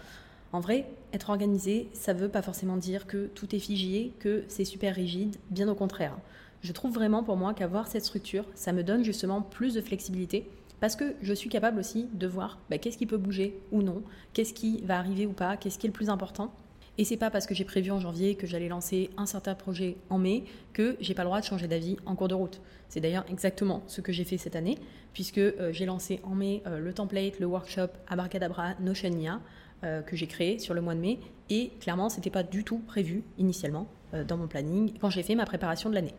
En 0.52 0.58
vrai, 0.58 0.84
être 1.12 1.30
organisé, 1.30 1.88
ça 1.92 2.12
veut 2.12 2.28
pas 2.28 2.42
forcément 2.42 2.76
dire 2.76 3.06
que 3.06 3.28
tout 3.36 3.54
est 3.54 3.60
figé, 3.60 4.10
que 4.18 4.42
c'est 4.48 4.64
super 4.64 4.96
rigide, 4.96 5.36
bien 5.50 5.68
au 5.68 5.76
contraire. 5.76 6.16
Je 6.62 6.72
trouve 6.72 6.92
vraiment 6.92 7.22
pour 7.22 7.36
moi 7.36 7.54
qu'avoir 7.54 7.86
cette 7.86 8.04
structure, 8.04 8.46
ça 8.56 8.72
me 8.72 8.82
donne 8.82 9.04
justement 9.04 9.42
plus 9.42 9.74
de 9.74 9.80
flexibilité 9.80 10.50
parce 10.84 10.96
que 10.96 11.14
je 11.22 11.32
suis 11.32 11.48
capable 11.48 11.80
aussi 11.80 12.10
de 12.12 12.26
voir 12.26 12.58
bah, 12.68 12.76
qu'est-ce 12.76 12.98
qui 12.98 13.06
peut 13.06 13.16
bouger 13.16 13.58
ou 13.72 13.80
non, 13.80 14.02
qu'est-ce 14.34 14.52
qui 14.52 14.82
va 14.82 14.98
arriver 14.98 15.24
ou 15.24 15.32
pas, 15.32 15.56
qu'est-ce 15.56 15.78
qui 15.78 15.86
est 15.86 15.88
le 15.88 15.94
plus 15.94 16.10
important. 16.10 16.52
Et 16.98 17.04
c'est 17.04 17.16
pas 17.16 17.30
parce 17.30 17.46
que 17.46 17.54
j'ai 17.54 17.64
prévu 17.64 17.90
en 17.90 18.00
janvier 18.00 18.34
que 18.34 18.46
j'allais 18.46 18.68
lancer 18.68 19.08
un 19.16 19.24
certain 19.24 19.54
projet 19.54 19.96
en 20.10 20.18
mai 20.18 20.44
que 20.74 20.98
j'ai 21.00 21.14
pas 21.14 21.22
le 21.22 21.28
droit 21.28 21.40
de 21.40 21.46
changer 21.46 21.68
d'avis 21.68 21.96
en 22.04 22.14
cours 22.14 22.28
de 22.28 22.34
route. 22.34 22.60
C'est 22.90 23.00
d'ailleurs 23.00 23.24
exactement 23.30 23.82
ce 23.86 24.02
que 24.02 24.12
j'ai 24.12 24.24
fait 24.24 24.36
cette 24.36 24.56
année, 24.56 24.76
puisque 25.14 25.38
euh, 25.38 25.72
j'ai 25.72 25.86
lancé 25.86 26.20
en 26.22 26.34
mai 26.34 26.62
euh, 26.66 26.78
le 26.78 26.92
template, 26.92 27.40
le 27.40 27.46
workshop 27.46 27.88
Abracadabra 28.06 28.74
Notion 28.78 29.40
euh, 29.84 30.02
que 30.02 30.16
j'ai 30.16 30.26
créé 30.26 30.58
sur 30.58 30.74
le 30.74 30.82
mois 30.82 30.94
de 30.94 31.00
mai. 31.00 31.18
Et 31.48 31.70
clairement, 31.80 32.10
c'était 32.10 32.28
pas 32.28 32.42
du 32.42 32.62
tout 32.62 32.80
prévu 32.86 33.22
initialement 33.38 33.86
dans 34.28 34.36
mon 34.36 34.48
planning 34.48 34.92
quand 35.00 35.08
j'ai 35.08 35.22
fait 35.22 35.34
ma 35.34 35.46
préparation 35.46 35.88
de 35.88 35.94
l'année. 35.94 36.14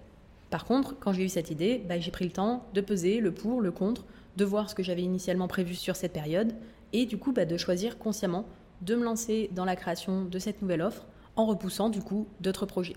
Par 0.50 0.66
contre, 0.66 0.98
quand 1.00 1.14
j'ai 1.14 1.24
eu 1.24 1.30
cette 1.30 1.52
idée, 1.52 1.84
bah, 1.88 2.00
j'ai 2.00 2.10
pris 2.10 2.26
le 2.26 2.32
temps 2.32 2.66
de 2.74 2.82
peser 2.82 3.20
le 3.20 3.32
pour, 3.32 3.62
le 3.62 3.72
contre, 3.72 4.06
de 4.38 4.46
voir 4.46 4.70
ce 4.70 4.76
que 4.76 4.84
j'avais 4.84 5.04
initialement 5.04 5.48
prévu 5.48 5.76
sur 5.76 5.96
cette 5.96 6.14
période 6.14 6.54
et 6.94 7.06
du 7.06 7.18
coup 7.18 7.32
bah, 7.32 7.46
de 7.46 7.58
choisir 7.58 7.98
consciemment 7.98 8.46
de 8.82 8.96
me 8.96 9.04
lancer 9.04 9.50
dans 9.54 9.66
la 9.66 9.76
création 9.76 10.26
de 10.26 10.40
cette 10.40 10.62
nouvelle 10.62 10.82
offre 10.82 11.06
en 11.36 11.46
repoussant 11.46 11.90
du 11.90 12.02
coup 12.02 12.28
d'autres 12.42 12.66
projets. 12.66 12.96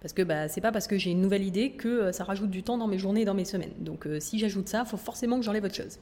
Parce 0.00 0.12
que 0.12 0.22
bah, 0.22 0.48
c'est 0.48 0.60
pas 0.60 0.72
parce 0.72 0.88
que 0.88 0.98
j'ai 0.98 1.10
une 1.10 1.20
nouvelle 1.20 1.44
idée 1.44 1.72
que 1.72 1.88
euh, 1.88 2.12
ça 2.12 2.24
rajoute 2.24 2.50
du 2.50 2.62
temps 2.62 2.76
dans 2.76 2.88
mes 2.88 2.98
journées 2.98 3.22
et 3.22 3.24
dans 3.24 3.34
mes 3.34 3.44
semaines. 3.44 3.72
Donc 3.78 4.06
euh, 4.06 4.18
si 4.18 4.38
j'ajoute 4.38 4.68
ça, 4.68 4.84
faut 4.84 4.96
forcément 4.96 5.38
que 5.38 5.44
j'enlève 5.44 5.64
autre 5.64 5.76
chose. 5.76 5.98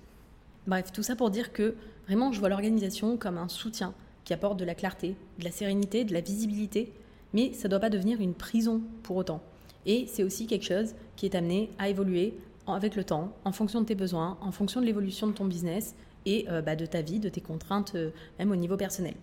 Bref, 0.66 0.93
tout 0.93 1.03
ça 1.03 1.16
pour 1.16 1.31
dire 1.31 1.53
que 1.53 1.75
vraiment 2.07 2.33
je 2.33 2.40
vois 2.40 2.49
l'organisation 2.49 3.16
comme 3.16 3.38
un 3.38 3.49
soutien 3.49 3.95
qui 4.25 4.33
apporte 4.33 4.59
de 4.59 4.64
la 4.64 4.75
clarté, 4.75 5.16
de 5.38 5.45
la 5.45 5.51
sérénité, 5.51 6.05
de 6.05 6.12
la 6.12 6.21
visibilité, 6.21 6.93
mais 7.33 7.53
ça 7.53 7.69
ne 7.69 7.71
doit 7.71 7.81
pas 7.81 7.90
devenir 7.90 8.21
une 8.21 8.35
prison 8.35 8.83
pour 9.03 9.16
autant. 9.16 9.43
Et 9.87 10.07
c'est 10.07 10.23
aussi 10.23 10.47
quelque 10.47 10.64
chose 10.64 10.95
qui 11.16 11.27
est 11.27 11.35
amené 11.35 11.71
à 11.79 11.88
évoluer, 11.88 12.35
avec 12.74 12.96
le 12.96 13.04
temps, 13.04 13.33
en 13.44 13.52
fonction 13.52 13.80
de 13.80 13.87
tes 13.87 13.94
besoins, 13.94 14.38
en 14.40 14.52
fonction 14.52 14.80
de 14.80 14.87
l'évolution 14.87 15.26
de 15.26 15.33
ton 15.33 15.44
business 15.44 15.94
et 16.26 16.46
euh, 16.50 16.62
bah, 16.62 16.76
de 16.76 16.87
ta 16.87 17.02
vie, 17.02 17.18
de 17.18 17.28
tes 17.28 17.40
contraintes, 17.40 17.92
euh, 17.94 18.11
même 18.38 18.50
au 18.50 18.56
niveau 18.56 18.76
personnel. 18.76 19.14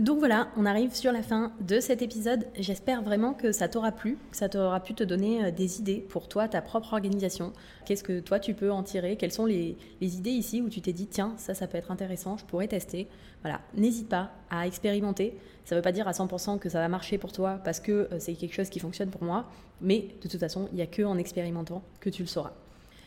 Donc 0.00 0.18
voilà, 0.18 0.48
on 0.56 0.64
arrive 0.64 0.94
sur 0.94 1.12
la 1.12 1.22
fin 1.22 1.52
de 1.60 1.78
cet 1.78 2.00
épisode. 2.00 2.46
J'espère 2.58 3.02
vraiment 3.02 3.34
que 3.34 3.52
ça 3.52 3.68
t'aura 3.68 3.92
plu, 3.92 4.16
que 4.30 4.36
ça 4.38 4.48
t'aura 4.48 4.80
pu 4.80 4.94
te 4.94 5.04
donner 5.04 5.44
euh, 5.44 5.50
des 5.50 5.78
idées 5.78 5.98
pour 6.08 6.26
toi, 6.26 6.48
ta 6.48 6.62
propre 6.62 6.94
organisation. 6.94 7.52
Qu'est-ce 7.84 8.02
que 8.02 8.20
toi 8.20 8.40
tu 8.40 8.54
peux 8.54 8.72
en 8.72 8.82
tirer? 8.82 9.16
Quelles 9.16 9.30
sont 9.30 9.44
les, 9.44 9.76
idées 10.00 10.30
ici 10.30 10.62
où 10.62 10.70
tu 10.70 10.80
t'es 10.80 10.94
dit 10.94 11.06
tiens, 11.06 11.34
ça, 11.36 11.52
ça 11.52 11.66
peut 11.66 11.76
être 11.76 11.90
intéressant, 11.90 12.38
je 12.38 12.46
pourrais 12.46 12.66
tester? 12.66 13.08
Voilà, 13.42 13.60
n'hésite 13.74 14.08
pas 14.08 14.30
à 14.48 14.66
expérimenter. 14.66 15.36
Ça 15.66 15.74
ne 15.74 15.80
veut 15.80 15.84
pas 15.84 15.92
dire 15.92 16.08
à 16.08 16.12
100% 16.12 16.58
que 16.58 16.70
ça 16.70 16.78
va 16.78 16.88
marcher 16.88 17.18
pour 17.18 17.32
toi 17.32 17.60
parce 17.62 17.78
que 17.78 17.92
euh, 17.92 18.18
c'est 18.20 18.32
quelque 18.32 18.54
chose 18.54 18.70
qui 18.70 18.78
fonctionne 18.78 19.10
pour 19.10 19.22
moi, 19.22 19.50
mais 19.82 20.08
de 20.22 20.28
toute 20.28 20.40
façon, 20.40 20.66
il 20.72 20.76
n'y 20.76 20.82
a 20.82 20.86
que 20.86 21.02
en 21.02 21.18
expérimentant 21.18 21.82
que 22.00 22.08
tu 22.08 22.22
le 22.22 22.28
sauras. 22.28 22.54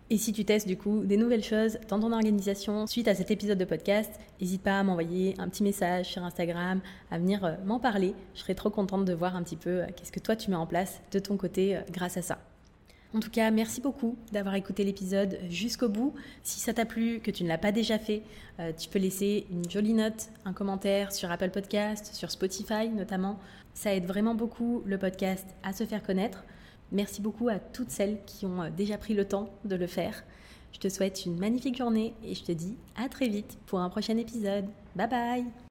Et 0.10 0.18
si 0.18 0.34
tu 0.34 0.44
testes 0.46 0.68
du 0.68 0.78
coup 0.78 1.04
des 1.06 1.18
nouvelles 1.18 1.44
choses 1.44 1.78
dans 1.88 2.00
ton 2.00 2.12
organisation 2.12 2.86
suite 2.88 3.08
à 3.08 3.16
cet 3.16 3.32
épisode 3.32 3.58
de 3.58 3.66
podcast, 3.66 4.12
n'hésite 4.40 4.62
pas 4.62 4.80
à 4.80 4.84
m'envoyer 4.84 5.34
un 5.38 5.48
petit 5.48 5.64
message 5.64 6.08
sur 6.08 6.24
Instagram, 6.24 6.82
à 7.10 7.18
venir 7.18 7.46
euh, 7.46 7.54
m'en 7.66 7.80
parler. 7.80 8.14
Je 8.36 8.42
serais 8.42 8.54
trop 8.54 8.70
contente 8.70 9.06
de 9.06 9.14
voir 9.14 9.36
un 9.36 9.44
petit 9.44 9.56
peu 9.56 9.70
euh, 9.70 9.86
qu'est-ce 9.96 10.12
que 10.12 10.20
toi 10.20 10.36
tu 10.36 10.50
mets 10.50 10.58
en 10.58 10.68
place 10.68 11.02
de 11.12 11.20
ton 11.20 11.38
côté 11.38 11.78
euh, 11.78 11.82
grâce 11.90 12.18
à 12.18 12.22
ça. 12.22 12.40
En 13.16 13.22
tout 13.22 13.30
cas, 13.30 13.50
merci 13.50 13.80
beaucoup 13.80 14.18
d'avoir 14.32 14.56
écouté 14.56 14.84
l'épisode 14.84 15.40
jusqu'au 15.50 15.88
bout. 15.88 16.14
Si 16.42 16.60
ça 16.60 16.74
t'a 16.74 16.86
plu, 16.86 17.20
que 17.20 17.32
tu 17.32 17.44
ne 17.44 17.48
l'as 17.48 17.60
pas 17.60 17.72
déjà 17.72 18.00
fait, 18.00 18.24
tu 18.76 18.90
peux 18.90 18.98
laisser 18.98 19.46
une 19.52 19.70
jolie 19.70 19.94
note, 19.94 20.30
un 20.46 20.54
commentaire 20.54 21.12
sur 21.12 21.30
Apple 21.30 21.52
Podcast, 21.52 22.10
sur 22.16 22.32
Spotify 22.32 22.90
notamment. 22.90 23.38
Ça 23.76 23.94
aide 23.94 24.06
vraiment 24.06 24.34
beaucoup 24.34 24.82
le 24.88 24.98
podcast 24.98 25.46
à 25.62 25.74
se 25.74 25.84
faire 25.84 26.02
connaître. 26.02 26.44
Merci 26.92 27.22
beaucoup 27.22 27.50
à 27.50 27.60
toutes 27.60 27.90
celles 27.90 28.20
qui 28.26 28.46
ont 28.46 28.62
euh, 28.62 28.70
déjà 28.70 28.98
pris 28.98 29.14
le 29.14 29.26
temps 29.26 29.50
de 29.66 29.76
le 29.76 29.88
faire. 29.88 30.24
Je 30.72 30.80
te 30.80 30.90
souhaite 30.90 31.26
une 31.26 31.38
magnifique 31.38 31.78
journée 31.78 32.14
et 32.24 32.36
je 32.36 32.44
te 32.44 32.52
dis 32.52 32.78
à 32.96 33.10
très 33.10 33.28
vite 33.28 33.58
pour 33.66 33.80
un 33.80 33.90
prochain 33.90 34.18
épisode. 34.18 34.66
Bye 34.96 35.10
bye 35.10 35.63